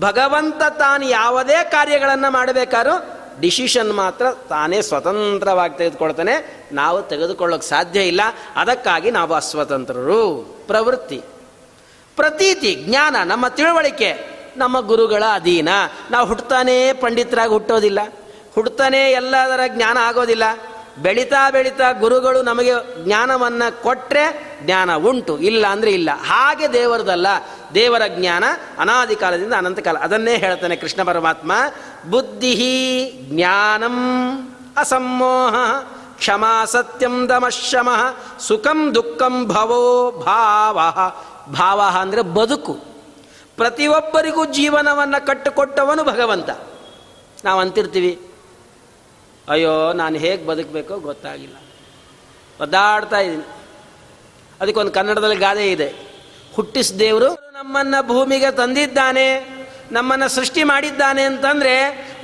ಭಗವಂತ 0.00 0.62
ತಾನು 0.78 1.04
ಯಾವುದೇ 1.06 1.64
ಕಾರ್ಯಗಳನ್ನು 1.64 2.30
ಮಾಡಬೇಕಾದ್ರೂ 2.30 3.17
ಡಿಸಿಷನ್ 3.40 3.92
ಮಾತ್ರ 3.92 4.30
ತಾನೇ 4.30 4.82
ಸ್ವತಂತ್ರವಾಗಿ 4.82 5.78
ತೆಗೆದುಕೊಳ್ತಾನೆ. 5.78 6.66
ನಾವು 6.72 7.02
ತೆಗೆದುಕೊಳ್ಳೋಕೆ 7.02 7.66
ಸಾಧ್ಯ 7.66 8.00
ಇಲ್ಲ. 8.00 8.20
ಅದಕ್ಕಾಗಿ 8.56 9.10
ನಾವು 9.10 9.34
ಅಸ್ವತಂತ್ರರು. 9.34 10.54
ಪ್ರವೃತ್ತಿ. 10.66 11.22
ಪ್ರತೀತಿ, 12.16 12.74
ಜ್ಞಾನ, 12.74 13.16
ನಮ್ಮ 13.24 13.48
ತಿಳುವಳಿಕೆ, 13.48 14.38
ನಮ್ಮ 14.56 14.80
ಗುರುಗಳ 14.80 15.24
ಅಧೀನ. 15.32 15.68
ನಾವು 16.10 16.26
ಹುಟ್ಟುತ್ತಾನೇ 16.26 16.92
ಪಂಡಿತರಾಗಿ 16.92 17.52
ಹುಟ್ಟೋದಿಲ್ಲ. 17.52 17.98
ಹುಡ್ತಾನೆ 18.54 19.10
ಎಲ್ಲದರ 19.10 19.60
ಜ್ಞಾನ 19.68 19.98
ಆಗೋದಿಲ್ಲ. 20.00 20.42
ಬೆಳೀತಾ 21.02 21.50
ಬೆಳೀತಾ 21.50 21.92
ಗುರುಗಳು 21.92 22.42
ನಮಗೆ 22.42 23.04
ಜ್ಞಾನವನ್ನು 23.04 23.82
ಕೊಟ್ಟರೆ 23.82 24.58
ಜ್ಞಾನ 24.64 24.96
ಉಂಟು, 24.96 25.38
ಇಲ್ಲ 25.38 25.66
ಅಂದರೆ 25.66 25.90
ಇಲ್ಲ. 25.90 26.10
ಹಾಗೆ 26.26 26.72
ದೇವರದಲ್ಲ. 26.72 27.26
ದೇವರ 27.74 28.02
ಜ್ಞಾನ 28.08 28.44
ಅನಾದಿ 28.78 29.16
ಕಾಲದಿಂದ 29.16 29.52
ಅನಂತ 29.52 29.78
ಕಾಲ. 29.78 29.98
ಅದನ್ನೇ 29.98 30.36
ಹೇಳ್ತಾನೆ 30.36 30.76
ಕೃಷ್ಣ 30.76 31.02
ಪರಮಾತ್ಮ. 31.02 31.52
ಬುದ್ಧಿ 32.10 32.54
ಜ್ಞಾನಂ 33.30 33.96
ಅಸಮ್ಮೋಹ, 34.76 35.54
ಕ್ಷಮಾ 36.18 36.64
ಸತ್ಯಂ 36.64 37.28
ದಮಶಮ 37.28 37.88
ಸುಖಂ 38.38 38.94
ದುಃಖಂ 38.94 39.48
ಭವೋ 39.48 40.10
ಭಾವ. 40.26 40.78
ಭಾವ 41.52 41.80
ಅಂದರೆ 42.00 42.22
ಬದುಕು. 42.22 42.72
ಪ್ರತಿಯೊಬ್ಬರಿಗೂ 43.56 44.44
ಜೀವನವನ್ನು 44.44 45.26
ಕಟ್ಟಿಕೊಟ್ಟವನು 45.26 46.04
ಭಗವಂತ. 46.04 46.50
ನಾವು 47.44 47.60
ಅಂತಿರ್ತೀವಿ 47.60 48.27
ಅಯ್ಯೋ, 49.48 49.92
ನಾನು 49.92 50.18
ಹೇಗೆ 50.18 50.46
ಬದುಕಬೇಕೋ 50.46 50.98
ಗೊತ್ತಾಗಿಲ್ಲ. 50.98 51.56
ಒದ್ದಾಡ್ತಾ 52.62 53.18
ಇದ್ದೀನಿ. 53.18 53.44
ಅದಕ್ಕೊಂದು 54.60 54.92
ಕನ್ನಡದಲ್ಲಿ 54.92 55.36
ಗಾದೆ 55.36 55.72
ಇದೆ. 55.72 55.94
ಹುಟ್ಟಿಸ್ 56.54 56.98
ದೇವರು 56.98 57.34
ನಮ್ಮನ್ನು 57.34 58.06
ಭೂಮಿಗೆ 58.06 58.50
ತಂದಿದ್ದಾನೆ, 58.50 59.58
ನಮ್ಮನ್ನು 59.92 60.28
ಸೃಷ್ಟಿ 60.28 60.64
ಮಾಡಿದ್ದಾನೆ 60.64 61.22
ಅಂತಂದರೆ 61.22 61.74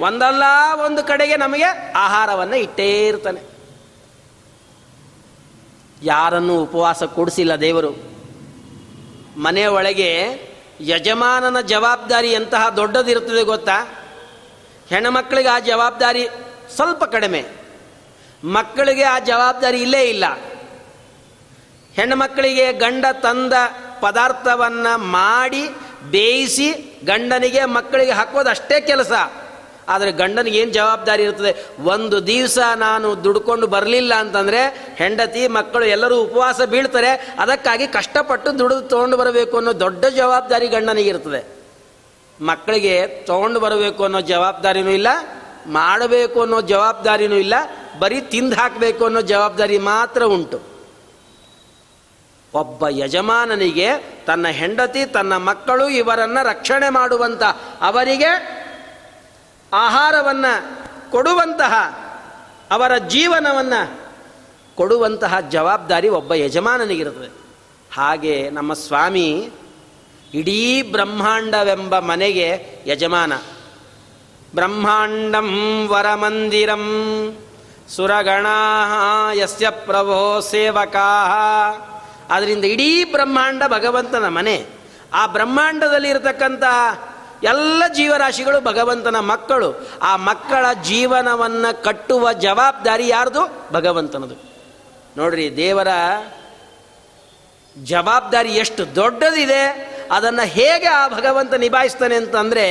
ಒಂದಲ್ಲ 0.00 0.42
ಒಂದು 0.84 1.02
ಕಡೆಗೆ 1.02 1.36
ನಮಗೆ 1.36 1.92
ಆಹಾರವನ್ನು 1.96 2.56
ಇಟ್ಟೇ 2.56 3.06
ಇರ್ತಾನೆ. 3.06 3.40
ಯಾರನ್ನು 6.02 6.62
ಉಪವಾಸ 6.62 7.02
ಕೂಡಿಸಿಲ್ಲ 7.02 7.56
ದೇವರು. 7.56 7.90
ಮನೆ 9.36 9.66
ಒಳಗೆ 9.66 10.40
ಯಜಮಾನನ 10.80 11.60
ಜವಾಬ್ದಾರಿ 11.60 12.32
ಎಂತಹ 12.32 12.68
ದೊಡ್ಡದಿರುತ್ತದೆ 12.68 13.42
ಗೊತ್ತಾ? 13.42 14.04
ಹೆಣ್ಣುಮಕ್ಕಳಿಗೆ 14.88 15.48
ಆ 15.48 15.58
ಜವಾಬ್ದಾರಿ 15.58 16.28
ಸ್ವಲ್ಪ 16.76 17.04
ಕಡಿಮೆ. 17.04 17.44
ಮಕ್ಕಳಿಗೆ 18.44 19.02
ಆ 19.02 19.18
ಜವಾಬ್ದಾರಿ 19.18 19.82
ಇಲ್ಲೇ 19.82 20.02
ಇಲ್ಲ. 20.02 20.24
ಹೆಣ್ಣು 21.94 22.16
ಮಕ್ಕಳಿಗೆ 22.16 22.72
ಗಂಡ 22.72 23.04
ತಂದ 23.22 23.52
ಪದಾರ್ಥವನ್ನು 24.00 24.98
ಮಾಡಿ 24.98 25.68
ಬೇಯಿಸಿ 26.10 27.00
ಗಂಡನಿಗೆ 27.04 27.64
ಮಕ್ಕಳಿಗೆ 27.64 28.12
ಹಾಕೋದು 28.12 28.50
ಅಷ್ಟೇ 28.50 28.80
ಕೆಲಸ. 28.80 29.12
ಆದರೆ 29.88 30.12
ಗಂಡನಿಗೆ 30.12 30.58
ಏನು 30.58 30.70
ಜವಾಬ್ದಾರಿ 30.70 31.22
ಇರ್ತದೆ? 31.22 31.82
ಒಂದು 31.84 32.26
ದಿವಸ 32.26 32.58
ನಾನು 32.76 33.24
ದುಡ್ಕೊಂಡು 33.24 33.66
ಬರಲಿಲ್ಲ 33.66 34.14
ಅಂತಂದರೆ 34.14 34.92
ಹೆಂಡತಿ, 34.96 35.48
ಮಕ್ಕಳು 35.48 35.84
ಎಲ್ಲರೂ 35.84 36.20
ಉಪವಾಸ 36.20 36.60
ಬೀಳ್ತಾರೆ. 36.60 37.36
ಅದಕ್ಕಾಗಿ 37.38 37.86
ಕಷ್ಟಪಟ್ಟು 37.86 38.58
ದುಡಿದು 38.58 38.80
ತೊಗೊಂಡು 38.80 39.16
ಬರಬೇಕು 39.16 39.56
ಅನ್ನೋ 39.56 39.80
ದೊಡ್ಡ 39.80 40.04
ಜವಾಬ್ದಾರಿ 40.04 40.68
ಗಂಡನಿಗೆ 40.68 41.08
ಇರ್ತದೆ. 41.08 41.64
ಮಕ್ಕಳಿಗೆ 42.44 43.06
ತೊಗೊಂಡು 43.06 43.60
ಬರಬೇಕು 43.60 44.04
ಅನ್ನೋ 44.04 44.20
ಜವಾಬ್ದಾರಿನೂ 44.20 44.90
ಇಲ್ಲ. 44.90 45.08
ಮಾಡಬೇಕು 45.66 46.40
ಅನ್ನೋ 46.40 46.60
ಜವಾಬ್ದಾರಿನೂ 46.60 47.34
ಇಲ್ಲ, 47.34 47.54
ಬರೀ 47.98 48.20
ತಿಂದು 48.20 48.56
ಹಾಕಬೇಕು 48.56 49.04
ಅನ್ನೋ 49.04 49.20
ಜವಾಬ್ದಾರಿ 49.20 49.78
ಮಾತ್ರ 49.78 50.22
ಉಂಟು. 50.22 50.60
ಒಬ್ಬ 52.54 52.88
ಯಜಮಾನನಿಗೆ 52.88 53.88
ತನ್ನ 54.26 54.48
ಹೆಂಡತಿ, 54.48 55.06
ತನ್ನ 55.06 55.36
ಮಕ್ಕಳು 55.36 55.88
ಇವರನ್ನು 55.88 56.44
ರಕ್ಷಣೆ 56.44 56.88
ಮಾಡುವಂಥ 56.88 57.42
ಅವರಿಗೆ 57.80 58.64
ಆಹಾರವನ್ನು 59.72 60.84
ಕೊಡುವಂತಹ, 61.10 61.74
ಅವರ 62.70 62.98
ಜೀವನವನ್ನು 62.98 64.00
ಕೊಡುವಂತಹ 64.74 65.40
ಜವಾಬ್ದಾರಿ 65.40 66.08
ಒಬ್ಬ 66.08 66.34
ಯಜಮಾನನಿಗಿರುತ್ತದೆ. 66.34 67.44
ಹಾಗೆ 67.94 68.50
ನಮ್ಮ 68.50 68.72
ಸ್ವಾಮಿ 68.72 69.50
ಇಡೀ 70.34 70.82
ಬ್ರಹ್ಮಾಂಡವೆಂಬ 70.82 71.98
ಮನೆಗೆ 71.98 72.78
ಯಜಮಾನ. 72.86 73.32
ಬ್ರಹ್ಮಾಂಡಂ 74.54 75.50
ವರಮಂದಿರಂ 75.88 76.84
ಸುರಗಣಾ 77.96 78.58
ಯಸ್ಯ 79.32 79.70
ಪ್ರಭೋ 79.70 80.40
ಸೇವಕಾ 80.40 81.08
ಅದರಿಂದ 82.30 82.64
ಇಡೀ 82.64 83.04
ಬ್ರಹ್ಮಾಂಡ 83.04 83.62
ಭಗವಂತನ 83.68 84.28
ಮನೆ. 84.28 84.66
ಆ 85.14 85.26
ಬ್ರಹ್ಮಾಂಡದಲ್ಲಿ 85.26 86.08
ಇರತಕ್ಕಂಥ 86.08 86.64
ಎಲ್ಲ 87.42 87.82
ಜೀವರಾಶಿಗಳು 87.88 88.60
ಭಗವಂತನ 88.60 89.16
ಮಕ್ಕಳು. 89.20 89.88
ಆ 90.02 90.16
ಮಕ್ಕಳ 90.16 90.66
ಜೀವನವನ್ನು 90.82 91.84
ಕಟ್ಟುವ 91.84 92.32
ಜವಾಬ್ದಾರಿ 92.32 93.08
ಯಾರ್ದು? 93.08 93.42
ಭಗವಂತನದು. 93.72 94.36
ನೋಡ್ರಿ, 95.16 95.56
ದೇವರ 95.56 95.88
ಜವಾಬ್ದಾರಿ 97.82 98.48
ಎಷ್ಟು 98.48 98.94
ದೊಡ್ಡದಿದೆ, 98.94 99.62
ಅದನ್ನು 100.12 100.46
ಹೇಗೆ 100.46 100.86
ಆ 100.86 101.08
ಭಗವಂತ 101.08 101.54
ನಿಭಾಯಿಸ್ತಾನೆ 101.54 102.14
ಅಂತಂದರೆ 102.14 102.66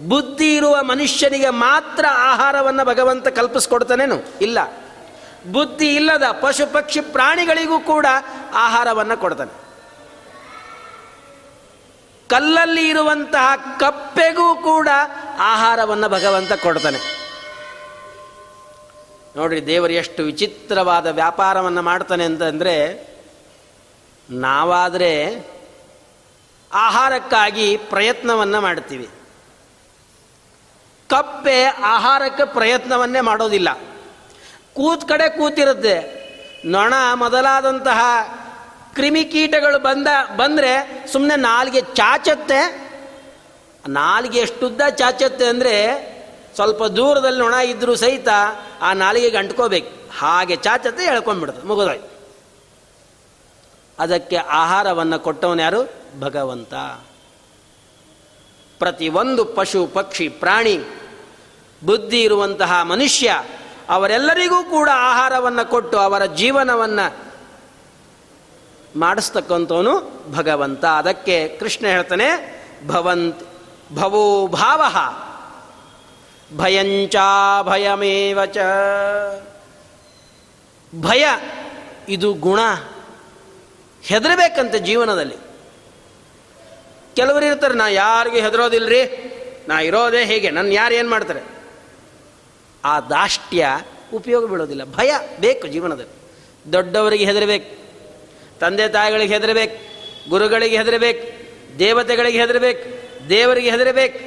ಬುದ್ಧಿ 0.00 0.56
ಇರುವ 0.56 0.82
ಮನುಷ್ಯನಿಗೆ 0.82 1.50
ಮಾತ್ರ 1.50 2.04
ಆಹಾರವನ್ನು 2.10 2.84
ಭಗವಂತ 2.84 3.28
ಕಲ್ಪಿಸ್ಕೊಡ್ತಾನೇನು? 3.28 4.22
ಇಲ್ಲ. 4.40 4.58
ಬುದ್ಧಿ 5.52 5.94
ಇಲ್ಲದ 5.94 6.22
ಪಶು 6.40 6.72
ಪಕ್ಷಿ 6.72 7.00
ಪ್ರಾಣಿಗಳಿಗೂ 7.00 7.78
ಕೂಡ 7.78 8.06
ಆಹಾರವನ್ನು 8.54 9.16
ಕೊಡ್ತಾನೆ. 9.16 9.64
ಕಲ್ಲಲ್ಲಿ 12.28 12.88
ಇರುವಂತಹ 12.88 13.76
ಕಪ್ಪೆಗೂ 13.80 14.54
ಕೂಡ 14.54 14.88
ಆಹಾರವನ್ನು 15.38 16.08
ಭಗವಂತ 16.08 16.52
ಕೊಡ್ತಾನೆ. 16.52 17.24
ನೋಡ್ರಿ, 19.36 19.66
ದೇವರು 19.66 19.92
ಎಷ್ಟು 19.92 20.22
ವಿಚಿತ್ರವಾದ 20.22 21.06
ವ್ಯಾಪಾರವನ್ನು 21.06 21.82
ಮಾಡ್ತಾನೆ 21.82 22.24
ಅಂತಂದರೆ 22.24 23.08
ನಾವಾದರೆ 24.30 25.44
ಆಹಾರಕ್ಕಾಗಿ 26.72 27.76
ಪ್ರಯತ್ನವನ್ನು 27.76 28.60
ಮಾಡ್ತೀವಿ. 28.60 29.08
ಕಪ್ಪೆ 31.08 31.64
ಆಹಾರಕ್ಕೆ 31.64 32.44
ಪ್ರಯತ್ನವನ್ನೇ 32.44 33.20
ಮಾಡೋದಿಲ್ಲ. 33.20 33.72
ಕೂತ್ 34.74 35.08
ಕಡೆ 35.08 35.38
ಕೂತಿರುತ್ತೆ. 35.38 36.24
ನೊಣ 36.64 36.94
ಮೊದಲಾದಂತಹ 37.14 38.00
ಕ್ರಿಮಿಕೀಟಗಳು 38.94 39.78
ಬಂದ, 39.78 40.06
ಬಂದರೆ 40.36 41.04
ಸುಮ್ಮನೆ 41.12 41.36
ನಾಲಿಗೆ 41.36 41.80
ಚಾಚತ್ತೆ. 41.80 42.84
ನಾಲಿಗೆ 43.88 44.38
ಎಷ್ಟುದ್ದ 44.38 44.80
ಚಾಚತ್ತೆ 44.90 45.46
ಅಂದರೆ 45.46 45.74
ಸ್ವಲ್ಪ 46.54 46.84
ದೂರದಲ್ಲಿ 46.84 47.38
ನೊಣ 47.38 47.54
ಇದ್ದರೂ 47.54 47.94
ಸಹಿತ 47.94 48.28
ಆ 48.82 48.92
ನಾಲಿಗೆಗೆ 48.92 49.36
ಅಂಟ್ಕೋಬೇಕು 49.36 50.18
ಹಾಗೆ 50.18 50.56
ಚಾಚತ್ತೆ 50.56 51.04
ಎಳ್ಕೊಂಡ್ಬಿಡ್ತದೆ 51.04 51.66
ಮುಗಿದೋಯ್ತು. 51.66 52.14
ಅದಕ್ಕೆ 53.98 54.36
ಆಹಾರವನ್ನು 54.36 55.18
ಕೊಟ್ಟವನು 55.18 55.62
ಯಾರು? 55.62 55.92
ಭಗವಂತ. 56.20 56.74
ಪ್ರತಿಯೊಂದು 58.78 59.44
ಪಶು, 59.44 59.86
ಪಕ್ಷಿ, 59.86 60.28
ಪ್ರಾಣಿ, 60.28 60.78
ಬುದ್ಧಿ 61.84 62.22
ಇರುವಂತಹ 62.22 62.82
ಮನುಷ್ಯ, 62.82 63.42
ಅವರೆಲ್ಲರಿಗೂ 63.88 64.62
ಕೂಡ 64.62 64.88
ಆಹಾರವನ್ನು 64.92 65.70
ಕೊಟ್ಟು 65.70 65.98
ಅವರ 65.98 66.24
ಜೀವನವನ್ನು 66.24 67.24
ಮಾಡಿಸ್ತಕ್ಕಂಥವನು 68.98 70.24
ಭಗವಂತ. 70.36 70.84
ಅದಕ್ಕೆ 70.84 71.48
ಕೃಷ್ಣ 71.48 71.86
ಹೇಳ್ತಾನೆ, 71.86 72.54
ಭವಂತ್ 72.86 73.42
ಭವೋ 73.94 74.46
ಭಾವ, 74.46 74.82
ಭಯಂಚಾ 76.56 77.62
ಭಯಮೇವಚ 77.62 78.56
ಭಯ, 81.00 81.24
ಇದು 82.08 82.32
ಗುಣ, 82.32 82.60
ಹೆದರಬೇಕಂತೆ 84.02 84.78
ಜೀವನದಲ್ಲಿ. 84.78 85.53
ಕೆಲವರು 87.16 87.44
ಇರ್ತಾರೆ, 87.46 87.74
ನಾ 87.74 87.88
ಯಾರಿಗೂ 87.88 88.36
ಹೆದರೋದಿಲ್ಲರಿ 88.36 89.02
ನಾ 89.68 89.80
ಇರೋದೇ 89.80 90.24
ಹೇಗೆ? 90.24 90.50
ನನ್ನ 90.50 90.72
ಯಾರು 90.72 90.94
ಏನು 90.94 91.10
ಮಾಡ್ತಾರೆ? 91.10 91.42
ಆ 92.84 93.00
ದಾಷ್ಟ್ಯ 93.00 93.80
ಉಪಯೋಗ 94.14 94.50
ಬೀಳೋದಿಲ್ಲ. 94.50 94.84
ಭಯ 94.84 95.12
ಬೇಕು 95.40 95.66
ಜೀವನದಲ್ಲಿ. 95.66 96.14
ದೊಡ್ಡವರಿಗೆ 96.72 97.24
ಹೆದರಬೇಕು, 97.24 97.70
ತಂದೆ 98.60 98.88
ತಾಯಿಗಳಿಗೆ 98.88 99.34
ಹೆದರಬೇಕು, 99.34 99.76
ಗುರುಗಳಿಗೆ 100.30 100.76
ಹೆದರಬೇಕು, 100.76 101.24
ದೇವತೆಗಳಿಗೆ 101.78 102.40
ಹೆದರಬೇಕು, 102.40 102.84
ದೇವರಿಗೆ 103.28 103.70
ಹೆದರಬೇಕು. 103.70 104.18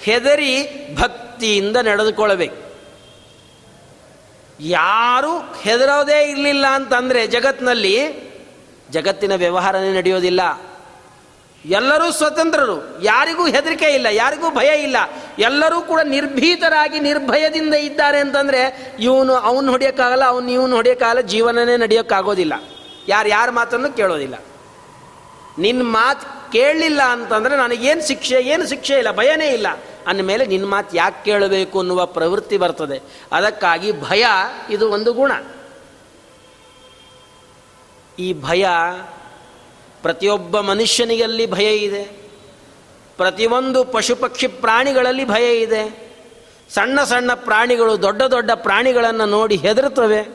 ಹೆದರಿ 0.00 0.52
ಭಕ್ತಿಯಿಂದ 0.94 1.76
ನಡೆದುಕೊಳ್ಳಬೇಕು. 1.76 2.56
ಯಾರು 4.60 5.38
ಹೆದರೋದೇ 5.38 6.30
ಇರಲಿಲ್ಲ 6.30 6.66
ಅಂತಂದರೆ 6.66 7.26
ಜಗತ್ತಿನಲ್ಲಿ 7.26 7.94
ಜಗತ್ತಿನ 8.90 9.34
ವ್ಯವಹಾರನೇ 9.34 9.92
ನಡೆಯೋದಿಲ್ಲ. 9.92 10.40
ಎಲ್ಲರೂ 11.70 12.12
ಸ್ವತಂತ್ರರು, 12.12 13.02
ಯಾರಿಗೂ 13.02 13.46
ಹೆದರಿಕೆ 13.46 13.84
ಇಲ್ಲ, 13.84 14.06
ಯಾರಿಗೂ 14.06 14.50
ಭಯ 14.50 14.82
ಇಲ್ಲ, 14.82 14.96
ಎಲ್ಲರೂ 15.38 15.80
ಕೂಡ 15.80 16.00
ನಿರ್ಭೀತರಾಗಿ 16.00 17.00
ನಿರ್ಭಯದಿಂದ 17.00 17.74
ಇದ್ದಾರೆ 17.74 18.18
ಅಂತಂದರೆ 18.18 18.94
ಇವನು 18.98 19.34
ಅವನು 19.34 19.70
ಹೊಡೆಯೋಕ್ಕಾಗಲ್ಲ, 19.70 20.24
ಅವನು 20.24 20.50
ಇವನು 20.50 20.76
ಹೊಡೆಯೋಕ್ಕಾಗಲ್ಲ, 20.76 21.20
ಜೀವನನೇ 21.20 21.76
ನಡೆಯೋಕ್ಕಾಗೋದಿಲ್ಲ. 21.76 22.52
ಯಾರು 23.08 23.28
ಯಾರ 23.28 23.50
ಮಾತನ್ನು 23.50 23.92
ಕೇಳೋದಿಲ್ಲ. 23.92 24.34
ನಿನ್ನ 25.58 25.82
ಮಾತು 25.82 26.52
ಕೇಳಲಿಲ್ಲ 26.52 27.02
ಅಂತಂದರೆ 27.02 27.56
ನನಗೇನು 27.56 28.08
ಶಿಕ್ಷೆ, 28.08 28.34
ಏನು 28.34 28.66
ಶಿಕ್ಷೆ 28.66 28.94
ಇಲ್ಲ, 28.94 29.12
ಭಯನೇ 29.12 29.48
ಇಲ್ಲ. 29.48 29.66
ಅಂದಮೇಲೆ 30.06 30.46
ನಿನ್ನ 30.46 30.66
ಮಾತು 30.66 30.96
ಯಾಕೆ 30.96 31.24
ಕೇಳಬೇಕು 31.24 31.78
ಅನ್ನುವ 31.78 32.06
ಪ್ರವೃತ್ತಿ 32.06 32.56
ಬರ್ತದೆ. 32.56 33.02
ಅದಕ್ಕಾಗಿ 33.32 34.00
ಭಯ 34.00 34.26
ಇದು 34.70 34.90
ಒಂದು 34.90 35.12
ಗುಣ. 35.12 35.32
ಈ 38.18 38.32
ಭಯ 38.32 38.66
ಪ್ರತಿಯೊಬ್ಬ 40.02 40.60
ಮನುಷ್ಯನಿಗಲ್ಲಿ 40.60 41.46
ಭಯ 41.46 41.76
ಇದೆ. 41.76 42.04
ಪ್ರತಿಯೊಂದು 43.16 43.84
ಪಶು 43.84 44.16
ಪಕ್ಷಿ 44.16 44.46
ಪ್ರಾಣಿಗಳಲ್ಲಿ 44.46 45.24
ಭಯ 45.24 45.60
ಇದೆ. 45.60 46.12
ಸಣ್ಣ 46.74 47.04
ಸಣ್ಣ 47.04 47.34
ಪ್ರಾಣಿಗಳು 47.34 48.02
ದೊಡ್ಡ 48.02 48.22
ದೊಡ್ಡ 48.22 48.50
ಪ್ರಾಣಿಗಳನ್ನು 48.50 49.26
ನೋಡಿ 49.26 49.56
ಹೆದರುತ್ತವೆ. 49.56 50.28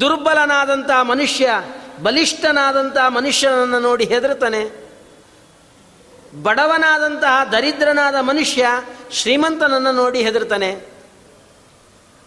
ದುರ್ಬಲನಾದಂಥ 0.00 0.90
ಮನುಷ್ಯ 1.02 1.64
ಬಲಿಷ್ಠನಾದಂಥ 2.02 2.96
ಮನುಷ್ಯನನ್ನು 3.08 3.80
ನೋಡಿ 3.80 4.04
ಹೆದರುತ್ತಾನೆ. 4.04 4.86
ಬಡವನಾದಂತಹ 6.42 7.44
ದರಿದ್ರನಾದ 7.44 8.14
ಮನುಷ್ಯ 8.20 8.66
ಶ್ರೀಮಂತನನ್ನು 9.10 9.92
ನೋಡಿ 9.92 10.22
ಹೆದರ್ತಾನೆ 10.22 10.80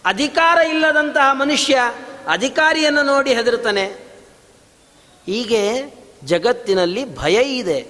ಅಧಿಕಾರ 0.05 0.57
ಇಲ್ಲದಂತಹ 0.57 1.33
ಮನುಷ್ಯ 1.33 1.79
ಅಧಿಕಾರಿಯನ್ನು 2.27 3.03
ನೋಡಿ 3.03 3.33
ಹೆದರ್ತಾನೆ 3.33 4.08
ಹೀಗೆ 5.25 5.93
ಜಗತ್ತಿನಲ್ಲಿ 6.23 7.15
ಭಯ 7.15 7.41
ಇದೆ. 7.57 7.87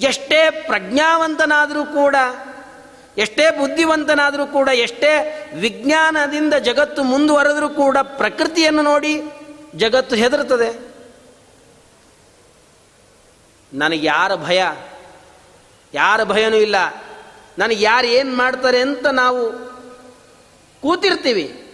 ಎಷ್ಟೇ 0.00 0.50
ಪ್ರಜ್ಞಾವಂತನಾದರೂ 0.50 1.84
ಕೂಡ, 1.84 2.16
ಎಷ್ಟೇ 3.18 3.50
ಬುದ್ಧಿವಂತನಾದರೂ 3.50 4.46
ಕೂಡ, 4.46 4.68
ಎಷ್ಟೇ 4.68 5.32
ವಿಜ್ಞಾನದಿಂದ 5.56 6.54
ಜಗತ್ತು 6.54 7.04
ಮುಂದುವರೆದರೂ 7.04 7.68
ಕೂಡ 7.68 7.98
ಪ್ರಕೃತಿಯನ್ನು 8.02 8.82
ನೋಡಿ 8.82 9.22
ಜಗತ್ತು 9.76 10.16
ಹೆದರುತ್ತದೆ. 10.16 10.96
ನನಗೆ 13.72 14.06
ಯಾರ 14.06 14.34
ಭಯ? 14.34 14.64
ಯಾರ 15.94 16.24
ಭಯನೂ 16.24 16.56
ಇಲ್ಲ. 16.56 16.76
ನನಗೆ 17.58 17.84
ಯಾರು 17.84 18.06
ಏನು 18.06 18.36
ಮಾಡ್ತಾರೆ 18.36 18.80
ಅಂತ 18.80 19.06
ನಾವು 19.06 19.52
ಕೂತಿರ್ತೀವಿ. 20.80 21.65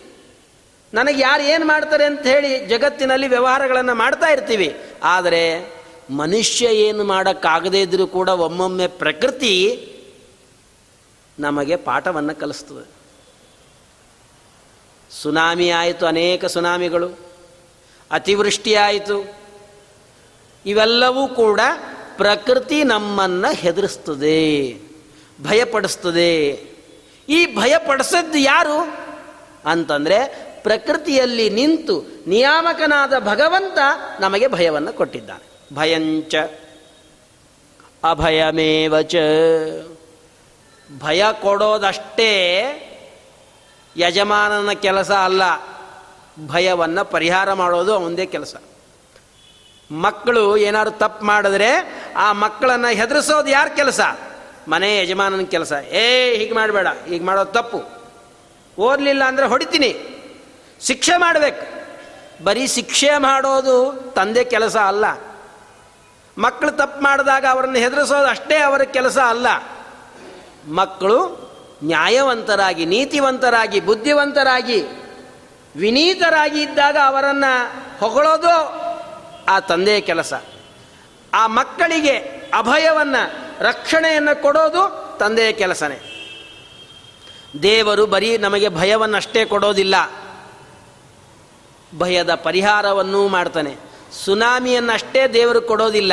ನನಗೆ 0.94 1.22
ಯಾರು 1.22 1.42
ಏನು 1.42 1.64
ಮಾಡ್ತಾರೆ 1.64 2.04
ಅಂತ 2.04 2.22
ಹೇಳಿ 2.22 2.66
ಜಗತ್ತಿನಲ್ಲಿ 2.66 3.28
ವ್ಯವಹಾರಗಳನ್ನು 3.28 3.94
ಮಾಡ್ತಾ 3.94 4.26
ಇರ್ತೀವಿ. 4.26 4.76
ಆದರೆ 5.02 5.72
ಮನುಷ್ಯ 6.10 6.66
ಏನು 6.66 7.04
ಮಾಡೋಕ್ಕಾಗದೇ 7.04 7.80
ಇದ್ರೂ 7.80 8.06
ಕೂಡ 8.06 8.28
ಒಮ್ಮೊಮ್ಮೆ 8.28 8.86
ಪ್ರಕೃತಿ 8.86 9.88
ನಮಗೆ 11.38 11.76
ಪಾಠವನ್ನು 11.76 12.40
ಕಲಿಸ್ತದೆ. 12.40 12.90
ಸುನಾಮಿ 15.10 15.70
ಆಯಿತು, 15.70 16.06
ಅನೇಕ 16.06 16.44
ಸುನಾಮಿಗಳು. 16.44 17.18
ಅತಿವೃಷ್ಟಿ 18.10 18.74
ಆಯಿತು. 18.74 19.34
ಇವೆಲ್ಲವೂ 20.66 21.28
ಕೂಡ 21.28 21.60
ಪ್ರಕೃತಿ 22.16 22.84
ನಮ್ಮನ್ನು 22.84 23.54
ಹೆದರಿಸ್ತದೆ, 23.54 24.74
ಭಯಪಡಿಸ್ತದೆ. 25.42 26.36
ಈ 27.28 27.56
ಭಯಪಡಿಸದ್ದು 27.56 28.38
ಯಾರು 28.38 28.78
ಅಂತಂದರೆ 29.66 30.51
ಪ್ರಕೃತಿಯಲ್ಲಿ 30.62 31.50
ನಿಂತು 31.50 32.02
ನಿಯಾಮಕನಾದ 32.26 33.18
ಭಗವಂತ 33.18 33.78
ನಮಗೆ 34.20 34.46
ಭಯವನ್ನು 34.46 34.92
ಕೊಟ್ಟಿದ್ದಾನೆ. 34.92 35.74
ಭಯಂಚ 35.74 36.34
ಅಭಯಮೇವಚ 38.04 39.14
ಭಯ 40.98 41.24
ಕೊಡೋದಷ್ಟೇ 41.42 42.32
ಯಜಮಾನನ 43.96 44.72
ಕೆಲಸ 44.72 45.10
ಅಲ್ಲ, 45.10 45.42
ಭಯವನ್ನು 46.46 47.04
ಪರಿಹಾರ 47.04 47.52
ಮಾಡೋದು 47.52 47.94
ಅವನದೇ 47.94 48.26
ಕೆಲಸ. 48.26 48.54
ಮಕ್ಕಳು 49.90 50.56
ಏನಾದ್ರು 50.56 50.98
ತಪ್ಪು 50.98 51.24
ಮಾಡಿದ್ರೆ 51.24 51.70
ಆ 52.16 52.32
ಮಕ್ಕಳನ್ನು 52.32 52.88
ಹೆದರಿಸೋದು 52.88 53.48
ಯಾರ 53.48 53.66
ಕೆಲಸ? 53.66 54.00
ಮನೆ 54.68 55.02
ಯಜಮಾನನ 55.02 55.44
ಕೆಲಸ. 55.44 55.72
ಏ, 55.72 56.36
ಹೀಗೆ 56.36 56.54
ಮಾಡಬೇಡ, 56.54 56.88
ಹೀಗೆ 57.08 57.24
ಮಾಡೋದು 57.24 57.52
ತಪ್ಪು. 57.52 57.80
ಓದಲಿಲ್ಲ 58.82 59.24
ಅಂದರೆ 59.24 59.46
ಹೊಡಿತೀನಿ. 59.46 60.11
ಶಿಕ್ಷೆ 60.86 61.16
ಮಾಡಬೇಕು. 61.16 61.82
ಬರೀ 62.44 62.66
ಶಿಕ್ಷೆ 62.66 63.18
ಮಾಡೋದು 63.18 63.92
ತಂದೆ 64.16 64.44
ಕೆಲಸ 64.44 64.76
ಅಲ್ಲ. 64.76 65.04
ಮಕ್ಕಳು 66.38 66.70
ತಪ್ಪು 66.70 67.04
ಮಾಡಿದಾಗ 67.04 67.44
ಅವರನ್ನು 67.50 67.76
ಹೆದರಿಸೋದು 67.76 68.26
ಅಷ್ಟೇ 68.26 68.58
ಅವರ 68.58 68.82
ಕೆಲಸ 68.82 69.18
ಅಲ್ಲ. 69.18 69.46
ಮಕ್ಕಳು 70.72 71.52
ನ್ಯಾಯವಂತರಾಗಿ, 71.84 72.86
ನೀತಿವಂತರಾಗಿ, 72.86 73.80
ಬುದ್ಧಿವಂತರಾಗಿ, 73.80 74.82
ವಿನೀತರಾಗಿ 75.76 76.62
ಇದ್ದಾಗ 76.62 76.96
ಅವರನ್ನು 77.06 77.72
ಹೊಗಳೋದು 77.98 78.82
ಆ 79.48 79.60
ತಂದೆಯ 79.60 80.00
ಕೆಲಸ. 80.00 80.32
ಆ 81.34 81.46
ಮಕ್ಕಳಿಗೆ 81.46 82.16
ಅಭಯವನ್ನು, 82.58 83.54
ರಕ್ಷಣೆಯನ್ನು 83.64 84.42
ಕೊಡೋದು 84.42 85.12
ತಂದೆಯ 85.18 85.52
ಕೆಲಸನೇ. 85.52 86.08
ದೇವರು 87.62 88.06
ಬರೀ 88.06 88.38
ನಮಗೆ 88.38 88.68
ಭಯವನ್ನಷ್ಟೇ 88.68 89.44
ಕೊಡೋದಿಲ್ಲ. 89.44 89.94
ಭಯದ 91.98 92.34
ಪರಿಹಾರವನ್ನೂ 92.34 93.28
ಮಾಡ್ತಾನೆ. 93.28 93.76
ಸುನಾಮಿಯನ್ನಷ್ಟೇ 94.24 95.26
ದೇವರು 95.26 95.60
ಕೊಡೋದಿಲ್ಲ, 95.60 96.12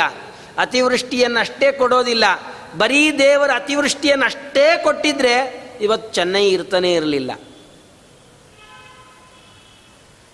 ಅತಿವೃಷ್ಟಿಯನ್ನಷ್ಟೇ 0.58 1.72
ಕೊಡೋದಿಲ್ಲ. 1.72 2.24
ಬರೀ 2.78 3.12
ದೇವರ 3.12 3.52
ಅತಿವೃಷ್ಟಿಯನ್ನಷ್ಟೇ 3.56 4.80
ಕೊಟ್ಟಿದ್ರೆ 4.84 5.64
ಇವತ್ತು 5.82 6.16
ಚೆನ್ನೈ 6.16 6.50
ಇರ್ತಾನೆ 6.50 6.94
ಇರಲಿಲ್ಲ. 6.94 7.32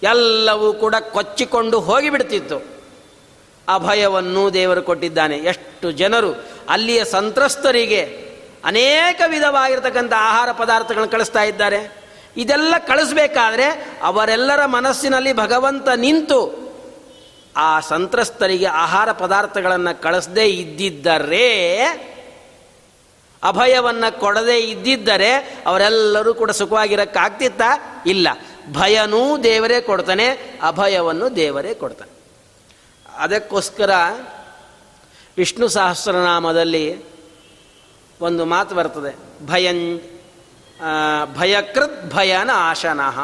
ಎಲ್ಲವೂ 0.04 0.74
ಕೂಡ 0.74 0.96
ಕೊಚ್ಚಿಕೊಂಡು 1.12 1.80
ಹೋಗಿಬಿಡ್ತಿತ್ತು. 1.80 2.58
ಅಭಯವನ್ನು 3.74 4.54
ದೇವರು 4.54 4.82
ಕೊಟ್ಟಿದ್ದಾನೆ. 4.82 5.38
ಎಷ್ಟು 5.38 5.91
ಜನರು, 5.91 6.46
ಅಲ್ಲಿಯ 6.70 7.06
ಸಂತ್ರಸ್ತರಿಗೆ 7.06 8.02
ಅನೇಕ 8.66 9.22
ವಿಧವಾಗಿರ್ತಕ್ಕಂಥ 9.28 10.14
ಆಹಾರ 10.18 10.52
ಪದಾರ್ಥಗಳನ್ನು 10.52 11.12
ಕಳಿಸ್ತಾ 11.12 11.43
ಇದ್ದಾರೆ. 11.43 12.05
ಇದೆಲ್ಲ 12.38 12.74
ಕಳಿಸ್ಬೇಕಾದ್ರೆ 12.88 13.92
ಅವರೆಲ್ಲರ 14.04 14.66
ಮನಸ್ಸಿನಲ್ಲಿ 14.66 15.34
ಭಗವಂತ 15.34 15.88
ನಿಂತು 15.90 16.66
ಆ 17.58 17.80
ಸಂತ್ರಸ್ತರಿಗೆ 17.80 18.66
ಆಹಾರ 18.66 19.12
ಪದಾರ್ಥಗಳನ್ನು 19.12 20.02
ಕಳಿಸದೇ 20.02 20.46
ಇದ್ದಿದ್ದರೆ, 20.46 21.84
ಅಭಯವನ್ನು 23.44 24.20
ಕೊಡದೇ 24.20 24.58
ಇದ್ದಿದ್ದರೆ 24.60 25.60
ಅವರೆಲ್ಲರೂ 25.66 26.34
ಕೂಡ 26.34 26.52
ಸುಖವಾಗಿರೋಕ್ಕಾಗ್ತಿತ್ತ? 26.52 27.62
ಇಲ್ಲ. 28.06 28.28
ಭಯನೂ 28.74 29.38
ದೇವರೇ 29.38 29.82
ಕೊಡ್ತಾನೆ, 29.82 30.28
ಅಭಯವನ್ನು 30.62 31.36
ದೇವರೇ 31.36 31.74
ಕೊಡ್ತಾನೆ. 31.74 32.12
ಅದಕ್ಕೋಸ್ಕರ 33.18 33.90
ವಿಷ್ಣು 35.38 35.68
ಸಹಸ್ರನಾಮದಲ್ಲಿ 35.68 37.06
ಒಂದು 38.22 38.46
ಮಾತು 38.46 38.76
ಬರ್ತದೆ. 38.76 39.46
ಭಯಂ 39.46 40.02
ಭಯಕೃತ್ 41.34 42.13
ಭಯನ 42.13 42.49
ಆಶನಃ. 42.53 43.19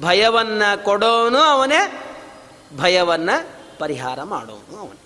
ಭಯವನ್ನು 0.00 0.84
ಕೊಡೋನು 0.84 1.38
ಅವನೇ, 1.38 2.10
ಭಯವನ್ನು 2.76 3.48
ಪರಿಹಾರ 3.78 4.22
ಮಾಡೋನು 4.22 4.78
ಅವನು. 4.78 5.02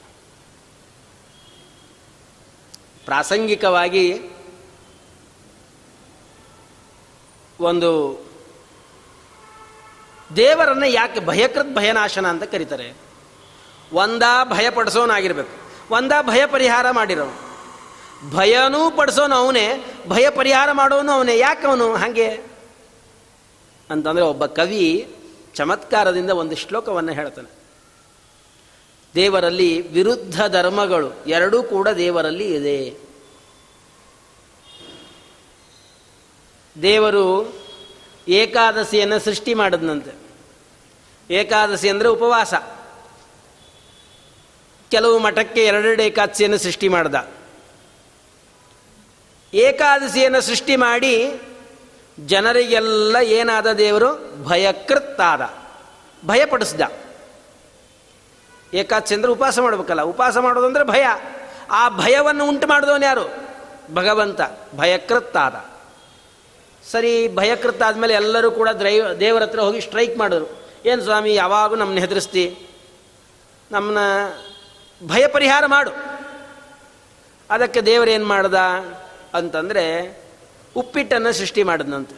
ಪ್ರಾಸಂಗಿಕವಾಗಿ 3.05 4.21
ಒಂದು 7.61 7.91
ದೇವರನ್ನ 10.37 10.85
ಯಾಕೆ 10.87 11.21
ಭಯಕೃತ್ 11.21 11.75
ಭಯನಾಶನ 11.75 12.27
ಅಂತ 12.27 12.43
ಕರೀತಾರೆ? 12.43 12.95
ಒಂದ 13.93 14.23
ಭಯ 14.45 14.71
ಪಡಿಸೋನಾಗಿರ್ಬೇಕು 14.71 15.71
ಒಂದ 15.95 16.13
ಭಯ 16.23 16.47
ಪರಿಹಾರ 16.47 16.91
ಮಾಡಿರೋ 16.91 17.25
ಭಯನೂ 18.31 18.91
ಪಡಿಸೋನು 18.91 19.35
ಅವನೇ, 19.35 19.85
ಭಯ 20.09 20.31
ಪರಿಹಾರ 20.31 20.73
ಮಾಡೋನು 20.73 21.13
ಅವನೇ, 21.13 21.39
ಯಾಕೆ 21.39 21.67
ಅವನು 21.67 21.95
ಹಾಗೆ? 21.95 22.29
ಅಂತಂದರೆ 23.91 24.23
ಒಬ್ಬ 24.23 24.47
ಕವಿ 24.47 25.15
ಚಮತ್ಕಾರದಿಂದ 25.55 26.31
ಒಂದು 26.31 26.57
ಶ್ಲೋಕವನ್ನು 26.57 27.13
ಹೇಳ್ತಾನೆ. 27.13 27.51
ದೇವರಲ್ಲಿ 29.15 29.89
ವಿರುದ್ಧ 29.89 30.47
ಧರ್ಮಗಳು 30.47 31.25
ಎರಡೂ 31.27 31.63
ಕೂಡ 31.63 31.89
ದೇವರಲ್ಲಿ 31.89 32.55
ಇದೆ. 32.55 33.07
ದೇವರು 36.83 37.55
ಏಕಾದಶಿಯನ್ನು 38.29 39.19
ಸೃಷ್ಟಿ 39.19 39.55
ಮಾಡಿದ್ನಂತೆ. 39.55 40.27
ಏಕಾದಶಿ 41.35 41.89
ಅಂದರೆ 41.89 42.09
ಉಪವಾಸ. 42.09 42.55
ಕೆಲವು 44.91 45.19
ಮಠಕ್ಕೆ 45.19 45.65
ಎರಡೆರಡು 45.65 46.03
ಏಕಾದಶಿಯನ್ನು 46.03 46.59
ಸೃಷ್ಟಿ 46.59 46.89
ಮಾಡ್ದ. 46.89 47.36
ಏಕಾದಶಿಯನ್ನು 49.57 50.41
ಸೃಷ್ಟಿ 50.41 50.77
ಮಾಡಿ 50.77 51.41
ಜನರಿಗೆಲ್ಲ 52.27 53.17
ಏನಾದ 53.23 53.73
ದೇವರು? 53.73 54.43
ಭಯಕೃತ್ತಾದ. 54.45 55.41
ಭಯಪಡಿಸ್ದ. 56.27 56.81
ಏಕಾದಶಿ 58.75 59.15
ಅಂದರೆ 59.15 59.31
ಉಪವಾಸ 59.31 59.59
ಮಾಡಬೇಕಲ್ಲ. 59.59 60.03
ಉಪವಾಸ 60.03 60.37
ಮಾಡೋದಂದ್ರೆ 60.37 60.85
ಭಯ. 60.85 61.07
ಆ 61.71 61.89
ಭಯವನ್ನು 61.89 62.49
ಉಂಟು 62.49 62.67
ಮಾಡಿದವನು 62.67 63.05
ಯಾರು? 63.05 63.35
ಭಗವಂತ. 63.95 64.41
ಭಯಕೃತ್ತಾದ. 64.77 65.65
ಸರಿ 66.91 67.35
ಭಯಕೃತ 67.35 67.83
ಆದಮೇಲೆ 67.83 68.15
ಎಲ್ಲರೂ 68.15 68.51
ಕೂಡ 68.51 68.69
ದ್ರೈ 68.69 69.01
ದೇವರ 69.21 69.43
ಹತ್ರ 69.43 69.61
ಹೋಗಿ 69.61 69.81
ಸ್ಟ್ರೈಕ್ 69.81 70.19
ಮಾಡಿದ್ರು. 70.19 70.71
ಏನು 70.85 71.03
ಸ್ವಾಮಿ, 71.03 71.35
ಯಾವಾಗೂ 71.35 71.75
ನಮ್ಮನ್ನ 71.75 71.99
ಹೆದರಿಸ್ತಿ? 71.99 72.59
ನಮ್ಮನ್ನ 73.73 73.99
ಭಯ 75.07 75.27
ಪರಿಹಾರ 75.27 75.67
ಮಾಡು. 75.67 75.91
ಅದಕ್ಕೆ 77.51 77.81
ದೇವರೇನು 77.81 78.27
ಮಾಡ್ದ? 78.27 78.55
ಅಂತಂದರೆ 79.37 79.85
ಉಪ್ಪಿಟ್ಟನ್ನು 80.77 81.33
ಸೃಷ್ಟಿ 81.33 81.63
ಮಾಡಿದ್ನಂತೆ. 81.63 82.17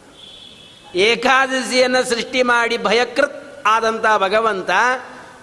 ಏಕಾದಶಿಯನ್ನು 0.95 2.01
ಸೃಷ್ಟಿ 2.09 2.41
ಮಾಡಿ 2.43 2.77
ಭಯಕೃತ್ 2.77 3.37
ಆದಂಥ 3.65 4.05
ಭಗವಂತ 4.17 4.69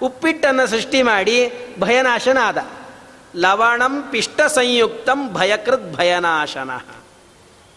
ಉಪ್ಪಿಟ್ಟನ್ನು 0.03 0.65
ಸೃಷ್ಟಿ 0.71 1.01
ಮಾಡಿ 1.03 1.37
ಭಯನಾಶನ 1.81 2.39
ಆದ 2.43 2.59
ಲವಣಂ 3.37 3.95
ಪಿಷ್ಟ 4.11 4.41
ಸಂಯುಕ್ತಂ 4.41 5.21
ಭಯಕೃತ್ 5.35 5.89
ಭಯನಾಶನ. 5.97 6.71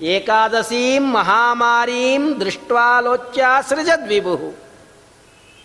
ಏಕಾದಶೀಂ 0.02 1.06
ಮಹಾಮಾರೀಂ 1.14 2.26
ದೃಷ್ಟ್ವಾಲೋಚ್ಯ 2.40 3.46
ಸೃಜದ್ವಿಭು 3.70 4.36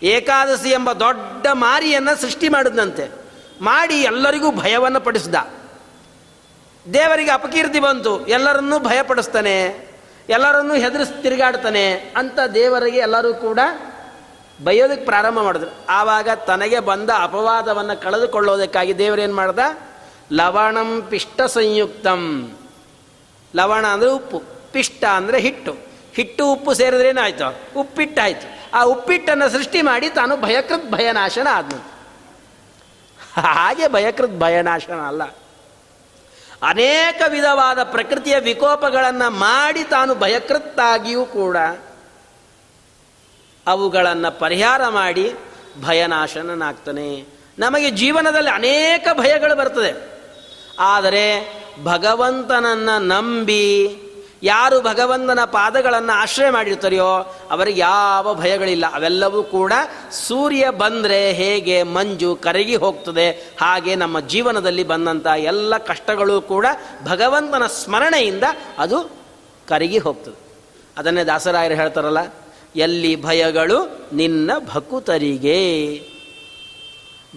ಏಕಾದಶಿ 0.03 0.69
ಎಂಬ 0.69 0.89
ದೊಡ್ಡ 0.93 1.45
ಮಾರಿಯನ್ನು 1.53 2.13
ಸೃಷ್ಟಿ 2.21 2.47
ಮಾಡಿದಂತೆ 2.49 3.05
ಮಾಡಿ 3.61 3.97
ಎಲ್ಲರಿಗೂ 4.01 4.49
ಭಯವನ್ನು 4.51 4.99
ಪಡಿಸ್ದ. 4.99 5.35
ದೇವರಿಗೆ 6.93 7.31
ಅಪಕೀರ್ತಿ 7.31 7.79
ಬಂತು, 7.79 8.25
ಎಲ್ಲರನ್ನೂ 8.25 8.79
ಭಯಪಡಿಸ್ತಾನೆ, 8.79 9.87
ಎಲ್ಲರನ್ನೂ 10.29 10.73
ಹೆದರಿಸ್ 10.73 11.21
ತಿರುಗಾಡ್ತಾನೆ 11.21 12.13
ಅಂತ 12.17 12.39
ದೇವರಿಗೆ 12.53 12.97
ಎಲ್ಲರೂ 12.97 13.33
ಕೂಡ 13.33 13.59
ಬೈಯೋದಕ್ಕೆ 14.63 15.05
ಪ್ರಾರಂಭ 15.05 15.39
ಮಾಡಿದ್ರು. 15.39 15.69
ಆವಾಗ 15.89 16.29
ತನಗೆ 16.29 16.79
ಬಂದ 16.79 17.09
ಅಪವಾದವನ್ನು 17.09 18.01
ಕಳೆದುಕೊಳ್ಳೋದಕ್ಕಾಗಿ 18.01 18.97
ದೇವರೇನು 18.97 19.35
ಮಾಡ್ದ? 19.35 19.59
ಲವಣಂ 20.31 21.07
ಪಿಷ್ಟ 21.09 21.41
ಸಂಯುಕ್ತಂ. 21.41 22.53
ಲವಣ 23.55 23.87
ಅಂದರೆ 23.87 24.09
ಉಪ್ಪು, 24.09 24.43
ಪಿಷ್ಟ 24.71 25.03
ಅಂದರೆ 25.05 25.39
ಹಿಟ್ಟು. 25.39 25.73
ಹಿಟ್ಟು 26.15 26.51
ಉಪ್ಪು 26.51 26.73
ಸೇರಿದ್ರೆ 26.73 27.09
ಏನಾಯ್ತು? 27.09 27.79
ಉಪ್ಪಿಟ್ಟಾಯ್ತು. 27.79 28.71
ಆ 28.73 28.83
ಉಪ್ಪಿಟ್ಟನ್ನು 28.83 29.49
ಸೃಷ್ಟಿ 29.49 29.81
ಮಾಡಿ 29.81 30.09
ತಾನು 30.09 30.37
ಭಯಕೃತ್ 30.37 30.91
ಭಯನಾಶನ 30.91 31.47
ಆದನು. 31.51 31.81
ಹಾಗೆ 33.41 33.87
ಭಯಕೃತ್ 33.87 34.39
ಭಯನಾಶನ 34.39 34.93
ಅಲ್ಲ. 34.93 35.21
ಅನೇಕ 36.63 37.21
ವಿಧವಾದ 37.27 37.83
ಪ್ರಕೃತಿಯ 37.83 38.39
ವಿಕೋಪಗಳನ್ನು 38.39 39.29
ಮಾಡಿ 39.29 39.83
ತಾನು 39.83 40.15
ಭಯಕೃತ್ತಾಗಿಯೂ 40.15 41.25
ಕೂಡ 41.25 41.57
ಅವುಗಳನ್ನು 43.67 44.39
ಪರಿಹಾರ 44.39 44.87
ಮಾಡಿ 44.87 45.33
ಭಯನಾಶನನಾಗ್ತಾನೆ. 45.81 47.25
ನಮಗೆ 47.59 47.89
ಜೀವನದಲ್ಲಿ 47.89 48.49
ಅನೇಕ 48.49 49.07
ಭಯಗಳು 49.13 49.55
ಬರ್ತದೆ. 49.55 50.21
ಆದರೆ 50.79 51.53
ಭಗವಂತನನ್ನು 51.83 52.99
ನಂಬಿ 52.99 53.97
ಯಾರು 54.43 54.81
ಭಗವಂತನ 54.81 55.43
ಪಾದಗಳನ್ನು 55.51 56.13
ಆಶ್ರಯ 56.13 56.49
ಮಾಡಿರ್ತಾರೆಯೋ 56.49 57.11
ಅವರಿಗೆ 57.51 57.79
ಯಾವ 57.79 58.33
ಭಯಗಳಿಲ್ಲ. 58.33 58.85
ಅವೆಲ್ಲವೂ 58.93 59.43
ಕೂಡ 59.43 59.73
ಸೂರ್ಯ 60.11 60.69
ಬಂದರೆ 60.69 61.31
ಹೇಗೆ 61.31 61.83
ಮಂಜು 61.83 62.35
ಕರಗಿ 62.35 62.75
ಹೋಗ್ತದೆ, 62.75 63.27
ಹಾಗೆ 63.61 63.95
ನಮ್ಮ 63.95 64.19
ಜೀವನದಲ್ಲಿ 64.19 64.83
ಬಂದಂಥ 64.83 65.27
ಎಲ್ಲ 65.51 65.77
ಕಷ್ಟಗಳು 65.77 66.41
ಕೂಡ 66.41 66.65
ಭಗವಂತನ 67.03 67.67
ಸ್ಮರಣೆಯಿಂದ 67.67 68.43
ಅದು 68.77 68.99
ಕರಗಿ 69.67 69.97
ಹೋಗ್ತದೆ. 69.97 70.39
ಅದನ್ನೇ 70.97 71.23
ದಾಸರಾಯರು 71.23 71.75
ಹೇಳ್ತಾರಲ್ಲ, 71.75 72.23
ಎಲ್ಲಿ 72.75 73.13
ಭಯಗಳು 73.23 73.79
ನಿನ್ನ 74.13 74.51
ಭಕುತರಿಗೆ, 74.73 75.59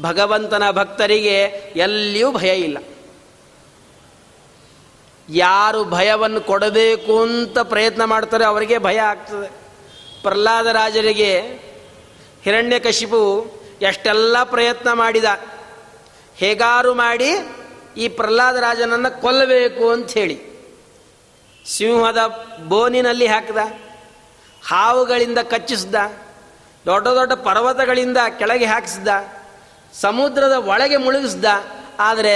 ಭಗವಂತನ 0.03 0.71
ಭಕ್ತರಿಗೆ 0.71 1.39
ಎಲ್ಲಿಯೂ 1.77 2.33
ಭಯ 2.33 2.53
ಇಲ್ಲ. 2.57 2.79
ಯಾರು 5.29 5.85
ಭಯವನ್ನು 5.85 6.41
ಕೊಡಬೇಕು 6.41 7.15
ಅಂತ 7.23 7.59
ಪ್ರಯತ್ನ 7.59 8.03
ಮಾಡ್ತಾರೆ, 8.05 8.45
ಅವರಿಗೆ 8.45 8.77
ಭಯ 8.79 8.99
ಆಗ್ತದೆ. 8.99 9.49
ಪ್ರಹ್ಲಾದ 10.23 10.67
ರಾಜರಿಗೆ 10.67 11.33
ಹಿರಣ್ಯಕಶಿಪು 12.43 13.23
ಎಷ್ಟೆಲ್ಲ 13.83 14.37
ಪ್ರಯತ್ನ 14.45 14.93
ಮಾಡಿದ, 14.93 15.29
ಹೇಗಾರು 16.37 16.95
ಮಾಡಿ 16.95 17.31
ಈ 17.97 18.09
ಪ್ರಹ್ಲಾದ 18.09 18.57
ರಾಜನನ್ನು 18.57 19.11
ಕೊಲ್ಲಬೇಕು 19.21 19.91
ಅಂತ 19.91 20.11
ಹೇಳಿ. 20.13 20.39
ಸಿಂಹದ 21.65 22.21
ಬೋನಿನಲ್ಲಿ 22.69 23.27
ಹಾಕಿದ, 23.27 23.61
ಹಾವುಗಳಿಂದ 24.63 25.39
ಕಚ್ಚಿಸ್ದ, 25.39 25.95
ದೊಡ್ಡ 26.87 27.07
ದೊಡ್ಡ 27.09 27.33
ಪರ್ವತಗಳಿಂದ 27.33 28.19
ಕೆಳಗೆ 28.39 28.65
ಹಾಕಿಸಿದ 28.65 29.09
ಸಮುದ್ರದ 29.95 30.53
ಒಳಗೆ 30.53 30.97
ಮುಳುಗಿಸ್ದ, 30.97 31.45
ಆದರೆ 32.01 32.35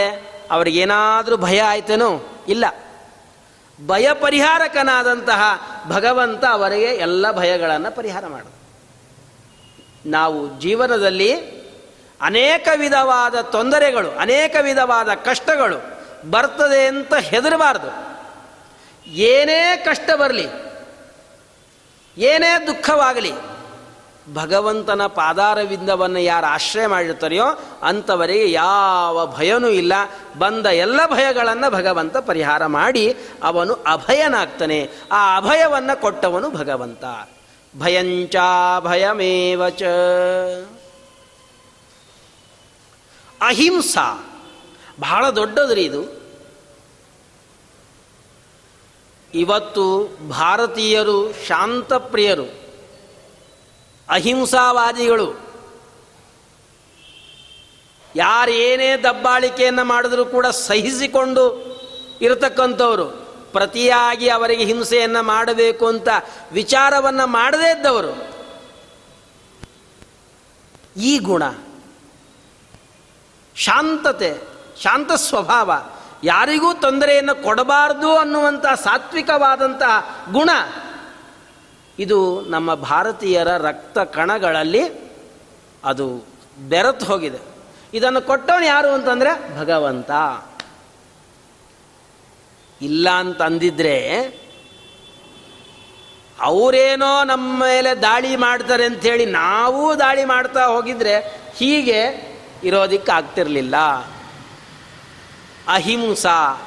ಅವ್ರಿಗೇನಾದರೂ 0.51 1.37
ಭಯ 1.37 1.61
ಆಯ್ತೇನೋ 1.63 2.11
ಇಲ್ಲ. 2.49 2.65
ಭಯ 3.81 4.09
ಪರಿಹಾರಕನಾದಂತಹ 4.13 5.43
ಭಗವಂತ 5.89 6.45
ಅವರಿಗೆ 6.45 6.85
ಎಲ್ಲ 6.85 7.33
ಭಯಗಳನ್ನು 7.33 7.97
ಪರಿಹಾರ 7.97 8.27
ಮಾಡ 8.27 8.45
ನಾವು 10.07 10.61
ಜೀವನದಲ್ಲಿ 10.61 11.63
ಅನೇಕ 12.23 12.69
ವಿಧವಾದ 12.77 13.41
ತೊಂದರೆಗಳು, 13.41 14.11
ಅನೇಕ 14.11 14.57
ವಿಧವಾದ 14.63 15.15
ಕಷ್ಟಗಳು 15.15 16.03
ಬರ್ತದೆ 16.31 16.87
ಅಂತ 16.87 17.15
ಹೆದರಬಾರ್ದು. 17.15 18.13
ಏನೇ 19.11 19.83
ಕಷ್ಟ 19.85 20.11
ಬರಲಿ, 20.11 20.47
ಏನೇ 22.19 22.67
ದುಃಖವಾಗಲಿ 22.67 23.33
ಭಗವಂತನ 24.35 25.07
ಪಾದಾರವಿಂದವನ್ನು 25.07 26.19
ಯಾರು 26.19 26.47
ಆಶ್ರಯ 26.47 26.87
ಮಾಡಿರ್ತಾರೆಯೋ 26.87 27.45
ಅಂಥವರಿಗೆ 27.83 28.53
ಯಾವ 28.53 29.37
ಭಯನೂ 29.37 29.69
ಇಲ್ಲ. 29.69 29.93
ಬಂದ 30.39 30.67
ಎಲ್ಲ 30.67 31.07
ಭಯಗಳನ್ನು 31.07 31.71
ಭಗವಂತ 31.71 32.17
ಪರಿಹಾರ 32.17 32.67
ಮಾಡಿ 32.67 33.17
ಅವನು 33.43 33.75
ಅಭಯನಾಗ್ತಾನೆ. 33.75 34.91
ಆ 35.13 35.37
ಅಭಯವನ್ನು 35.37 36.01
ಕೊಟ್ಟವನು 36.01 36.51
ಭಗವಂತ. 36.51 37.05
ಭಯಂಚಾಭಯಮೇವಚ 37.79 39.83
ಅಹಿಂಸಾ. 43.41 44.29
ಬಹಳ 45.01 45.31
ದೊಡ್ಡದ್ರಿ 45.31 45.83
ಇದು. 45.83 46.23
ಇವತ್ತು 49.35 50.09
ಭಾರತೀಯರು 50.29 51.47
ಶಾಂತಪ್ರಿಯರು. 51.47 52.62
ಅಹಿಂಸಾವಾದಿಗಳು. 54.09 55.53
ಯಾರು 58.17 58.51
ಏನೇ 58.51 58.97
ದಬ್ಬಾಳಿಕೆಯನ್ನು 58.97 59.85
ಮಾಡಿದ್ರೂ 59.85 60.25
ಕೂಡ 60.25 60.47
ಸಹಿಸಿಕೊಂಡು 60.47 61.73
ಇರತಕ್ಕಂಥವರು. 62.21 63.07
ಪ್ರತಿಯಾಗಿ 63.53 64.29
ಅವರಿಗೆ 64.29 64.65
ಹಿಂಸೆಯನ್ನು 64.65 65.23
ಮಾಡಬೇಕು 65.23 65.87
ಅಂತ 65.87 66.09
ವಿಚಾರವನ್ನು 66.53 67.27
ಮಾಡದೇ 67.27 67.71
ಇದ್ದವರು. 67.71 68.33
ಈ 70.97 71.19
ಗುಣ, 71.19 71.43
ಶಾಂತತೆ, 73.57 74.41
ಶಾಂತ 74.83 75.13
ಸ್ವಭಾವ 75.13 75.73
ಯಾರಿಗೂ 76.25 76.75
ತೊಂದರೆಯನ್ನು 76.75 77.43
ಕೊಡಬಾರದು 77.43 78.17
ಅನ್ನುವಂಥ 78.17 78.67
ಸಾತ್ವಿಕವಾದಂತಹ 78.67 80.27
ಗುಣ. 80.33 80.51
ಇದು 81.99 82.41
ನಮ್ಮ 82.41 82.75
ಭಾರತೀಯರ 82.75 83.57
ರಕ್ತ 83.57 83.99
ಕಣಗಳಲ್ಲಿ 83.99 85.13
ಅದು 85.85 86.25
ಬೆರೆತು 86.59 87.05
ಹೋಗಿದೆ. 87.05 87.39
ಇದನ್ನು 87.95 88.21
ಕೊಟ್ಟವನು 88.21 88.67
ಯಾರು 88.67 88.89
ಅಂತಂದರೆ 88.89 89.59
ಭಗವಂತ. 89.59 90.11
ಇಲ್ಲ 92.83 93.11
ಅಂತಂದಿದ್ರೆ 93.11 94.21
ಅವರೇನೋ 96.41 97.25
ನಮ್ಮ 97.25 97.61
ಮೇಲೆ 97.61 97.95
ದಾಳಿ 97.95 98.37
ಮಾಡ್ತಾರೆ 98.37 98.85
ಅಂಥೇಳಿ 98.85 99.27
ನಾವೂ 99.27 99.95
ದಾಳಿ 99.95 100.25
ಮಾಡ್ತಾ 100.25 100.67
ಹೋಗಿದ್ರೆ 100.67 101.43
ಹೀಗೆ 101.55 102.33
ಇರೋದಿಕ್ಕೆ 102.65 103.13
ಆಗ್ತಿರಲಿಲ್ಲ 103.13 103.77
ಅಹಿಂಸಾ 105.69 106.63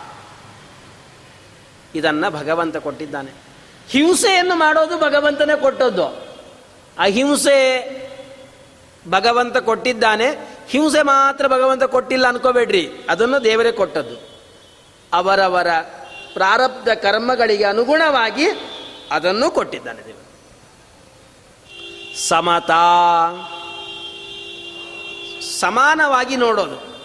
ಇದನ್ನು 1.96 2.32
ಭಗವಂತ 2.32 2.78
ಕೊಟ್ಟಿದ್ದಾನೆ. 2.78 3.45
ಹಿಂಸೆಯನ್ನು 3.90 4.56
ಮಾಡೋದು 4.56 4.98
ಭಗವಂತನೇ 4.98 5.60
ಕೊಟ್ಟದ್ದು. 5.62 6.06
ಅಹಿಂಸೆ 7.00 7.96
ಭಗವಂತ 9.10 9.58
ಕೊಟ್ಟಿದ್ದಾನೆ. 9.58 10.56
ಹಿಂಸೆ 10.70 11.02
ಮಾತ್ರ 11.02 11.48
ಭಗವಂತ 11.48 11.84
ಕೊಟ್ಟಿಲ್ಲ 11.84 12.28
ಅನ್ಕೋಬೇಡ್ರಿ. 12.28 12.92
ಅದನ್ನು 13.10 13.44
ದೇವರೇ 13.44 13.72
ಕೊಟ್ಟದ್ದು. 13.72 14.36
ಅವರವರ 15.14 15.68
ಪ್ರಾರಬ್ಧ 16.34 16.90
ಕರ್ಮಗಳಿಗೆ 16.90 17.64
ಅನುಗುಣವಾಗಿ 17.64 18.46
ಅದನ್ನು 19.12 19.52
ಕೊಟ್ಟಿದ್ದಾನೆ 19.52 20.06
ದೇವರು. 20.06 20.26
ಸಮತಾ 22.28 22.92
ಸಮಾನವಾಗಿ 25.60 26.36
ನೋಡೋದು. 26.36 26.96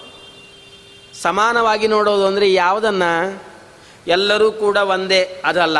ಸಮಾನವಾಗಿ 1.22 1.88
ನೋಡೋದು 1.88 2.26
ಅಂದರೆ 2.26 2.52
ಯಾವುದನ್ನು? 2.52 3.42
ಎಲ್ಲರೂ 4.06 4.52
ಕೂಡ 4.52 4.76
ಒಂದೇ, 4.76 5.42
ಅದಲ್ಲ. 5.44 5.78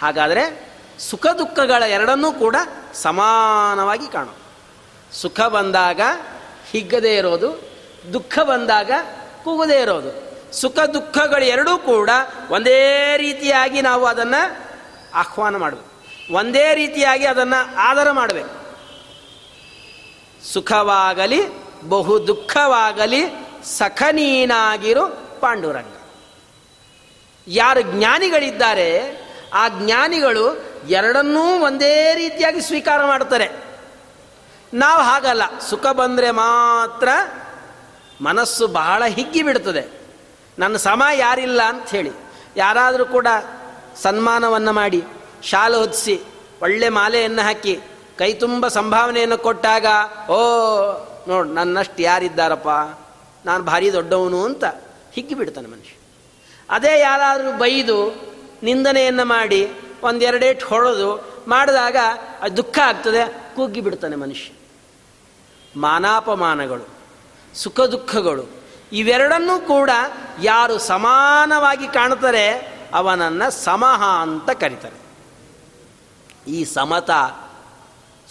ಹಾಗಾದರೆ 0.00 0.76
ಸುಖ 0.98 1.26
ದುಃಖಗಳ 1.26 1.82
ಎರಡನ್ನೂ 1.82 2.32
ಕೂಡ 2.32 2.56
ಸಮಾನವಾಗಿ 2.94 4.06
ಕಾಣು 4.06 4.46
ಸುಖ 5.12 5.40
ಬಂದಾಗ 5.40 6.00
ಹಿಗ್ಗದೇ 6.70 7.16
ಇರೋದು, 7.16 7.68
ದುಃಖ 8.12 8.38
ಬಂದಾಗ 8.38 8.90
ಕೂಗದೇ 9.44 9.80
ಇರೋದು. 9.80 10.26
ಸುಖ 10.56 10.78
ದುಃಖಗಳು 10.78 11.44
ಎರಡೂ 11.44 11.78
ಕೂಡ 11.78 12.10
ಒಂದೇ 12.50 13.14
ರೀತಿಯಾಗಿ 13.16 13.82
ನಾವು 13.82 14.06
ಅದನ್ನು 14.06 14.56
ಆಹ್ವಾನ 15.14 15.56
ಮಾಡಬೇಕು. 15.56 15.90
ಒಂದೇ 16.34 16.74
ರೀತಿಯಾಗಿ 16.74 17.26
ಅದನ್ನು 17.26 17.76
ಆಧಾರ 17.76 18.10
ಮಾಡಬೇಕು. 18.10 18.56
ಸುಖವಾಗಲಿ, 20.52 21.40
ಬಹು 21.88 22.26
ದುಃಖವಾಗಲಿ, 22.26 23.22
ಸಖನೀನಾಗಿರು 23.64 25.06
ಪಾಂಡುರಂಗ. 25.40 25.94
ಯಾರು 27.48 27.82
ಜ್ಞಾನಿಗಳಿದ್ದಾರೆ 27.82 29.25
ಆ 29.52 29.68
ಜ್ಞಾನಿಗಳು 29.68 30.64
ಎರಡನ್ನೂ 30.88 31.64
ಒಂದೇ 31.64 32.14
ರೀತಿಯಾಗಿ 32.14 32.60
ಸ್ವೀಕಾರ 32.60 33.04
ಮಾಡ್ತಾರೆ 33.04 33.50
ನಾವು 34.74 35.02
ಹಾಗಲ್ಲ. 35.02 35.58
ಸುಖ 35.58 35.86
ಬಂದರೆ 35.86 36.30
ಮಾತ್ರ 36.30 37.08
ಮನಸ್ಸು 38.20 38.66
ಬಹಳ 38.66 39.04
ಹಿಗ್ಗಿ 39.06 39.42
ಬಿಡ್ತದೆ 39.42 39.88
ನನ್ನ 40.58 40.76
ಸಮ 40.76 41.02
ಯಾರಿಲ್ಲ 41.14 41.62
ಅಂತ 41.62 41.88
ಹೇಳಿ. 41.88 42.10
ಯಾರಾದರೂ 42.56 43.04
ಕೂಡ 43.04 43.26
ಸನ್ಮಾನವನ್ನು 44.02 44.72
ಮಾಡಿ, 44.72 45.04
ಶಾಲು 45.42 45.78
ಹೊದಿಸಿ, 45.78 46.20
ಒಳ್ಳೆ 46.62 46.88
ಮಾಲೆಯನ್ನು 46.88 47.42
ಹಾಕಿ, 47.42 47.80
ಕೈ 48.18 48.34
ತುಂಬ 48.34 48.68
ಸಂಭಾವನೆಯನ್ನು 48.68 49.38
ಕೊಟ್ಟಾಗ, 49.38 49.86
ಓ, 50.30 50.38
ನೋಡು, 51.28 51.48
ನನ್ನಷ್ಟು 51.48 52.02
ಯಾರಿದ್ದಾರಪ್ಪ? 52.02 52.68
ನಾನು 53.46 53.64
ಭಾರಿ 53.64 53.92
ದೊಡ್ಡವನು 53.92 54.44
ಅಂತ 54.44 54.64
ಹಿಗ್ಗಿ 55.12 55.34
ಬಿಡ್ತಾನೆ 55.34 55.68
ಮನುಷ್ಯ. 55.68 55.96
ಅದೇ 56.70 57.00
ಯಾರಾದರೂ 57.00 57.52
ಬೈದು 57.52 58.14
ನಿಂದನೆಯನ್ನು 58.62 59.24
ಮಾಡಿ 59.24 59.70
ಒಂದೆರಡೇಟ್ 60.02 60.64
ಹೊಡೆದು 60.64 61.24
ಮಾಡಿದಾಗ 61.48 61.96
ಅದು 62.40 62.56
ದುಃಖ 62.56 62.78
ಆಗ್ತದೆ 62.78 63.52
ಕುಗ್ಗಿ 63.56 63.80
ಬಿಡ್ತಾನೆ 63.80 64.16
ಮನುಷ್ಯ. 64.16 64.52
ಮಾನಾಪಮಾನಗಳು, 65.76 66.88
ಸುಖ 67.54 67.80
ದುಃಖಗಳು, 67.80 68.50
ಇವೆರಡನ್ನೂ 68.92 69.60
ಕೂಡ 69.60 69.90
ಯಾರು 70.42 70.78
ಸಮಾನವಾಗಿ 70.78 71.86
ಕಾಣ್ತಾರೆ 71.86 72.76
ಅವನನ್ನು 72.94 73.50
ಸಮಹ 73.50 74.04
ಅಂತ 74.04 74.50
ಕರೀತಾರೆ. 74.50 74.98
ಈ 76.50 76.64
ಸಮತ 76.64 77.10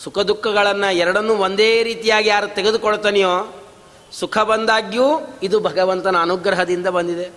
ಸುಖ 0.04 0.20
ದುಃಖಗಳನ್ನು 0.20 0.94
ಎರಡನ್ನೂ 0.94 1.34
ಒಂದೇ 1.34 1.84
ರೀತಿಯಾಗಿ 1.84 2.30
ಯಾರು 2.30 2.48
ತೆಗೆದುಕೊಳ್ತಾನೆಯೋ, 2.56 3.64
ಸುಖ 4.12 4.38
ಬಂದಾಗ್ಯೂ 4.38 5.38
ಇದು 5.44 5.60
ಭಗವಂತನ 5.60 6.18
ಅನುಗ್ರಹದಿಂದ 6.22 6.88
ಬಂದಿದೆ. 6.88 7.32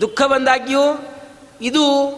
ದುಃಖ 0.00 0.22
ಬಂದಾಗ್ಯೂ 0.22 0.82
ಇದು 1.60 2.10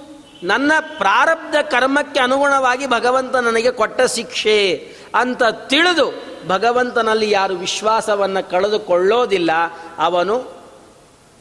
ನನ್ನ 0.43 0.73
ಪ್ರಾರಬ್ಧ 0.99 1.57
ಕರ್ಮಕ್ಕೆ 1.71 2.21
ಅನುಗುಣವಾಗಿ 2.21 2.87
ಭಗವಂತ 2.87 3.37
ನನಗೆ 3.37 3.71
ಕೊಟ್ಟ 3.71 4.01
ಶಿಕ್ಷೆ 4.01 4.93
ಅಂತ 5.15 5.43
ತಿಳಿದು 5.45 6.29
ಭಗವಂತನಲ್ಲಿ 6.49 7.31
ಯಾರು 7.31 7.55
ವಿಶ್ವಾಸವನ್ನು 7.55 8.51
ಕಳೆದುಕೊಳ್ಳೋದಿಲ್ಲ, 8.51 9.51
ಅವನು 9.99 10.59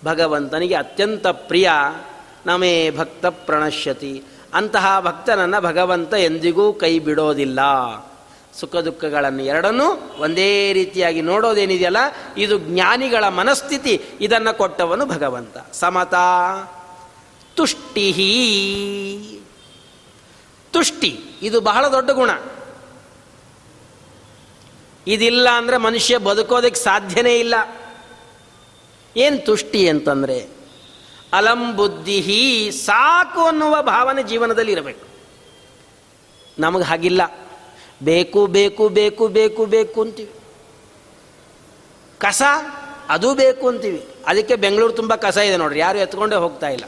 ಭಗವಂತನಿಗೆ 0.06 0.76
ಅತ್ಯಂತ 0.76 1.28
ಪ್ರಿಯ, 1.28 1.70
ನಮೇ 2.46 2.92
ಭಕ್ತ 2.92 3.26
ಪ್ರಣಶ್ಯತಿ. 3.26 4.24
ಅಂತಹ 4.54 5.00
ಭಕ್ತನನ್ನು 5.00 5.62
ಭಗವಂತ 5.62 6.14
ಎಂದಿಗೂ 6.14 6.74
ಕೈ 6.74 7.00
ಬಿಡೋದಿಲ್ಲ. 7.00 7.60
ಸುಖ 8.60 8.76
ದುಃಖಗಳನ್ನು 8.76 9.44
ಎರಡನ್ನೂ 9.44 10.14
ಒಂದೇ 10.20 10.74
ರೀತಿಯಾಗಿ 10.74 11.22
ನೋಡೋದೇನಿದೆಯಲ್ಲ, 11.22 11.98
ಇದು 12.38 12.58
ಜ್ಞಾನಿಗಳ 12.58 13.28
ಮನಸ್ಥಿತಿ, 13.28 14.02
ಇದನ್ನು 14.22 14.58
ಕೊಟ್ಟವನು 14.58 15.06
ಭಗವಂತ. 15.06 15.58
ಸಮತಾ 15.74 16.28
ತುಷ್ಟಿ. 17.58 18.08
ತುಷ್ಟಿ, 20.72 21.20
ಇದು 21.42 21.62
ಬಹಳ 21.62 21.88
ದೊಡ್ಡ 21.88 22.12
ಗುಣ. 22.12 22.30
ಇದಿಲ್ಲ 25.08 25.50
ಅಂದರೆ 25.50 25.78
ಮನುಷ್ಯ 25.78 26.18
ಬದುಕೋದಕ್ಕೆ 26.18 26.80
ಸಾಧ್ಯನೇ 26.80 27.40
ಇಲ್ಲ. 27.40 27.56
ಏನು 29.16 29.46
ತುಷ್ಟಿ 29.46 29.90
ಅಂತಂದರೆ, 29.90 30.50
ಅಲಂ 31.34 31.76
ಬುದ್ಧಿ 31.76 32.72
ಸಾಕು 32.72 33.42
ಅನ್ನುವ 33.42 33.82
ಭಾವನೆ 33.82 34.24
ಜೀವನದಲ್ಲಿ 34.24 34.72
ಇರಬೇಕು. 34.72 35.08
ನಮಗೆ 36.60 36.84
ಹಾಗಿಲ್ಲ. 36.84 37.22
ಬೇಕು 38.04 38.48
ಬೇಕು 38.48 38.90
ಬೇಕು 38.90 39.28
ಬೇಕು 39.28 39.66
ಬೇಕು 39.66 40.02
ಅಂತೀವಿ. 40.02 40.32
ಕಸ, 42.18 42.42
ಅದು 43.10 43.34
ಬೇಕು 43.34 43.68
ಅಂತೀವಿ. 43.68 44.08
ಅದಕ್ಕೆ 44.28 44.56
ಬೆಂಗಳೂರು 44.56 44.94
ತುಂಬ 44.94 45.16
ಕಸ 45.16 45.38
ಇದೆ 45.38 45.58
ನೋಡ್ರಿ, 45.58 45.80
ಯಾರು 45.80 45.98
ಎತ್ಕೊಂಡೇ 45.98 46.36
ಹೋಗ್ತಾ 46.36 46.70
ಇಲ್ಲ. 46.70 46.84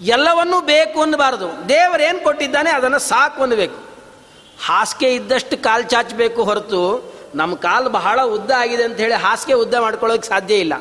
ಎಲ್ಲವನ್ನೂ 0.00 0.60
ಬೇಕು 0.60 1.02
ಅನ್ನಬಾರದು. 1.02 1.68
ದೇವರೇನು 1.68 2.24
ಕೊಟ್ಟಿದ್ದಾನೆ 2.24 2.70
ಅದನ್ನು 2.70 2.98
ಸಾಕು 2.98 3.42
ಅನ್ನಬೇಕು. 3.42 3.90
ಹಾಸಿಗೆ 4.66 5.14
ಇದ್ದಷ್ಟು 5.14 5.62
ಕಾಲು 5.62 5.84
ಚಾಚಬೇಕು 5.84 6.44
ಹೊರತು 6.44 7.12
ನಮ್ಮ 7.34 7.54
ಕಾಲು 7.54 7.90
ಬಹಳ 7.90 8.20
ಉದ್ದ 8.22 8.50
ಆಗಿದೆ 8.50 8.84
ಅಂತ 8.84 8.96
ಹೇಳಿ 8.96 9.14
ಹಾಸಿಗೆ 9.14 9.54
ಉದ್ದ 9.54 9.74
ಮಾಡ್ಕೊಳ್ಳೋಕೆ 9.74 10.28
ಸಾಧ್ಯ 10.28 10.54
ಇಲ್ಲ. 10.54 10.74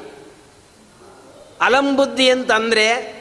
ಅಲಂಬುದ್ಧಿ 1.61 2.29
ಅಂತಂದರೆ 2.29 3.19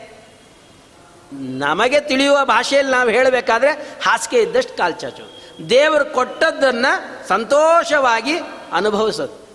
ನಮಗೆ 1.33 2.01
ತಿಳಿಯುವ 2.01 2.45
ಭಾಷೆಯಲ್ಲಿ 2.45 2.93
ನಾವು 2.93 3.09
ಹೇಳಬೇಕಾದ್ರೆ 3.09 3.71
ಹಾಸಿಗೆ 4.05 4.43
ಇದ್ದಷ್ಟು 4.43 4.77
ಕಾಲು 4.77 4.95
ಚಾಚು. 4.95 5.39
ದೇವರು 5.71 6.15
ಕೊಟ್ಟದ್ದನ್ನು 6.15 7.29
ಸಂತೋಷವಾಗಿ 7.29 8.39
ಅನುಭವಿಸೋದು. 8.73 9.49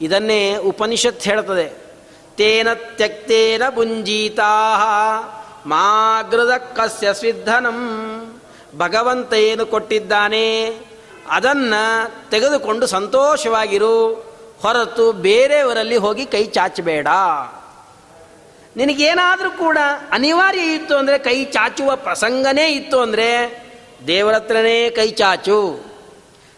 ಇದನ್ನೇ 0.00 0.56
ಉಪನಿಷತ್ 0.56 1.24
ಹೇಳ್ತದೆ. 1.24 1.72
ತೇನ 2.36 2.68
ತ್ಯಕ್ತೇನ 2.72 3.68
ಬುಂಜೀತಾ 3.68 4.44
ಮಾಗೃದ 5.66 6.50
ಕಸ್ಯ 6.56 7.14
ಸ್ವಿಧನಂ 7.14 7.78
ಭಗವಂತ 8.76 9.32
ಏನು 9.32 9.66
ಕೊಟ್ಟಿದ್ದಾನೆ. 9.66 10.76
ಅದನ್ನು 11.30 12.30
ತೆಗೆದುಕೊಂಡು 12.30 12.86
ಸಂತೋಷವಾಗಿರು. 12.86 14.32
ಹೊರತು 14.62 15.12
ಬೇರೆಯವರಲ್ಲಿ 15.12 15.96
ಹೋಗಿ 15.96 16.26
ಕೈ 16.26 16.44
ಚಾಚಬೇಡ. 16.44 17.08
ನಿನಗೇನಾದರೂ 18.76 19.50
ಕೂಡ 19.50 19.78
ಅನಿವಾರ್ಯ 20.10 20.74
ಇತ್ತು 20.74 20.96
ಅಂದರೆ 20.96 21.18
ಕೈ 21.18 21.44
ಚಾಚುವ 21.44 21.96
ಪ್ರಸಂಗನೇ 21.96 22.68
ಇತ್ತು 22.68 23.00
ಅಂದರೆ 23.00 23.62
ದೇವರತ್ರನೇ 24.06 24.90
ಕೈ 24.90 25.10
ಚಾಚು. 25.10 25.84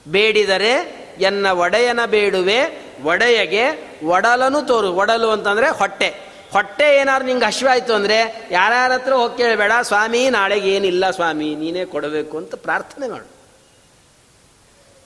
ಬೇಡಿದರೆ 0.08 1.04
ಎನ್ನ 1.20 1.46
ಒಡೆಯನ 1.46 2.04
ಬೇಡುವೆ, 2.06 2.86
ಒಡೆಯಗೆ 3.04 3.64
ಒಡಲನು 4.06 4.62
ತೋರು, 4.62 4.92
ಒಡಲು 4.92 5.30
ಅಂತಂದರೆ 5.30 5.68
ಹೊಟ್ಟೆ. 5.68 6.33
ಹೊಟ್ಟೆ 6.54 6.96
ಏನಾದ್ರು 6.96 7.26
ನಿಂಗೆ 7.26 7.44
ಹಸಿವಾಯಿತು 7.44 7.92
ಅಂದರೆ 7.94 8.48
ಯಾರ್ಯಾರ 8.50 8.92
ಹತ್ರ 8.92 9.12
ಹೋಗಿ 9.12 9.36
ಕೇಳಬೇಡ, 9.36 9.72
ಸ್ವಾಮಿ, 9.82 10.30
ನಾಳೆಗೆ 10.30 10.68
ಏನಿಲ್ಲ 10.70 11.10
ಸ್ವಾಮಿ, 11.10 11.54
ನೀನೇ 11.54 11.84
ಕೊಡಬೇಕು 11.84 12.38
ಅಂತ 12.38 12.54
ಪ್ರಾರ್ಥನೆ 12.54 13.08
ಮಾಡು. 13.08 13.28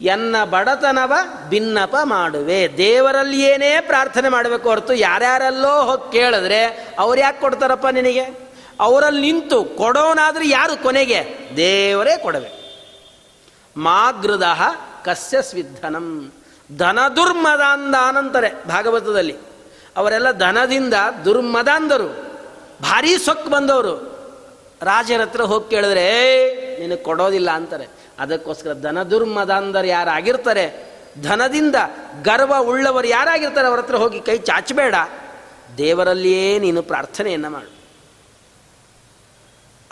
ಎನ್ನ 0.01 0.45
ಬಡತನವ 0.45 1.13
ಭಿನ್ನಪ 1.49 1.95
ಮಾಡುವೆ. 2.03 2.59
ದೇವರಲ್ಲಿ 2.77 3.41
ಏನೇ 3.43 3.81
ಪ್ರಾರ್ಥನೆ 3.81 4.29
ಮಾಡಬೇಕು 4.29 4.69
ಹೊರತು 4.69 4.95
ಯಾರ್ಯಾರಲ್ಲೋ 4.95 5.83
ಹೋಗಿ 5.83 6.13
ಕೇಳಿದ್ರೆ 6.13 6.61
ಅವ್ರು 6.99 7.21
ಯಾಕೆ 7.21 7.41
ಕೊಡ್ತಾರಪ್ಪ 7.41 7.87
ನಿನಗೆ? 7.87 8.49
ಅವರಲ್ಲಿ 8.81 9.33
ನಿಂತು 9.33 9.65
ಕೊಡೋನಾದ್ರೂ 9.65 10.45
ಯಾರು 10.45 10.83
ಕೊನೆಗೆ? 10.83 11.21
ದೇವರೇ 11.57 12.17
ಕೊಡವೆ. 12.23 12.51
ಮಾಗೃದ 13.77 14.47
ಕಸ್ಯ 15.05 15.43
ಸ್ವಿಧನಂ 15.43 16.33
ಧನ 16.79 16.99
ದುರ್ಮದಾಂದ 17.17 17.95
ಅನಂತರೆ 17.95 18.69
ಭಾಗವತದಲ್ಲಿ. 18.69 19.37
ಅವರೆಲ್ಲ 19.97 20.31
ಧನದಿಂದ 20.31 20.95
ದುರ್ಮದಾಂಧರು, 21.25 22.09
ಭಾರೀ 22.83 23.17
ಸೊಕ್ಕು 23.17 23.51
ಬಂದವರು. 23.51 24.19
ರಾಜರ 24.83 25.21
ಹತ್ರ 25.21 25.41
ಹೋಗಿ 25.41 25.71
ಕೇಳಿದ್ರೆ 25.71 26.05
ನಿನಗೆ 26.81 27.03
ಕೊಡೋದಿಲ್ಲ 27.03 27.51
ಅಂತಾರೆ. 27.51 27.87
ಅದಕ್ಕೋಸ್ಕರ 28.19 28.73
ದನ 28.73 29.03
ದುರ್ಮದಾಂಧರು 29.03 29.87
ಯಾರಾಗಿರ್ತಾರೆ 29.87 30.89
ಧನದಿಂದ 31.23 31.75
ಗರ್ವ 32.23 32.55
ಉಳ್ಳವರು 32.59 33.07
ಯಾರಾಗಿರ್ತಾರೆ 33.07 33.67
ಅವರ 33.69 33.79
ಹತ್ರ 33.79 33.97
ಹೋಗಿ 33.97 34.21
ಕೈ 34.21 34.39
ಚಾಚಬೇಡ. 34.39 34.95
ದೇವರಲ್ಲಿಯೇ 35.79 36.59
ನೀನು 36.59 36.83
ಪ್ರಾರ್ಥನೆಯನ್ನು 36.83 37.51
ಮಾಡು. 37.51 37.73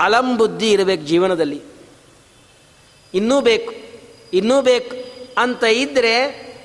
ಅಲಂ 0.00 0.36
ಬುದ್ಧಿ 0.36 0.70
ಇರಬೇಕು 0.70 1.02
ಜೀವನದಲ್ಲಿ. 1.02 1.62
ಇನ್ನೂ 3.14 3.40
ಬೇಕು 3.40 3.72
ಇನ್ನೂ 4.32 4.62
ಬೇಕು 4.62 4.96
ಅಂತ 5.40 5.64
ಇದ್ದರೆ 5.64 6.14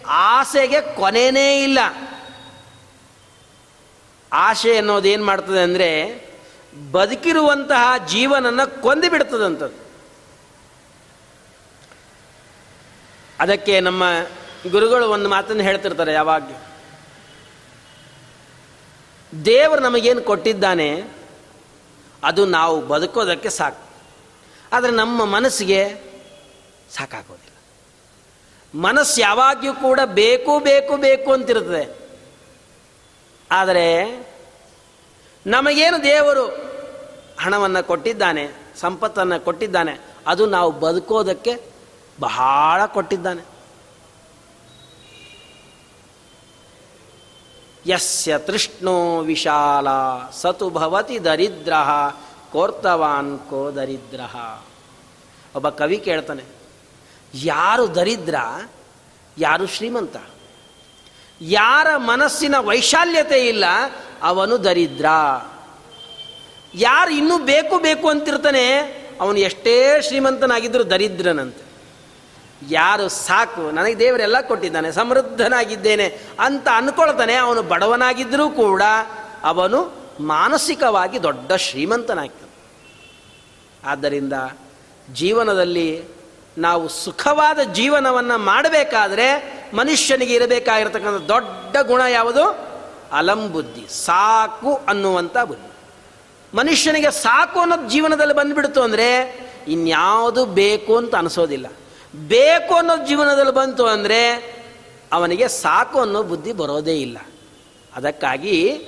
ಆಸೆಗೆ 0.08 0.82
ಕೊನೆಯೇ 0.96 1.64
ಇಲ್ಲ. 1.64 1.80
ಆಸೆ 4.34 4.82
ಏನು 5.08 5.26
ಮಾಡ್ತದೆ 5.26 5.60
ಅಂದರೆ 5.60 5.90
ಬದುಕಿರುವಂತಹ 6.92 8.06
ಜೀವನನ್ನು 8.06 8.82
ಕೊಂದು 8.82 9.82
ಅದಕ್ಕೆ 13.40 13.80
ನಮ್ಮ 13.80 14.04
ಗುರುಗಳು 14.72 15.10
ಒಂದು 15.10 15.30
ಮಾತನ್ನು 15.30 15.64
ಹೇಳ್ತಿರ್ತಾರೆ 15.64 16.14
ಯಾವಾಗ? 16.14 16.44
ದೇವರು 19.46 19.82
ನಮಗೇನು 19.82 20.22
ಕೊಟ್ಟಿದ್ದಾನೆ, 20.22 21.04
ಅದು 22.24 22.46
ನಾವು 22.46 22.82
ಬದುಕೋದಕ್ಕೆ 22.82 23.50
ಸಾಕು. 23.50 23.90
ಆದರೆ 24.74 24.92
ನಮ್ಮ 24.92 25.26
ಮನಸ್ಸಿಗೆ 25.26 25.94
ಸಾಕಾಗೋದಿಲ್ಲ. 26.96 27.48
ಮನಸ್ಸು 28.82 29.22
ಯಾವಾಗ್ಯೂ 29.22 29.74
ಕೂಡ 29.74 30.00
ಬೇಕು 30.06 30.60
ಬೇಕು 30.60 30.98
ಬೇಕು 30.98 31.34
ಅಂತಿರ್ತದೆ. 31.34 32.01
ಆದರೆ 33.52 33.88
ನಮಗೇನು 35.46 36.04
ದೇವರು 36.04 36.46
ಹಣವನ್ನು 37.40 37.88
ಕೊಟ್ಟಿದ್ದಾನೆ, 37.88 38.44
ಸಂಪತ್ತನ್ನು 38.80 39.38
ಕೊಟ್ಟಿದ್ದಾನೆ, 39.46 39.94
ಅದು 40.28 40.46
ನಾವು 40.46 40.72
ಬದುಕೋದಕ್ಕೆ 40.72 41.54
ಬಹಳ 42.20 42.86
ಕೊಟ್ಟಿದ್ದಾನೆ. 42.86 43.44
ಯಸ್ಯ 47.86 48.38
ತೃಷ್ಣೋ 48.38 49.20
ವಿಶಾಲ 49.20 49.88
ಸತು 50.32 50.70
ಭವತಿ 50.70 51.18
ದರಿದ್ರ, 51.24 51.74
ಕೋರ್ತವಾನ್ 52.52 53.40
ಕೋ 53.50 53.62
ದರಿದ್ರ. 53.72 54.22
ಒಬ್ಬ 55.56 55.70
ಕವಿ 55.70 55.98
ಕೇಳ್ತಾನೆ, 55.98 56.44
ಯಾರು 57.34 57.96
ದರಿದ್ರ, 57.96 58.36
ಯಾರು 59.38 59.66
ಶ್ರೀಮಂತ? 59.68 60.18
ಯಾರ 61.42 61.88
ಮನಸ್ಸಿನ 61.96 62.56
ವೈಶಾಲ್ಯತೆ 62.58 63.48
ಇಲ್ಲ, 63.48 63.66
ಅವನು 64.22 64.64
ದರಿದ್ರ. 64.64 65.06
ಯಾರು 66.74 67.12
ಇನ್ನೂ 67.12 67.38
ಬೇಕು 67.38 67.78
ಬೇಕು 67.78 68.10
ಅಂತಿರ್ತಾನೆ, 68.10 68.80
ಅವನು 69.22 69.38
ಎಷ್ಟೇ 69.38 70.02
ಶ್ರೀಮಂತನಾಗಿದ್ದರೂ 70.02 70.84
ದರಿದ್ರನಂತೆ. 70.84 71.72
ಯಾರು 72.70 73.10
ಸಾಕು, 73.10 73.72
ನನಗೆ 73.72 74.00
ದೇವರೆಲ್ಲ 74.00 74.42
ಕೊಟ್ಟಿದ್ದಾನೆ, 74.42 74.92
ಸಮೃದ್ಧನಾಗಿದ್ದೇನೆ 74.92 76.20
ಅಂತ 76.40 76.68
ಅಂದ್ಕೊಳ್ತಾನೆ 76.74 77.36
ಅವನು 77.36 77.62
ಬಡವನಾಗಿದ್ದರೂ 77.62 78.50
ಕೂಡ 78.50 78.82
ಅವನು 79.44 80.02
ಮಾನಸಿಕವಾಗಿ 80.20 81.24
ದೊಡ್ಡ 81.24 81.54
ಶ್ರೀಮಂತನಾಗ್ತಾನೆ. 81.54 82.52
ಆದ್ದರಿಂದ 83.86 84.34
ಜೀವನದಲ್ಲಿ 85.14 86.04
ನಾವು 86.58 86.88
ಸುಖವಾದ 86.88 87.60
ಜೀವನವನ್ನು 87.60 88.38
ಮಾಡಬೇಕಾದ್ರೆ 88.38 89.61
ಮನುಷ್ಯನಿಗೆ 89.74 90.34
ಇರಬೇಕಾಗಿರತಕ್ಕಂಥ 90.34 91.22
ದೊಡ್ಡ 91.22 91.78
ಗುಣ 91.88 92.02
ಯಾವುದು? 92.02 92.72
ಅಲಂಬುದ್ಧಿ 93.12 94.06
ಸಾಕು 94.06 94.76
ಅನ್ನುವಂಥ 94.88 95.38
ಬುದ್ಧಿ. 95.38 95.72
ಮನುಷ್ಯನಿಗೆ 96.58 97.12
ಸಾಕು 97.12 97.60
ಅನ್ನೋದು 97.60 97.90
ಜೀವನದಲ್ಲಿ 97.90 98.34
ಬಂದುಬಿಡ್ತು 98.34 98.82
ಅಂದರೆ 98.82 99.08
ಇನ್ಯಾವುದು 99.68 100.46
ಬೇಕು 100.46 100.98
ಅಂತ 100.98 101.16
ಅನಿಸೋದಿಲ್ಲ. 101.16 101.68
ಬೇಕು 102.16 102.76
ಅನ್ನೋದು 102.76 103.08
ಜೀವನದಲ್ಲಿ 103.08 103.54
ಬಂತು 103.54 103.86
ಅಂದರೆ 103.86 104.36
ಅವನಿಗೆ 105.12 105.48
ಸಾಕು 105.48 106.00
ಅನ್ನೋ 106.00 106.24
ಬುದ್ಧಿ 106.24 106.54
ಬರೋದೇ 106.54 106.98
ಇಲ್ಲ. 106.98 107.18
ಅದಕ್ಕಾಗಿ 107.96 108.82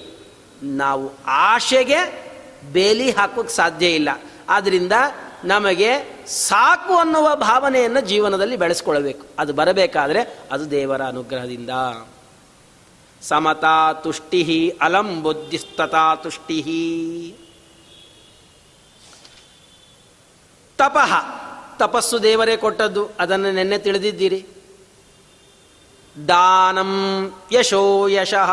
ನಾವು 0.63 1.11
ಆಶೆಗೆ 1.27 2.23
ಬೇಲಿ 2.71 3.11
ಹಾಕೋಕ್ಕೆ 3.11 3.53
ಸಾಧ್ಯ 3.53 3.85
ಇಲ್ಲ. 3.85 4.09
ಆದ್ದರಿಂದ 4.49 4.91
ನಮಗೆ 5.43 6.12
ಸಾಕು 6.27 6.97
ಅನ್ನುವ 6.97 7.35
ಭಾವನೆಯನ್ನು 7.35 8.01
ಜೀವನದಲ್ಲಿ 8.01 8.55
ಬೆಳೆಸ್ಕೊಳ್ಬೇಕು 8.55 9.27
ಅದು 9.39 9.53
ಬರಬೇಕಾದ್ರೆ 9.53 10.39
ಅದು 10.51 10.71
ದೇವರ 10.71 11.01
ಅನುಗ್ರಹದಿಂದ. 11.01 11.69
ಸಮತಾ 13.21 13.93
ತುಷ್ಟಿ 13.93 14.69
ಅಲಂ 14.81 15.23
ಬುದ್ಧಿಸ್ತತಾ 15.23 16.15
ತುಷ್ಟಿ 16.15 17.35
ತಪಃ. 20.77 21.13
ತಪಸ್ಸು 21.77 22.23
ದೇವರೇ 22.23 22.57
ಕೊಟ್ಟದ್ದು. 22.57 23.09
ಅದನ್ನು 23.19 23.51
ನೆನ್ನೆ 23.51 23.77
ತಿಳಿದಿದ್ದೀರಿ. 23.77 24.45
ದಾನಂ 26.27 26.91
ಯಶೋ 27.51 28.07
ಯಶಃ. 28.07 28.51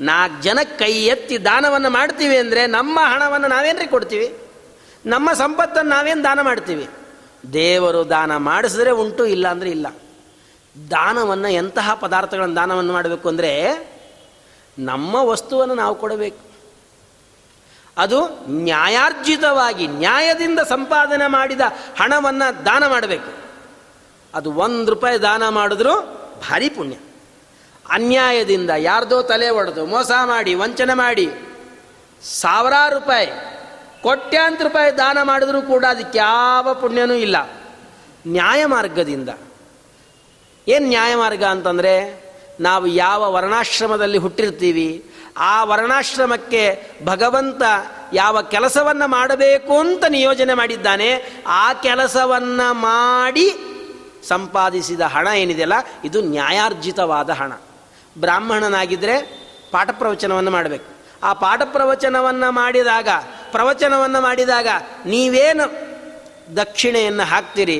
ನಾಲ್ಕು 0.00 0.42
ಜನ 0.42 0.58
ಕೈ 0.78 0.92
ಎತ್ತಿ 0.92 1.44
ದಾನವನ್ನು 1.44 1.90
ಮಾಡ್ತೀವಿ 1.90 2.36
ಅಂದರೆ 2.36 2.66
ನಮ್ಮ 2.66 2.98
ಹಣವನ್ನು 3.02 3.48
ನಾವೇನ್ರಿ 3.48 3.86
ಕೊಡ್ತೀವಿ? 3.86 4.43
ನಮ್ಮ 5.06 5.32
ಸಂಪತ್ತನ್ನು 5.32 5.90
ನಾವೇನು 5.90 6.24
ದಾನ 6.24 6.40
ಮಾಡ್ತೀವಿ? 6.40 6.88
ದೇವರು 7.52 8.10
ದಾನ 8.10 8.36
ಮಾಡಿಸಿದ್ರೆ 8.36 8.90
ಉಂಟು 8.90 9.26
ಇಲ್ಲ 9.26 9.48
ಅಂದರೆ 9.48 9.70
ಇಲ್ಲ. 9.70 9.86
ದಾನವನ್ನು 10.90 11.48
ಎಂತಹ 11.48 11.94
ಪದಾರ್ಥಗಳನ್ನು 11.94 12.56
ದಾನವನ್ನು 12.56 12.92
ಮಾಡಬೇಕು 12.92 13.28
ಅಂದರೆ 13.28 13.50
ನಮ್ಮ 14.78 15.14
ವಸ್ತುವನ್ನು 15.14 15.74
ನಾವು 15.74 15.94
ಕೊಡಬೇಕು. 15.94 16.54
ಅದು 17.98 18.28
ನ್ಯಾಯಾರ್ಜಿತವಾಗಿ, 18.48 19.86
ನ್ಯಾಯದಿಂದ 19.86 20.58
ಸಂಪಾದನೆ 20.58 21.26
ಮಾಡಿದ 21.26 21.60
ಹಣವನ್ನು 22.00 22.64
ದಾನ 22.64 22.86
ಮಾಡಬೇಕು. 22.86 23.44
ಅದು 24.34 24.52
ಒಂದು 24.52 24.90
ರೂಪಾಯಿ 24.90 25.22
ದಾನ 25.22 25.48
ಮಾಡಿದ್ರೂ 25.48 26.00
ಭಾರಿ 26.50 26.68
ಪುಣ್ಯ. 26.68 26.96
ಅನ್ಯಾಯದಿಂದ 27.90 28.70
ಯಾರ್ದೋ 28.70 29.22
ತಲೆ 29.22 29.50
ಒಡೆದು 29.50 29.86
ಮೋಸ 29.86 30.10
ಮಾಡಿ, 30.24 30.54
ವಂಚನೆ 30.54 30.94
ಮಾಡಿ 30.94 31.30
ಸಾವಿರಾರು 32.22 32.94
ರೂಪಾಯಿ 32.94 33.53
ಕೋಟ್ಯಾಂತರ 34.04 34.64
ರೂಪಾಯಿ 34.64 34.96
ದಾನ 34.96 35.18
ಮಾಡಿದರೂ 35.22 35.62
ಕೂಡ 35.62 35.84
ಅದಕ್ಕೆ 35.84 36.18
ಯಾವ 36.18 36.74
ಪುಣ್ಯನೂ 36.74 37.14
ಇಲ್ಲ. 37.14 37.50
ನ್ಯಾಯ 38.26 38.66
ಮಾರ್ಗದಿಂದ. 38.66 39.28
ಏನು 40.68 40.88
ನ್ಯಾಯ 40.88 41.14
ಮಾರ್ಗ 41.14 41.44
ಅಂತಂದರೆ 41.44 42.24
ನಾವು 42.60 42.86
ಯಾವ 42.86 43.32
ವರ್ಣಾಶ್ರಮದಲ್ಲಿ 43.32 44.18
ಹುಟ್ಟಿರ್ತೀವಿ, 44.18 45.10
ಆ 45.36 45.64
ವರ್ಣಾಶ್ರಮಕ್ಕೆ 45.64 46.90
ಭಗವಂತ 47.04 47.62
ಯಾವ 48.12 48.42
ಕೆಲಸವನ್ನು 48.42 49.08
ಮಾಡಬೇಕು 49.08 49.78
ಅಂತ 49.78 50.04
ನಿಯೋಜನೆ 50.04 50.54
ಮಾಡಿದ್ದಾನೆ, 50.54 51.42
ಆ 51.46 51.72
ಕೆಲಸವನ್ನು 51.72 52.74
ಮಾಡಿ 52.74 53.54
ಸಂಪಾದಿಸಿದ 54.28 55.00
ಹಣ 55.00 55.26
ಏನಿದೆಯಲ್ಲ 55.26 55.72
ಇದು 56.04 56.22
ನ್ಯಾಯಾರ್ಜಿತವಾದ 56.22 57.30
ಹಣ. 57.30 57.52
ಬ್ರಾಹ್ಮಣನಾಗಿದ್ದರೆ 58.18 59.18
ಪಾಠ 59.70 59.90
ಪ್ರವಚನವನ್ನು 59.90 60.50
ಮಾಡಬೇಕು. 60.50 60.93
ಆ 61.24 61.32
ಪಾಠ 61.32 61.62
ಪ್ರವಚನವನ್ನು 61.64 62.52
ಮಾಡಿದಾಗ 62.52 63.08
ಪ್ರವಚನವನ್ನು 63.52 64.20
ಮಾಡಿದಾಗ 64.20 64.68
ನೀವೇನು 65.06 65.94
ದಕ್ಷಿಣೆಯನ್ನು 66.56 67.22
ಹಾಕ್ತೀರಿ? 67.22 67.78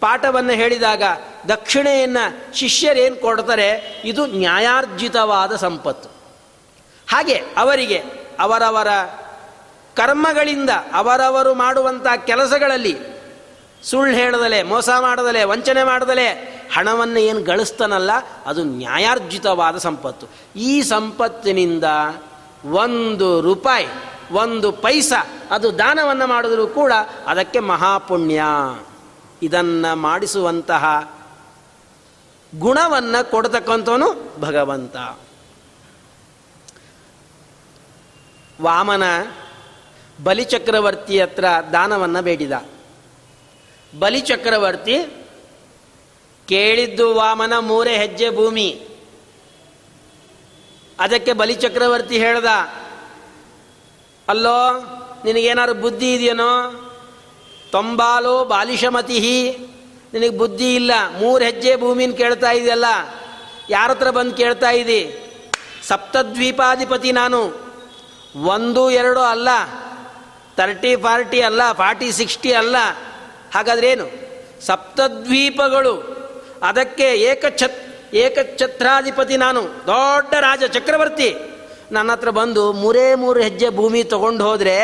ಪಾಠವನ್ನು 0.00 0.52
ಹೇಳಿದಾಗ 0.52 1.02
ದಕ್ಷಿಣೆಯನ್ನು 1.48 2.56
ಶಿಷ್ಯರೇನು 2.56 3.16
ಕೊಡ್ತಾರೆ? 3.16 4.02
ಇದು 4.04 4.26
ನ್ಯಾಯಾರ್ಜಿತವಾದ 4.26 5.56
ಸಂಪತ್ತು. 5.56 6.08
ಹಾಗೆ 7.10 7.34
ಅವರಿಗೆ 7.56 8.02
ಅವರವರ 8.40 8.88
ಕರ್ಮಗಳಿಂದ 9.96 10.70
ಅವರವರು 10.92 11.54
ಮಾಡುವಂಥ 11.54 12.06
ಕೆಲಸಗಳಲ್ಲಿ 12.26 12.98
ಸುಳ್ಳು 13.82 14.16
ಹೇಳದಲೆ, 14.16 14.62
ಮೋಸ 14.62 14.88
ಮಾಡದಲೆ, 15.00 15.44
ವಂಚನೆ 15.44 15.84
ಮಾಡದಲೆ 15.84 16.28
ಹಣವನ್ನು 16.74 17.20
ಏನು 17.20 17.42
ಗಳಿಸ್ತಾನಲ್ಲ, 17.42 18.10
ಅದು 18.46 18.64
ನ್ಯಾಯಾರ್ಜಿತವಾದ 18.64 19.78
ಸಂಪತ್ತು. 19.78 20.26
ಈ 20.56 20.82
ಸಂಪತ್ತಿನಿಂದ 20.82 21.84
ಒಂದು 22.64 23.40
ರೂಪಾಯಿ, 23.40 23.86
ಒಂದು 24.32 24.72
ಪೈಸ, 24.72 25.12
ಅದು 25.50 25.78
ದಾನವನ್ನು 25.78 26.26
ಮಾಡಿದರೂ 26.26 26.66
ಕೂಡ 26.66 26.92
ಅದಕ್ಕೆ 27.26 27.58
ಮಹಾಪುಣ್ಯ. 27.58 28.42
ಇದನ್ನು 29.42 29.96
ಮಾಡಿಸುವಂತಹ 29.96 31.14
ಗುಣವನ್ನು 32.58 33.30
ಕೊಡತಕ್ಕಂಥವನು 33.30 34.40
ಭಗವಂತ. 34.40 34.96
ವಾಮನ 38.62 39.02
ಬಲಿಚಕ್ರವರ್ತಿ 40.24 41.20
ಹತ್ರ 41.20 41.44
ದಾನವನ್ನು 41.72 42.22
ಬೇಡಿದ. 42.22 42.52
ಬಲಿಚಕ್ರವರ್ತಿ 43.98 45.26
ಕೇಳಿದ್ದು 46.48 47.14
ವಾಮನ 47.14 47.52
ಮೂರೇ 47.58 47.96
ಹೆಜ್ಜೆ 47.96 48.30
ಭೂಮಿ. 48.30 48.88
ಅದಕ್ಕೆ 51.02 51.32
ಬಲಿಚಕ್ರವರ್ತಿ 51.32 52.16
ಹೇಳ್ದ, 52.18 52.48
ಅಲ್ಲೋ, 54.28 54.58
ನಿನಗೇನಾದ್ರು 55.24 55.74
ಬುದ್ಧಿ 55.74 56.14
ಇದೆಯೇನೋ? 56.14 56.52
ತೊಂಬಾಲೋ 57.72 58.44
ಬಾಲಿಶಮತಿ 58.44 59.18
ನಿನಗೆ 60.12 60.34
ಬುದ್ಧಿ 60.38 60.74
ಇಲ್ಲ, 60.74 60.92
ಮೂರು 61.18 61.44
ಹೆಜ್ಜೆ 61.44 61.76
ಭೂಮಿನ 61.76 62.12
ಕೇಳ್ತಾ 62.12 62.50
ಇದೆಯಲ್ಲ, 62.50 62.88
ಯಾರ 63.70 63.90
ಹತ್ರ 63.90 64.10
ಬಂದು 64.10 64.34
ಕೇಳ್ತಾ 64.34 64.70
ಇದ್ದಿ 64.70 65.02
ಸಪ್ತದ್ವೀಪಾಧಿಪತಿ 65.88 67.12
ನಾನು. 67.12 67.40
ಒಂದು, 68.46 68.90
ಎರಡು 68.90 69.20
ಅಲ್ಲ, 69.20 69.48
ತರ್ಟಿ, 70.56 70.96
ಫಾರ್ಟಿ 70.96 71.40
ಅಲ್ಲ, 71.40 71.62
ಫಾರ್ಟಿ, 71.72 72.12
ಸಿಕ್ಸ್ಟಿ 72.12 72.52
ಅಲ್ಲ, 72.52 72.76
ಹಾಗಾದ್ರೇನು? 73.54 74.06
ಸಪ್ತದ್ವೀಪಗಳು, 74.66 75.94
ಅದಕ್ಕೆ 76.62 77.08
ಏಕಛತ್ 77.22 77.80
ಏಕಛತ್ರಾಧಿಪತಿ 78.12 79.36
ನಾನು, 79.36 79.62
ದೊಡ್ಡ 79.62 80.34
ರಾಜ 80.40 80.64
ಚಕ್ರವರ್ತಿ. 80.64 81.30
ನನ್ನ 81.92 82.12
ಹತ್ರ 82.12 82.30
ಬಂದು 82.30 82.72
ಮೂರೇ 82.72 83.14
ಮೂರು 83.14 83.40
ಹೆಜ್ಜೆ 83.40 83.68
ಭೂಮಿ 83.68 84.04
ತಗೊಂಡು 84.04 84.44
ಹೋದರೆ, 84.44 84.76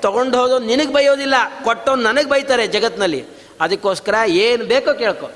ತಗೊಂಡು 0.00 0.38
ಹೋದೋ 0.38 0.58
ನಿನಗೆ 0.58 0.92
ಬೈಯೋದಿಲ್ಲ 0.92 1.34
ಕೊಟ್ಟೋ 1.64 1.94
ನನಗೆ 1.94 2.28
ಬೈತಾರೆ 2.28 2.66
ಜಗತ್ತಿನಲ್ಲಿ 2.66 3.20
ಅದಕ್ಕೋಸ್ಕರ 3.60 4.14
ಏನು 4.28 4.64
ಬೇಕೋ 4.64 4.92
ಕೇಳ್ಕೊ. 4.94 5.28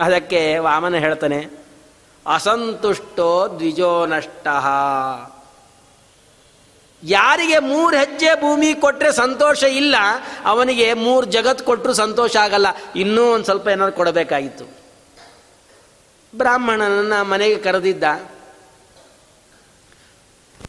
ಅದಕ್ಕೆ 0.00 0.58
ವಾಮನ 0.58 0.94
ಹೇಳ್ತಾನೆ, 0.94 1.40
ಅಸಂತುಷ್ಟೋ 2.26 3.48
ದ್ವಿಜೋ 3.58 4.06
ನಷ್ಟ. 4.06 4.46
ಯಾರಿಗೆ 7.02 7.58
ಮೂರು 7.58 7.96
ಹೆಜ್ಜೆ 7.96 8.40
ಭೂಮಿ 8.40 8.74
ಕೊಟ್ಟರೆ 8.74 9.12
ಸಂತೋಷ 9.12 9.62
ಇಲ್ಲ, 9.62 9.96
ಅವನಿಗೆ 10.46 10.94
ಮೂರು 10.94 11.26
ಜಗತ್ತು 11.26 11.64
ಕೊಟ್ಟರು 11.64 11.94
ಸಂತೋಷ 11.94 12.36
ಆಗಲ್ಲ. 12.36 12.66
ಇನ್ನೂ 12.96 13.24
ಒಂದು 13.32 13.44
ಸ್ವಲ್ಪ 13.44 13.68
ಏನಾದ್ರು 13.68 13.96
ಕೊಡಬೇಕಾಗಿತ್ತು. 13.96 14.81
ಬ್ರಾಹ್ಮಣನನ್ನು 16.34 17.24
ಮನೆಗೆ 17.24 17.58
ಕರೆದಿದ್ದ. 17.58 18.04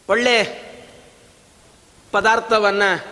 ಒಳ್ಳೆ 0.08 0.36
ಪದಾರ್ಥವನ್ನು 2.12 3.04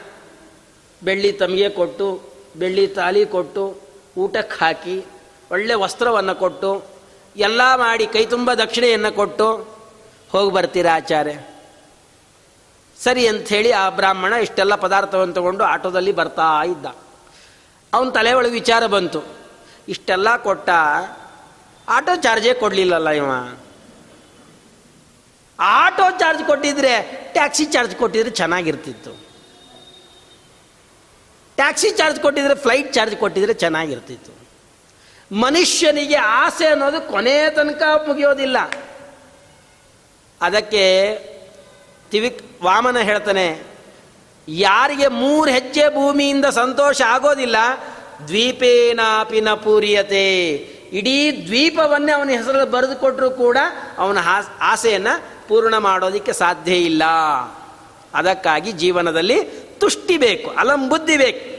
ಬೆಳ್ಳಿ 1.02 1.32
ತಮಗೆ 1.32 1.68
ಕೊಟ್ಟು, 1.68 2.32
ಬೆಳ್ಳಿ 2.56 2.86
ತಾಲಿ 2.86 3.26
ಕೊಟ್ಟು, 3.26 3.80
ಊಟಕ್ಕೆ 4.18 4.64
ಹಾಕಿ, 4.64 5.04
ಒಳ್ಳೆ 5.50 5.74
ವಸ್ತ್ರವನ್ನು 5.74 6.34
ಕೊಟ್ಟು, 6.34 6.86
ಎಲ್ಲ 7.36 7.74
ಮಾಡಿ 7.74 8.06
ಕೈ 8.06 8.26
ತುಂಬ 8.26 8.52
ದಕ್ಷಿಣೆಯನ್ನು 8.52 9.12
ಕೊಟ್ಟು 9.12 9.76
ಹೋಗಿ 10.32 10.52
ಬರ್ತೀರಾ 10.52 10.96
ಆಚಾರ್ಯ? 10.96 11.38
ಸರಿ 12.98 13.28
ಅಂಥೇಳಿ 13.28 13.72
ಆ 13.72 13.90
ಬ್ರಾಹ್ಮಣ 13.90 14.32
ಇಷ್ಟೆಲ್ಲ 14.32 14.74
ಪದಾರ್ಥವನ್ನು 14.74 15.34
ತಗೊಂಡು 15.34 15.64
ಆಟೋದಲ್ಲಿ 15.64 16.12
ಬರ್ತಾ 16.12 16.64
ಇದ್ದ. 16.64 16.86
ಅವನ 17.92 18.10
ತಲೆ 18.10 18.32
ಒಳಗೆ 18.32 18.52
ವಿಚಾರ 18.52 18.86
ಬಂತು. 18.86 19.22
ಇಷ್ಟೆಲ್ಲ 19.88 20.36
ಕೊಟ್ಟ 20.36 20.68
ಆಟೋ 21.88 22.16
ಚಾರ್ಜೇ 22.16 22.54
ಕೊಡಲಿಲ್ಲಲ್ಲ 22.54 23.10
ಇವ. 23.10 23.30
ಆಟೋ 25.58 26.18
ಚಾರ್ಜ್ 26.18 26.44
ಕೊಟ್ಟಿದ್ರೆ 26.44 27.02
ಟ್ಯಾಕ್ಸಿ 27.32 27.64
ಚಾರ್ಜ್ 27.64 27.96
ಕೊಟ್ಟಿದ್ರೆ 27.96 28.30
ಚೆನ್ನಾಗಿರ್ತಿತ್ತು. 28.30 29.12
ಟ್ಯಾಕ್ಸಿ 31.56 31.90
ಚಾರ್ಜ್ 31.90 32.20
ಕೊಟ್ಟಿದ್ರೆ 32.20 32.54
ಫ್ಲೈಟ್ 32.54 32.92
ಚಾರ್ಜ್ 32.92 33.16
ಕೊಟ್ಟಿದ್ರೆ 33.16 33.54
ಚೆನ್ನಾಗಿರ್ತಿತ್ತು. 33.54 34.32
ಮನುಷ್ಯನಿಗೆ 35.36 36.14
ಆಸೆ 36.14 36.66
ಅನ್ನೋದು 36.66 37.00
ಕೊನೆ 37.00 37.50
ತನಕ 37.50 37.82
ಮುಗಿಯೋದಿಲ್ಲ. 38.08 38.58
ಅದಕ್ಕೆ 40.40 40.84
ತಿವಿಕ್ 42.10 42.64
ವಾಮನ 42.64 42.98
ಹೇಳ್ತಾನೆ, 42.98 43.62
ಯಾರಿಗೆ 44.48 45.08
ಮೂರು 45.08 45.50
ಹೆಜ್ಜೆ 45.50 45.94
ಭೂಮಿಯಿಂದ 45.94 46.44
ಸಂತೋಷ 46.44 47.02
ಆಗೋದಿಲ್ಲ 47.02 47.56
ದ್ವೀಪೇನಾಪಿನ 48.26 49.54
ಪೂರ್ಯತೆ. 49.54 50.28
ಇಡೀ 50.92 51.46
ದ್ವೀಪವನ್ನೇ 51.46 52.12
ಅವನ 52.12 52.28
ಹೆಸರಲ್ಲಿ 52.28 52.70
ಬರೆದು 52.70 52.96
ಕೊಟ್ಟರು 52.96 53.30
ಕೂಡ 53.30 53.56
ಅವನ 53.98 54.18
ಆಸೆಯನ್ನು 54.60 55.48
ಪೂರ್ಣ 55.48 55.76
ಮಾಡೋದಕ್ಕೆ 55.76 56.32
ಸಾಧ್ಯ 56.32 56.74
ಇಲ್ಲ. 56.74 57.02
ಅದಕ್ಕಾಗಿ 58.14 58.72
ಜೀವನದಲ್ಲಿ 58.72 59.44
ತುಷ್ಟಿ 59.78 60.18
ಬೇಕು 60.18 60.50
ಅಲಂಬುದ್ಧಿ 60.50 61.16
ಬೇಕು. 61.16 61.52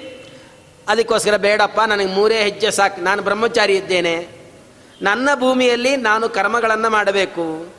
ಅದಕ್ಕೋಸ್ಕರ 0.91 1.37
ಬೇಡಪ್ಪ, 1.37 1.81
ನನಗೆ 1.81 2.07
ಮೂರೇ 2.07 2.43
ಹೆಜ್ಜೆ 2.43 2.71
ಸಾಕು, 2.71 3.01
ನಾನು 3.01 3.21
ಬ್ರಹ್ಮಚಾರಿ 3.21 3.73
ಇದ್ದೇನೆ. 3.73 4.27
ನನ್ನ 5.01 5.29
ಭೂಮಿಯಲ್ಲಿ 5.35 5.95
ನಾನು 5.95 6.29
ಕರ್ಮಗಳನ್ನು 6.29 6.89
ಮಾಡಬೇಕು. 6.89 7.75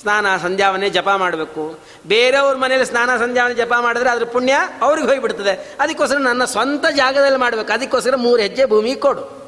ಸ್ನಾನ 0.00 0.36
ಸಂಧ್ಯಾವನೆ 0.36 0.90
ಜಪ 0.90 1.08
ಮಾಡಬೇಕು. 1.16 1.78
ಬೇರೆಯವ್ರ 2.06 2.56
ಮನೇಲಿ 2.56 2.84
ಸ್ನಾನ 2.84 3.16
ಸಂಧ್ಯಾವನೆ 3.16 3.54
ಜಪ 3.54 3.72
ಮಾಡಿದ್ರೆ 3.80 4.10
ಅದ್ರ 4.10 4.24
ಪುಣ್ಯ 4.24 4.54
ಅವ್ರಿಗೆ 4.82 5.08
ಹೋಗಿಬಿಡ್ತದೆ. 5.08 5.76
ಅದಕ್ಕೋಸ್ಕರ 5.80 6.16
ನನ್ನ 6.16 6.44
ಸ್ವಂತ 6.44 6.86
ಜಾಗದಲ್ಲಿ 6.96 7.38
ಮಾಡಬೇಕು. 7.38 7.72
ಅದಕ್ಕೋಸ್ಕರ 7.72 8.16
ಮೂರು 8.16 8.42
ಹೆಜ್ಜೆ 8.42 8.64
ಭೂಮಿ 8.64 8.94
ಕೊಡು. 8.94 9.45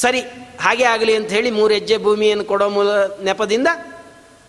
ಸರಿ, 0.00 0.20
ಹಾಗೆ 0.60 0.84
ಆಗಲಿ 0.84 1.12
ಅಂತ 1.16 1.30
ಹೇಳಿ 1.30 1.50
ಮೂರು 1.50 1.72
ಹೆಜ್ಜೆ 1.74 1.96
ಭೂಮಿಯನ್ನು 1.96 2.44
ಕೊಡೋ 2.44 2.66
ಮೂಲ 2.68 2.90
ನೆಪದಿಂದ 3.22 3.68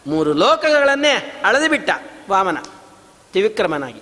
ಮೂರು 0.08 0.34
ಲೋಕಗಳನ್ನೇ 0.34 1.42
ಅಳೆದುಬಿಟ್ಟ 1.46 1.90
ವಾಮನ, 2.30 2.58
ತ್ರಿವಿಕ್ರಮನಾಗಿ. 3.32 4.02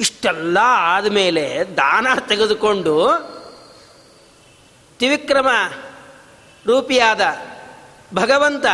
ಇಷ್ಟೆಲ್ಲ 0.00 0.58
ಆದಮೇಲೆ 0.94 1.44
ದಾನ 1.76 2.06
ತೆಗೆದುಕೊಂಡು 2.28 2.94
ತ್ರಿವಿಕ್ರಮ 4.98 5.50
ರೂಪಿಯಾದ 6.66 7.22
ಭಗವಂತ 8.14 8.66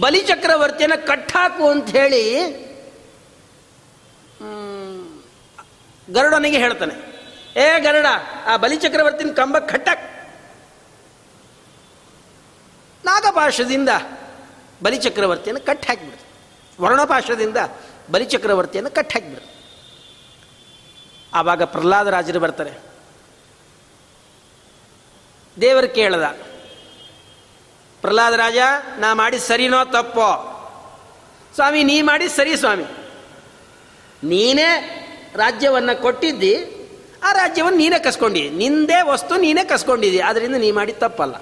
ಬಲಿಚಕ್ರವರ್ತಿಯನ್ನು 0.00 1.06
ಕಟ್ಟಾಕು 1.06 1.64
ಅಂತ 1.70 1.88
ಹೇಳಿ 1.90 2.22
ಗರುಡನಿಗೆ 6.12 6.58
ಹೇಳ್ತಾನೆ. 6.58 7.11
ಏ 7.56 7.80
ಗರಡ, 7.80 8.06
ಆ 8.46 8.56
ಬಲಿಚಕ್ರವರ್ತಿನ 8.56 9.32
ಕಂಬ 9.32 9.58
ಕಟ್ಟಕ್. 9.58 10.04
ನಾಗಪಾಶದಿಂದ 13.04 13.88
ಬಲಿಚಕ್ರವರ್ತಿಯನ್ನು 14.82 15.66
ಕಟ್ಟಿ 15.66 15.88
ಹಾಕಿಬಿಡ್ತು. 15.88 16.24
ವರ್ಣಪಾಶದಿಂದ 16.82 17.56
ಬಲಿಚಕ್ರವರ್ತಿಯನ್ನು 18.10 18.90
ಕಟ್ಟಿ 18.90 19.14
ಹಾಕಿಬಿಡ್ತು. 19.14 19.52
ಆವಾಗ 21.34 21.62
ಪ್ರಹ್ಲಾದರಾಜರು 21.62 22.40
ಬರ್ತಾರೆ. 22.40 22.72
ದೇವರು 25.60 25.94
ಕೇಳದ, 25.94 26.24
ಪ್ರಹ್ಲಾದ 28.00 28.34
ರಾಜ, 28.34 28.56
ನಾ 28.98 29.14
ಮಾಡಿ 29.14 29.38
ಸರಿನೋ 29.38 29.84
ತಪ್ಪೋ? 29.84 30.48
ಸ್ವಾಮಿ, 31.54 31.84
ನೀ 31.84 32.02
ಮಾಡಿ 32.02 32.28
ಸರಿ 32.28 32.56
ಸ್ವಾಮಿ. 32.56 32.84
ನೀನೇ 34.24 34.70
ರಾಜ್ಯವನ್ನು 35.36 36.02
ಕೊಟ್ಟಿದ್ದಿ 36.02 36.71
ಆ 37.22 37.32
ರಾಜ್ಯವನ್ನು 37.32 37.78
ನೀನೇ 37.78 37.98
ಕಸ್ಕೊಂಡಿ 37.98 38.50
ನಿಂದೇ 38.50 39.00
ವಸ್ತು 39.02 39.36
ನೀನೇ 39.36 39.64
ಕಸ್ಕೊಂಡಿದ್ದಿ. 39.64 40.18
ಅದರಿಂದ 40.18 40.54
ನೀ 40.54 40.70
ಮಾಡಿ 40.70 40.92
ತಪ್ಪಲ್ಲ. 40.92 41.34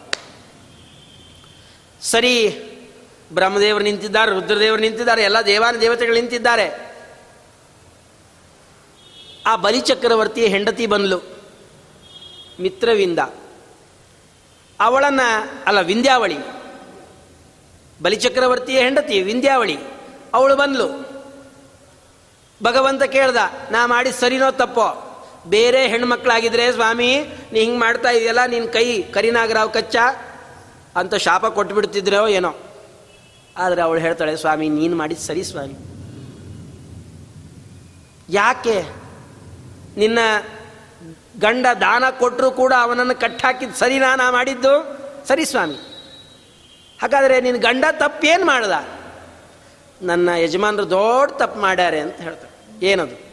ಸರಿ, 2.00 2.66
ಬ್ರಹ್ಮದೇವರು 3.32 3.84
ನಿಂತಿದ್ದಾರೆ, 3.84 4.30
ರುದ್ರದೇವರು 4.30 4.80
ನಿಂತಿದ್ದಾರೆ, 4.80 5.22
ಎಲ್ಲ 5.22 5.40
ದೇವಾನ 5.40 5.76
ದೇವತೆಗಳು 5.76 6.14
ನಿಂತಿದ್ದಾರೆ. 6.14 6.90
ಆ 9.46 9.56
ಬಲಿಚಕ್ರವರ್ತಿಯ 9.56 10.46
ಹೆಂಡತಿ 10.46 10.86
ಬಂದ್ಲು. 10.86 11.18
ಮಿತ್ರವಿಂದ. 12.60 13.18
ಅವಳನ್ನು, 14.80 15.62
ಅಲ್ಲ, 15.66 15.80
ವಿಂಧ್ಯಾವಳಿ. 15.80 16.38
ಬಲಿಚಕ್ರವರ್ತಿಯ 18.02 18.80
ಹೆಂಡತಿ, 18.80 19.22
ವಿಂಧ್ಯಾವಳಿ. 19.22 19.78
ಅವಳು 20.34 20.56
ಬಂದ್ಲು. 20.56 21.10
ಭಗವಂತ 22.62 23.02
ಕೇಳ್ದ, 23.02 23.36
ನಾ 23.70 23.86
ಮಾಡಿ 23.86 24.12
ಸರಿನೋ 24.12 24.50
ತಪ್ಪೋ? 24.50 25.06
ಬೇರೆ 25.46 25.88
ಹೆಣ್ಮಕ್ಳಾಗಿದ್ರೆ, 25.88 26.72
ಸ್ವಾಮಿ, 26.72 27.26
ನೀ 27.52 27.60
ಹಿಂಗೆ 27.60 27.78
ಮಾಡ್ತಾ 27.78 28.10
ಇದೆಯಲ್ಲ 28.10 28.46
ನಿನ್ನ 28.46 28.70
ಕೈ 28.70 29.02
ಕರಿನಾಗರಾವ್ 29.02 29.72
ಕಚ್ಚ 29.72 29.96
ಅಂತ 30.96 31.14
ಶಾಪ 31.14 31.46
ಕೊಟ್ಬಿಡ್ತಿದ್ರೋ 31.46 32.28
ಏನೋ. 32.28 32.54
ಆದರೆ 33.56 33.82
ಅವಳು 33.82 34.00
ಹೇಳ್ತಾಳೆ, 34.00 34.36
ಸ್ವಾಮಿ, 34.36 34.68
ನೀನು 34.68 34.96
ಮಾಡಿದ 34.96 35.18
ಸರಿ, 35.18 35.44
ಸ್ವಾಮಿ. 35.44 35.74
ಯಾಕೆ? 38.28 38.84
ನಿನ್ನ 39.96 40.18
ಗಂಡ 41.40 41.66
ದಾನ 41.80 42.04
ಕೊಟ್ಟರು 42.18 42.50
ಕೂಡ 42.50 42.72
ಅವನನ್ನು 42.80 43.14
ಕಟ್ಟಾಕಿದ್ದು 43.14 43.76
ಸರಿ 43.76 43.98
ನಾ 43.98 44.30
ಮಾಡಿದ್ದು? 44.30 45.00
ಸರಿ, 45.28 45.44
ಸ್ವಾಮಿ. 45.44 45.74
ಹಾಗಾದರೆ 47.02 47.40
ನಿನ್ನ 47.40 47.58
ಗಂಡ 47.58 47.84
ತಪ್ಪೇನು 47.92 48.46
ಮಾಡ್ದ? 48.46 48.70
ನನ್ನ 50.02 50.28
ಯಜಮಾನರು 50.28 50.90
ದೊಡ್ಡ 50.90 51.34
ತಪ್ಪು 51.36 51.60
ಮಾಡ್ಯಾರೆ 51.60 52.00
ಅಂತ 52.00 52.14
ಹೇಳ್ತಾರೆ 52.14 52.86
ಏನದು? 52.86 53.29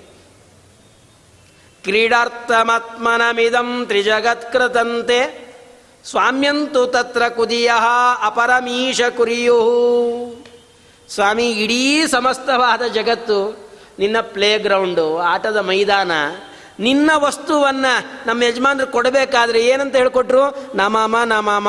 ಕ್ರೀಡಾರ್ಥಮಾತ್ಮನಮಿದಂ 1.88 3.85
ತ್ರಿಜಗತ್ಕೃತಂತೆ 3.88 5.19
ಸ್ವಾಮ್ಯಂತು 6.05 6.88
ತತ್ರ 6.88 7.27
ಕುದಿಯ 7.27 7.71
ಅಪರಮೀಶ 8.23 9.01
ಕುರಿಯು 9.17 9.59
ಸ್ವಾಮಿ 11.09 11.51
ಇಡೀ 11.51 12.07
ಸಮಸ್ತವಾದ 12.07 12.81
ಜಗತ್ತು, 12.81 13.69
ನಿನ್ನ 13.99 14.17
ಪ್ಲೇ 14.21 14.57
ಗ್ರೌಂಡು 14.57 15.17
ಆಟದ 15.17 15.57
ಮೈದಾನ, 15.57 16.11
ನಿನ್ನ 16.79 17.11
ವಸ್ತುವನ್ನು 17.15 17.93
ನಮ್ಮ 18.27 18.43
ಯಜಮಾನರು 18.43 18.88
ಕೊಡಬೇಕಾದ್ರೆ 18.88 19.61
ಏನಂತ 19.65 19.95
ಹೇಳ್ಕೊಟ್ರು? 19.95 20.43
ನಮಮ 20.75 21.15
ನಮಮ. 21.25 21.67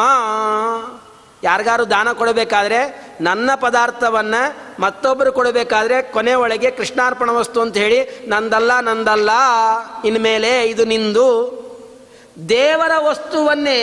ಯಾರಿಗಾರು 1.42 1.84
ದಾನ 1.90 2.08
ಕೊಡಬೇಕಾದ್ರೆ 2.12 2.78
ನನ್ನ 3.20 3.50
ಪದಾರ್ಥವನ್ನು 3.60 4.40
ಮತ್ತೊಬ್ಬರು 4.80 5.30
ಕೊಡಬೇಕಾದ್ರೆ 5.32 5.96
ಕೊನೆ 6.14 6.34
ಒಳಗೆ 6.34 6.70
ಕೃಷ್ಣಾರ್ಪಣ 6.70 7.30
ವಸ್ತು 7.30 7.58
ಅಂತ 7.60 7.76
ಹೇಳಿ, 7.76 8.00
ನಂದಲ್ಲ 8.28 8.72
ನಂದಲ್ಲ, 8.80 9.30
ಇನ್ಮೇಲೆ 10.04 10.50
ಇದು 10.68 10.84
ನಿಂದು. 10.84 11.28
ದೇವರ 12.48 12.92
ವಸ್ತುವನ್ನೇ 13.06 13.80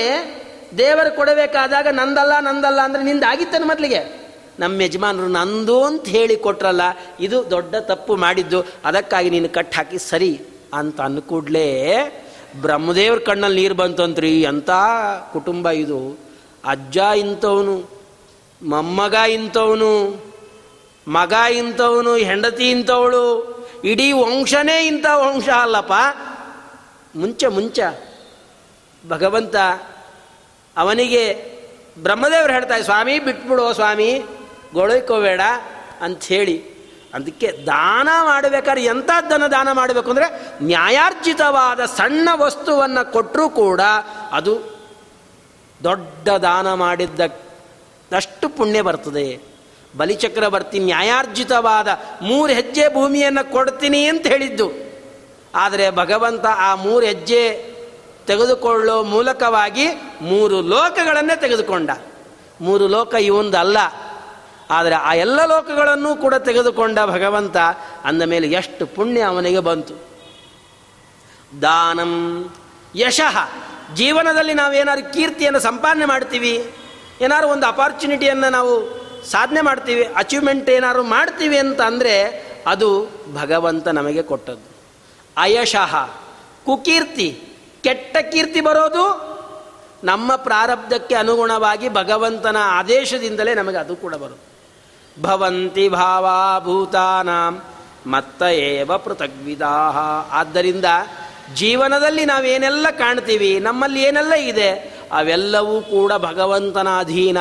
ದೇವರು 0.78 1.16
ಕೊಡಬೇಕಾದಾಗ, 1.16 1.88
ನಂದಲ್ಲ 1.92 2.34
ನಂದಲ್ಲ, 2.40 2.80
ಅಂದರೆ 2.82 3.04
ನಿಂದ 3.04 3.24
ಆಗಿತ್ತನು 3.24 3.66
ಮೊದಲಿಗೆ. 3.66 4.02
ನಮ್ಮ 4.60 4.82
ಯಜಮಾನರು, 4.82 5.28
ನಂದು 5.28 5.84
ಅಂತ 5.84 6.06
ಹೇಳಿ 6.10 6.36
ಕೊಟ್ರಲ್ಲ, 6.36 6.84
ಇದು 7.20 7.38
ದೊಡ್ಡ 7.52 7.76
ತಪ್ಪು 7.76 8.16
ಮಾಡಿದ್ದು, 8.16 8.62
ಅದಕ್ಕಾಗಿ 8.86 9.30
ನೀನು 9.30 9.50
ಕಟ್ 9.50 9.74
ಹಾಕಿ 9.76 9.98
ಸರಿ 9.98 10.34
ಅಂತ 10.74 11.02
ಅನ್ಕೂಡ್ಲೇ 11.02 11.68
ಬ್ರಹ್ಮದೇವ್ರ 12.62 13.20
ಕಣ್ಣಲ್ಲಿ 13.20 13.62
ನೀರು 13.62 13.76
ಬಂತಂತ್ರಿ 13.76 14.42
ಎಂಥ 14.42 14.70
ಕುಟುಂಬ 15.34 15.70
ಇದು. 15.70 16.25
ಅಜ್ಜ 16.66 16.98
ಇಂಥವನು, 16.98 17.90
ಮೊಮ್ಮಗ 18.64 19.14
ಇಂಥವನು, 19.14 20.26
ಮಗ 21.08 21.34
ಇಂಥವನು, 21.52 22.16
ಹೆಂಡತಿ 22.16 22.72
ಇಂಥವಳು, 22.72 23.56
ಇಡೀ 23.84 24.12
ವಂಶನೇ 24.12 24.88
ಇಂಥ 24.88 25.06
ವಂಶ 25.14 25.50
ಅಲ್ಲಪ್ಪ. 25.50 25.94
ಮುಂಚೆ 27.16 27.48
ಮುಂಚ 27.48 27.80
ಭಗವಂತ 29.10 29.56
ಅವನಿಗೆ 30.78 31.56
ಬ್ರಹ್ಮದೇವರು 31.98 32.54
ಹೇಳ್ತಾರೆ 32.54 32.84
ಸ್ವಾಮಿ, 32.84 33.20
ಬಿಟ್ಬಿಡೋ 33.20 33.74
ಸ್ವಾಮಿ 33.74 34.24
ಗೊಳಕೋಬೇಡ 34.74 35.42
ಅಂಥೇಳಿ. 36.02 36.76
ಅದಕ್ಕೆ 37.14 37.52
ದಾನ 37.52 38.10
ಮಾಡಬೇಕಾದ್ರೆ 38.24 38.86
ಎಂಥದ್ದನ್ನು 38.86 39.52
ದಾನ 39.52 39.72
ಮಾಡಬೇಕು 39.72 40.10
ಅಂದರೆ 40.10 40.50
ನ್ಯಾಯಾರ್ಜಿತವಾದ 40.64 41.86
ಸಣ್ಣ 41.86 42.30
ವಸ್ತುವನ್ನು 42.34 43.12
ಕೊಟ್ಟರೂ 43.12 43.50
ಕೂಡ 43.50 43.82
ಅದು 44.32 44.75
ದೊಡ್ಡ 45.86 46.30
ದಾನ 46.30 46.74
ಮಾಡಿದ್ದಷ್ಟು 46.74 48.50
ಪುಣ್ಯ 48.50 48.82
ಬರ್ತದೆ. 48.82 49.56
ಬಲಿಚಕ್ರವರ್ತಿ 49.98 50.80
ನ್ಯಾಯಾರ್ಜಿತವಾದ 50.80 51.88
ಮೂರು 52.22 52.54
ಹೆಜ್ಜೆ 52.54 52.94
ಭೂಮಿಯನ್ನು 52.94 53.52
ಕೊಡ್ತೀನಿ 53.52 54.06
ಅಂತ 54.06 54.28
ಹೇಳಿದ್ದು. 54.28 54.72
ಆದರೆ 55.56 55.92
ಭಗವಂತ 55.92 56.46
ಆ 56.46 56.76
ಮೂರು 56.76 57.06
ಹೆಜ್ಜೆ 57.06 57.76
ತೆಗೆದುಕೊಳ್ಳೋ 58.28 59.04
ಮೂಲಕವಾಗಿ 59.04 59.86
ಮೂರು 60.22 60.62
ಲೋಕಗಳನ್ನೇ 60.62 61.36
ತೆಗೆದುಕೊಂಡ. 61.36 61.90
ಮೂರು 62.62 62.88
ಲೋಕ 62.88 63.14
ಇವೊಂದಲ್ಲ. 63.14 63.78
ಆದರೆ 64.70 64.96
ಆ 64.96 65.14
ಎಲ್ಲ 65.14 65.46
ಲೋಕಗಳನ್ನೂ 65.46 66.16
ಕೂಡ 66.16 66.36
ತೆಗೆದುಕೊಂಡ 66.36 67.00
ಭಗವಂತ 67.06 67.58
ಅಂದ 68.04 68.22
ಮೇಲೆ 68.22 68.48
ಎಷ್ಟು 68.48 68.86
ಪುಣ್ಯ 68.86 69.22
ಅವನಿಗೆ 69.22 69.60
ಬಂತು. 69.60 69.94
ದಾನಂ 71.62 72.46
ಯಶಃ. 72.96 73.38
ಜೀವನದಲ್ಲಿ 73.94 74.54
ನಾವೇನಾದ್ರು 74.54 75.14
ಕೀರ್ತಿಯನ್ನು 75.14 75.60
ಸಂಪಾದನೆ 75.60 76.06
ಮಾಡ್ತೀವಿ, 76.06 76.54
ಏನಾದ್ರು 77.22 77.50
ಒಂದು 77.50 77.66
ಅಪಾರ್ಚುನಿಟಿಯನ್ನು 77.66 78.50
ನಾವು 78.50 78.74
ಸಾಧನೆ 79.32 79.62
ಮಾಡ್ತೀವಿ 79.62 80.04
ಅಚೀವ್ಮೆಂಟ್ 80.04 80.70
ಏನಾದ್ರು 80.70 81.04
ಮಾಡ್ತೀವಿ 81.04 81.58
ಅಂತ 81.58 81.82
ಅಂದರೆ 81.82 82.16
ಅದು 82.68 82.90
ಭಗವಂತ 83.36 83.88
ನಮಗೆ 83.88 84.24
ಕೊಟ್ಟದ್ದು. 84.24 84.68
ಅಯಶಃ, 85.38 85.94
ಕುಕೀರ್ತಿ, 86.66 87.30
ಕೆಟ್ಟ 87.84 88.18
ಕೀರ್ತಿ 88.32 88.62
ಬರೋದು 88.62 89.36
ನಮ್ಮ 90.04 90.36
ಪ್ರಾರಬ್ಧಕ್ಕೆ 90.36 91.16
ಅನುಗುಣವಾಗಿ 91.16 91.90
ಭಗವಂತನ 91.90 92.58
ಆದೇಶದಿಂದಲೇ 92.62 93.54
ನಮಗೆ 93.54 93.78
ಅದು 93.78 93.96
ಕೂಡ 93.96 94.16
ಬರುತ್ತೆ 94.16 95.22
ಭವಂತಿ 95.22 95.90
ಭಾವಾಭೂತಾನಾಂ 95.90 97.62
ಮತ್ತ 98.08 98.42
ಏವ 98.42 98.98
ಪೃಥಗ್ವಿದಾಹ. 98.98 99.98
ಆದ್ದರಿಂದ 100.32 100.86
ಜೀವನದಲ್ಲಿ 101.54 102.26
ನಾವೇನೆಲ್ಲ 102.26 102.88
ಕಾಣ್ತೀವಿ, 102.90 103.60
ನಮ್ಮಲ್ಲಿ 103.60 104.04
ಏನೆಲ್ಲ 104.04 104.34
ಇದೆ, 104.34 104.72
ಅವೆಲ್ಲವೂ 105.12 105.82
ಕೂಡ 105.82 106.14
ಭಗವಂತನ 106.14 106.88
ಅಧೀನ 107.00 107.38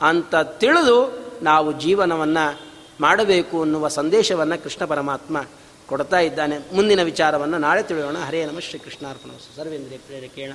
ಅಂತ 0.00 0.36
ತಿಳಿದು 0.36 1.28
ನಾವು 1.42 1.72
ಜೀವನವನ್ನು 1.72 2.60
ಮಾಡಬೇಕು 3.00 3.62
ಅನ್ನುವ 3.62 3.88
ಸಂದೇಶವನ್ನು 3.88 4.62
ಕೃಷ್ಣ 4.62 4.84
ಪರಮಾತ್ಮ 4.84 5.44
ಕೊಡ್ತಾ 5.86 6.18
ಇದ್ದಾನೆ. 6.18 6.58
ಮುಂದಿನ 6.58 7.02
ವಿಚಾರವನ್ನು 7.02 7.58
ನಾಳೆ 7.58 7.82
ತಿಳಿಯೋಣ. 7.82 8.16
ಹರೇ 8.16 8.44
ನಮ 8.44 8.58
ಶ್ರೀ 8.58 8.78
ಕೃಷ್ಣಾರ್ಪಣ 8.78 9.30
ಸರ್ವೇಂದ್ರಿಯ 9.56 9.98
ಪ್ರೇರಕೇಣ 9.98 10.52